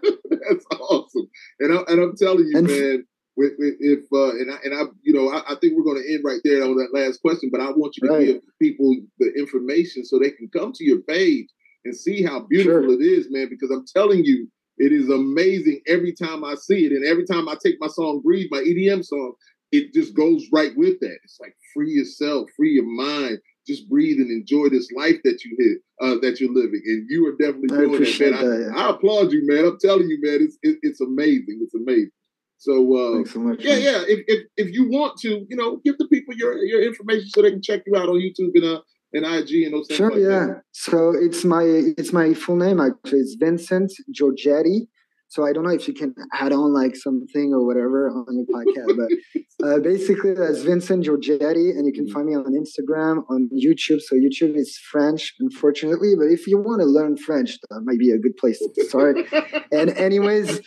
That's 0.49 0.67
awesome. 0.81 1.29
And, 1.61 1.73
I, 1.79 1.83
and 1.93 2.01
I'm 2.03 2.17
telling 2.17 2.47
you, 2.49 2.59
And- 2.59 2.67
man, 2.67 3.05
with, 3.37 3.53
with, 3.61 3.75
if 3.79 4.01
uh, 4.13 4.31
and 4.41 4.51
I 4.51 4.57
and 4.65 4.75
I, 4.75 4.83
you 5.03 5.15
know, 5.15 5.29
I, 5.31 5.53
I 5.53 5.55
think 5.61 5.75
we're 5.77 5.85
going 5.85 6.03
to 6.03 6.13
end 6.13 6.25
right 6.25 6.41
there 6.43 6.65
on 6.65 6.77
that 6.79 6.93
last 6.93 7.21
question. 7.23 7.49
But 7.53 7.61
I 7.61 7.71
want 7.71 7.97
you 7.97 8.09
to 8.09 8.13
Right. 8.13 8.27
give 8.27 8.41
people 8.61 8.97
the 9.21 9.33
information 9.39 10.05
so 10.05 10.19
they 10.19 10.31
can 10.33 10.49
come 10.53 10.73
to 10.73 10.85
your 10.85 11.01
page 11.03 11.47
and 11.85 11.97
see 11.97 12.23
how 12.23 12.41
beautiful 12.41 12.83
Sure. 12.83 12.93
it 12.93 13.05
is, 13.05 13.29
man. 13.31 13.49
Because 13.49 13.71
I'm 13.71 13.85
telling 13.87 14.25
you, 14.25 14.49
it 14.79 14.93
is 14.93 15.09
amazing 15.09 15.81
every 15.87 16.13
time 16.13 16.45
I 16.45 16.55
see 16.55 16.87
it, 16.87 16.93
and 16.93 17.05
every 17.05 17.25
time 17.25 17.49
I 17.49 17.57
take 17.63 17.77
my 17.81 17.89
song 17.89 18.21
"Breathe," 18.25 18.49
my 18.51 18.61
EDM 18.61 19.05
song, 19.05 19.35
it 19.71 19.93
just 19.93 20.15
goes 20.15 20.47
right 20.53 20.73
with 20.77 20.99
that. 21.01 21.19
It's 21.25 21.39
like 21.41 21.55
free 21.75 21.91
yourself, 21.93 22.49
free 22.57 22.73
your 22.73 22.85
mind. 22.87 23.39
Just 23.67 23.89
breathe 23.89 24.19
and 24.19 24.31
enjoy 24.31 24.71
this 24.71 24.91
life 24.91 25.21
that 25.23 25.45
you 25.45 25.57
hit, 25.57 25.79
uh, 26.01 26.19
that 26.21 26.41
you're 26.41 26.53
living, 26.53 26.83
and 26.85 27.07
you 27.09 27.27
are 27.29 27.37
definitely 27.37 27.69
doing 27.69 27.91
that, 27.91 27.95
appreciate 27.95 28.31
man. 28.33 28.39
I- 28.41 28.45
that, 28.49 28.73
yeah. 28.75 28.83
I 28.83 28.91
applaud 28.91 29.33
you, 29.33 29.43
man. 29.47 29.65
I'm 29.65 29.79
telling 29.79 30.09
you, 30.09 30.19
man, 30.21 30.43
it's 30.43 30.59
it, 30.63 30.79
it's 30.83 31.01
amazing. 31.01 31.61
It's 31.63 31.75
amazing. 31.75 32.11
So 32.59 32.97
uh, 32.97 33.15
Thanks 33.17 33.33
so 33.33 33.41
much. 33.41 33.61
yeah, 33.61 33.73
man. 33.75 33.83
yeah. 33.83 34.03
If, 34.09 34.21
if 34.27 34.47
if 34.57 34.73
you 34.75 34.89
want 34.89 35.17
to, 35.21 35.47
you 35.49 35.57
know, 35.57 35.81
give 35.85 35.97
the 35.99 36.09
people 36.09 36.35
your 36.35 36.57
your 36.59 36.83
information 36.83 37.29
so 37.29 37.43
they 37.43 37.51
can 37.51 37.63
check 37.63 37.83
you 37.87 37.97
out 37.97 38.09
on 38.09 38.17
YouTube 38.17 38.51
and 38.55 38.65
uh 38.65 38.81
and 39.13 39.25
IG 39.25 39.65
and 39.65 39.75
those 39.75 39.89
things 39.89 39.99
Sure, 39.99 40.11
like 40.11 40.21
yeah. 40.21 40.47
that. 40.47 40.63
So 40.73 41.11
it's 41.11 41.45
my 41.45 41.65
it's 41.65 42.13
my 42.13 42.35
full 42.35 42.57
name 42.57 42.81
actually. 42.81 43.21
It's 43.21 43.37
Vincent 43.39 43.93
Giorgetti. 44.19 44.89
So 45.29 45.47
I 45.47 45.55
don't 45.55 45.65
know 45.65 45.71
if 45.71 45.89
you 45.89 45.95
can 45.95 46.15
add 46.35 46.53
on 46.53 46.75
like 46.75 46.95
something 46.95 47.55
or 47.55 47.65
whatever 47.67 48.11
on 48.11 48.27
your 48.37 48.45
podcast, 48.55 48.95
but 49.01 49.67
uh, 49.67 49.79
basically 49.79 50.35
that's 50.35 50.61
Vincent 50.61 51.07
Giorgetti, 51.07 51.71
and 51.71 51.87
you 51.87 51.93
can 51.95 52.07
find 52.07 52.27
me 52.27 52.35
on 52.35 52.53
Instagram, 52.53 53.25
on 53.31 53.49
YouTube. 53.49 54.03
So 54.03 54.15
YouTube 54.15 54.57
is 54.57 54.77
French, 54.91 55.33
unfortunately, 55.41 56.13
but 56.19 56.27
if 56.27 56.47
you 56.47 56.59
want 56.59 56.83
to 56.83 56.87
learn 56.87 57.17
French, 57.17 57.59
that 57.71 57.81
might 57.83 57.99
be 57.99 58.11
a 58.11 58.19
good 58.19 58.37
place 58.37 58.59
to 58.59 58.85
start. 58.85 59.17
and 59.73 59.89
anyways, 59.97 60.61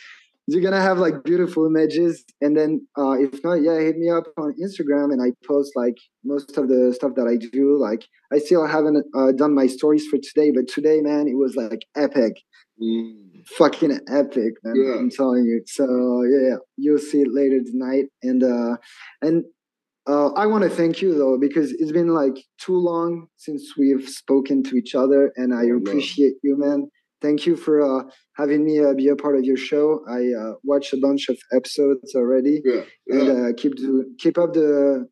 you're 0.47 0.61
gonna 0.61 0.81
have 0.81 0.99
like 0.99 1.23
beautiful 1.23 1.65
images, 1.65 2.23
and 2.41 2.55
then 2.55 2.87
uh, 2.97 3.13
if 3.13 3.43
not, 3.43 3.55
yeah, 3.61 3.79
hit 3.79 3.97
me 3.97 4.09
up 4.09 4.25
on 4.37 4.53
Instagram, 4.61 5.11
and 5.11 5.21
I 5.21 5.31
post 5.47 5.71
like 5.75 5.95
most 6.23 6.57
of 6.57 6.67
the 6.67 6.93
stuff 6.95 7.13
that 7.15 7.27
I 7.27 7.35
do. 7.37 7.77
Like 7.79 8.05
I 8.31 8.37
still 8.39 8.65
haven't 8.67 9.03
uh, 9.15 9.31
done 9.31 9.55
my 9.55 9.67
stories 9.67 10.05
for 10.07 10.17
today, 10.17 10.51
but 10.51 10.67
today, 10.67 11.01
man, 11.01 11.27
it 11.27 11.37
was 11.37 11.55
like 11.55 11.85
epic, 11.95 12.33
Mm. 12.81 13.47
fucking 13.57 13.99
epic, 14.09 14.53
man. 14.63 14.75
Yeah. 14.75 14.95
I'm 14.99 15.09
telling 15.09 15.45
you. 15.45 15.61
So 15.65 16.23
yeah, 16.23 16.57
you'll 16.77 16.97
see 16.99 17.21
it 17.21 17.29
later 17.33 17.59
tonight, 17.63 18.05
and 18.21 18.43
uh, 18.43 18.75
and 19.21 19.45
uh, 20.07 20.29
I 20.33 20.45
want 20.45 20.63
to 20.65 20.69
thank 20.69 21.01
you 21.01 21.17
though 21.17 21.37
because 21.39 21.71
it's 21.71 21.91
been 21.91 22.09
like 22.13 22.35
too 22.59 22.77
long 22.77 23.27
since 23.37 23.75
we've 23.77 24.07
spoken 24.07 24.61
to 24.63 24.75
each 24.75 24.93
other, 24.93 25.31
and 25.37 25.53
I 25.55 25.63
appreciate 25.65 26.33
you, 26.43 26.57
man. 26.57 26.89
Thank 27.25 27.47
you 27.47 27.55
for 27.65 27.75
uh, 27.81 28.03
having 28.37 28.63
me 28.63 28.75
uh, 28.85 28.93
be 28.93 29.07
a 29.07 29.15
part 29.15 29.35
of 29.35 29.43
your 29.43 29.57
show. 29.57 30.01
I 30.07 30.19
uh, 30.41 30.53
watched 30.63 30.93
a 30.93 30.97
bunch 31.07 31.27
of 31.29 31.37
episodes 31.57 32.13
already, 32.15 32.61
Yeah, 32.63 32.81
yeah. 33.07 33.19
and 33.19 33.27
uh, 33.47 33.53
keep 33.59 33.73
do, 33.75 34.05
keep 34.19 34.37
up 34.37 34.53
the 34.53 35.07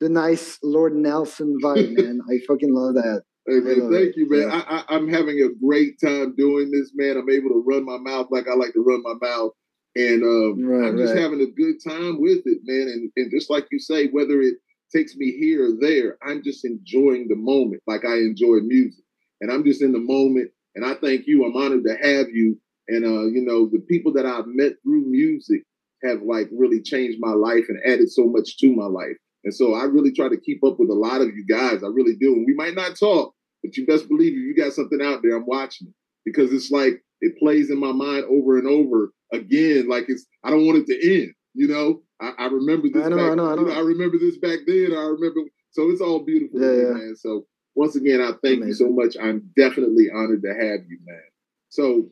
the 0.00 0.08
nice 0.08 0.58
Lord 0.62 0.94
Nelson 0.94 1.50
vibe, 1.62 1.90
man. 1.98 2.20
I 2.30 2.34
fucking 2.48 2.72
love 2.72 2.94
that. 2.94 3.22
Hey 3.46 3.60
man, 3.60 3.80
love 3.80 3.92
thank 3.92 4.08
it. 4.10 4.16
you, 4.16 4.26
man. 4.30 4.48
Yeah. 4.48 4.62
I, 4.66 4.76
I, 4.76 4.84
I'm 4.96 5.08
having 5.08 5.38
a 5.42 5.50
great 5.66 5.92
time 6.02 6.34
doing 6.36 6.70
this, 6.70 6.92
man. 6.94 7.16
I'm 7.18 7.28
able 7.38 7.50
to 7.50 7.62
run 7.66 7.84
my 7.84 7.98
mouth 7.98 8.28
like 8.30 8.46
I 8.48 8.54
like 8.54 8.72
to 8.72 8.82
run 8.90 9.02
my 9.02 9.16
mouth, 9.28 9.52
and 9.96 10.22
um, 10.22 10.64
Right, 10.64 10.88
I'm 10.88 10.96
just 10.96 11.12
right. 11.14 11.22
having 11.22 11.42
a 11.42 11.50
good 11.62 11.76
time 11.86 12.14
with 12.20 12.42
it, 12.46 12.60
man. 12.64 12.86
And 12.94 13.02
and 13.16 13.30
just 13.30 13.50
like 13.50 13.66
you 13.70 13.78
say, 13.78 14.08
whether 14.08 14.40
it 14.40 14.54
takes 14.94 15.16
me 15.16 15.32
here 15.32 15.60
or 15.68 15.72
there, 15.86 16.16
I'm 16.26 16.42
just 16.42 16.64
enjoying 16.64 17.28
the 17.28 17.36
moment, 17.36 17.82
like 17.86 18.04
I 18.06 18.16
enjoy 18.30 18.56
music, 18.64 19.04
and 19.42 19.52
I'm 19.52 19.64
just 19.64 19.82
in 19.82 19.92
the 19.92 19.98
moment. 20.16 20.50
And 20.74 20.84
I 20.84 20.94
thank 20.94 21.26
you. 21.26 21.44
I'm 21.44 21.56
honored 21.56 21.84
to 21.84 21.96
have 21.96 22.28
you. 22.30 22.58
And 22.88 23.04
uh, 23.04 23.26
you 23.26 23.44
know, 23.44 23.68
the 23.68 23.80
people 23.80 24.12
that 24.14 24.26
I've 24.26 24.46
met 24.46 24.72
through 24.82 25.06
music 25.06 25.62
have 26.04 26.22
like 26.22 26.48
really 26.52 26.80
changed 26.80 27.18
my 27.20 27.32
life 27.32 27.64
and 27.68 27.78
added 27.84 28.10
so 28.10 28.26
much 28.26 28.56
to 28.58 28.74
my 28.74 28.86
life. 28.86 29.16
And 29.44 29.54
so 29.54 29.74
I 29.74 29.84
really 29.84 30.12
try 30.12 30.28
to 30.28 30.40
keep 30.40 30.62
up 30.64 30.78
with 30.78 30.90
a 30.90 30.94
lot 30.94 31.20
of 31.20 31.28
you 31.28 31.44
guys. 31.48 31.82
I 31.82 31.88
really 31.88 32.16
do. 32.16 32.34
And 32.34 32.46
we 32.46 32.54
might 32.54 32.74
not 32.74 32.96
talk, 32.98 33.34
but 33.62 33.76
you 33.76 33.86
best 33.86 34.08
believe 34.08 34.32
if 34.32 34.38
you 34.38 34.54
got 34.56 34.72
something 34.72 35.00
out 35.02 35.20
there, 35.22 35.36
I'm 35.36 35.46
watching 35.46 35.88
it 35.88 35.94
because 36.24 36.52
it's 36.52 36.70
like 36.70 37.02
it 37.20 37.38
plays 37.38 37.70
in 37.70 37.78
my 37.78 37.92
mind 37.92 38.24
over 38.24 38.58
and 38.58 38.66
over 38.66 39.12
again. 39.32 39.88
Like 39.88 40.06
it's 40.08 40.26
I 40.44 40.50
don't 40.50 40.66
want 40.66 40.78
it 40.78 40.86
to 40.86 41.22
end. 41.22 41.32
You 41.54 41.68
know, 41.68 42.02
I, 42.20 42.44
I 42.44 42.46
remember 42.46 42.88
this. 42.92 43.04
I 43.04 43.08
know, 43.08 43.16
back, 43.16 43.32
I 43.32 43.34
know, 43.34 43.46
I 43.46 43.54
you 43.54 43.64
know. 43.66 43.72
I 43.72 43.80
remember 43.80 44.18
this 44.18 44.38
back 44.38 44.60
then. 44.66 44.92
I 44.92 45.06
remember. 45.06 45.40
So 45.70 45.90
it's 45.90 46.00
all 46.00 46.24
beautiful, 46.24 46.60
yeah. 46.60 46.92
man. 46.94 47.14
So 47.16 47.46
once 47.78 47.94
again, 47.96 48.20
I 48.20 48.32
thank 48.42 48.64
you 48.64 48.72
so 48.74 48.88
much. 48.90 49.16
I'm 49.22 49.50
definitely 49.56 50.08
honored 50.12 50.42
to 50.42 50.48
have 50.48 50.80
you, 50.90 50.98
man. 51.06 51.22
So 51.68 52.10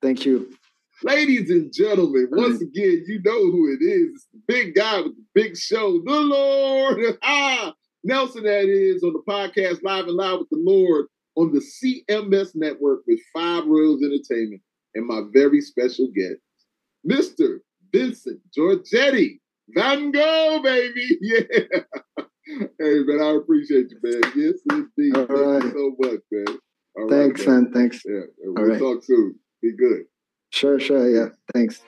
Thank 0.00 0.24
you. 0.24 0.54
Ladies 1.02 1.50
and 1.50 1.72
gentlemen, 1.72 2.28
once 2.30 2.60
Right. 2.60 2.62
again, 2.62 3.04
you 3.08 3.20
know 3.24 3.50
who 3.50 3.72
it 3.72 3.82
is. 3.82 4.10
It's 4.14 4.26
the 4.32 4.40
big 4.46 4.74
guy 4.76 5.00
with 5.00 5.16
the 5.16 5.24
big 5.34 5.56
show, 5.56 6.00
the 6.04 6.20
Lord. 6.20 7.18
Ah, 7.22 7.74
Nelson, 8.04 8.44
that 8.44 8.66
is, 8.68 9.02
on 9.02 9.12
the 9.12 9.22
podcast 9.28 9.82
Live 9.82 10.06
and 10.06 10.14
Live 10.16 10.38
with 10.38 10.50
the 10.50 10.62
Lord 10.62 11.06
on 11.36 11.52
the 11.52 11.60
CMS 11.60 12.54
network 12.54 13.00
with 13.08 13.18
Five 13.34 13.66
Royals 13.66 14.02
Entertainment 14.02 14.62
and 14.94 15.04
my 15.06 15.22
very 15.32 15.60
special 15.60 16.08
guest, 16.14 16.40
Mr. 17.08 17.58
Vincent 17.92 18.40
Giorgetti. 18.56 19.40
Van 19.70 20.10
Gogh, 20.12 20.60
baby. 20.62 21.18
Yeah. 21.20 21.80
Hey, 22.78 22.98
man, 23.04 23.20
I 23.20 23.36
appreciate 23.36 23.90
you, 23.90 23.98
man. 24.02 24.32
Yes, 24.36 24.54
indeed. 24.70 25.16
All 25.16 25.26
Thank 25.26 25.64
you 25.64 25.70
so 25.72 25.96
much, 25.98 26.20
man. 26.32 26.58
All 26.96 27.04
right, 27.04 27.10
Thanks, 27.10 27.46
man. 27.46 27.72
Thanks. 27.72 28.02
Yeah, 28.04 28.20
All 28.46 28.54
we'll 28.54 28.68
right. 28.68 28.78
talk 28.78 29.04
soon. 29.04 29.34
Be 29.62 29.72
good. 29.76 30.04
Sure, 30.50 30.80
sure. 30.80 31.08
Yeah. 31.08 31.28
Thanks. 31.52 31.82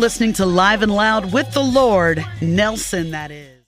listening 0.00 0.32
to 0.32 0.46
Live 0.46 0.82
and 0.82 0.92
Loud 0.92 1.30
with 1.30 1.52
the 1.52 1.62
Lord, 1.62 2.24
Nelson, 2.40 3.10
that 3.10 3.30
is. 3.30 3.59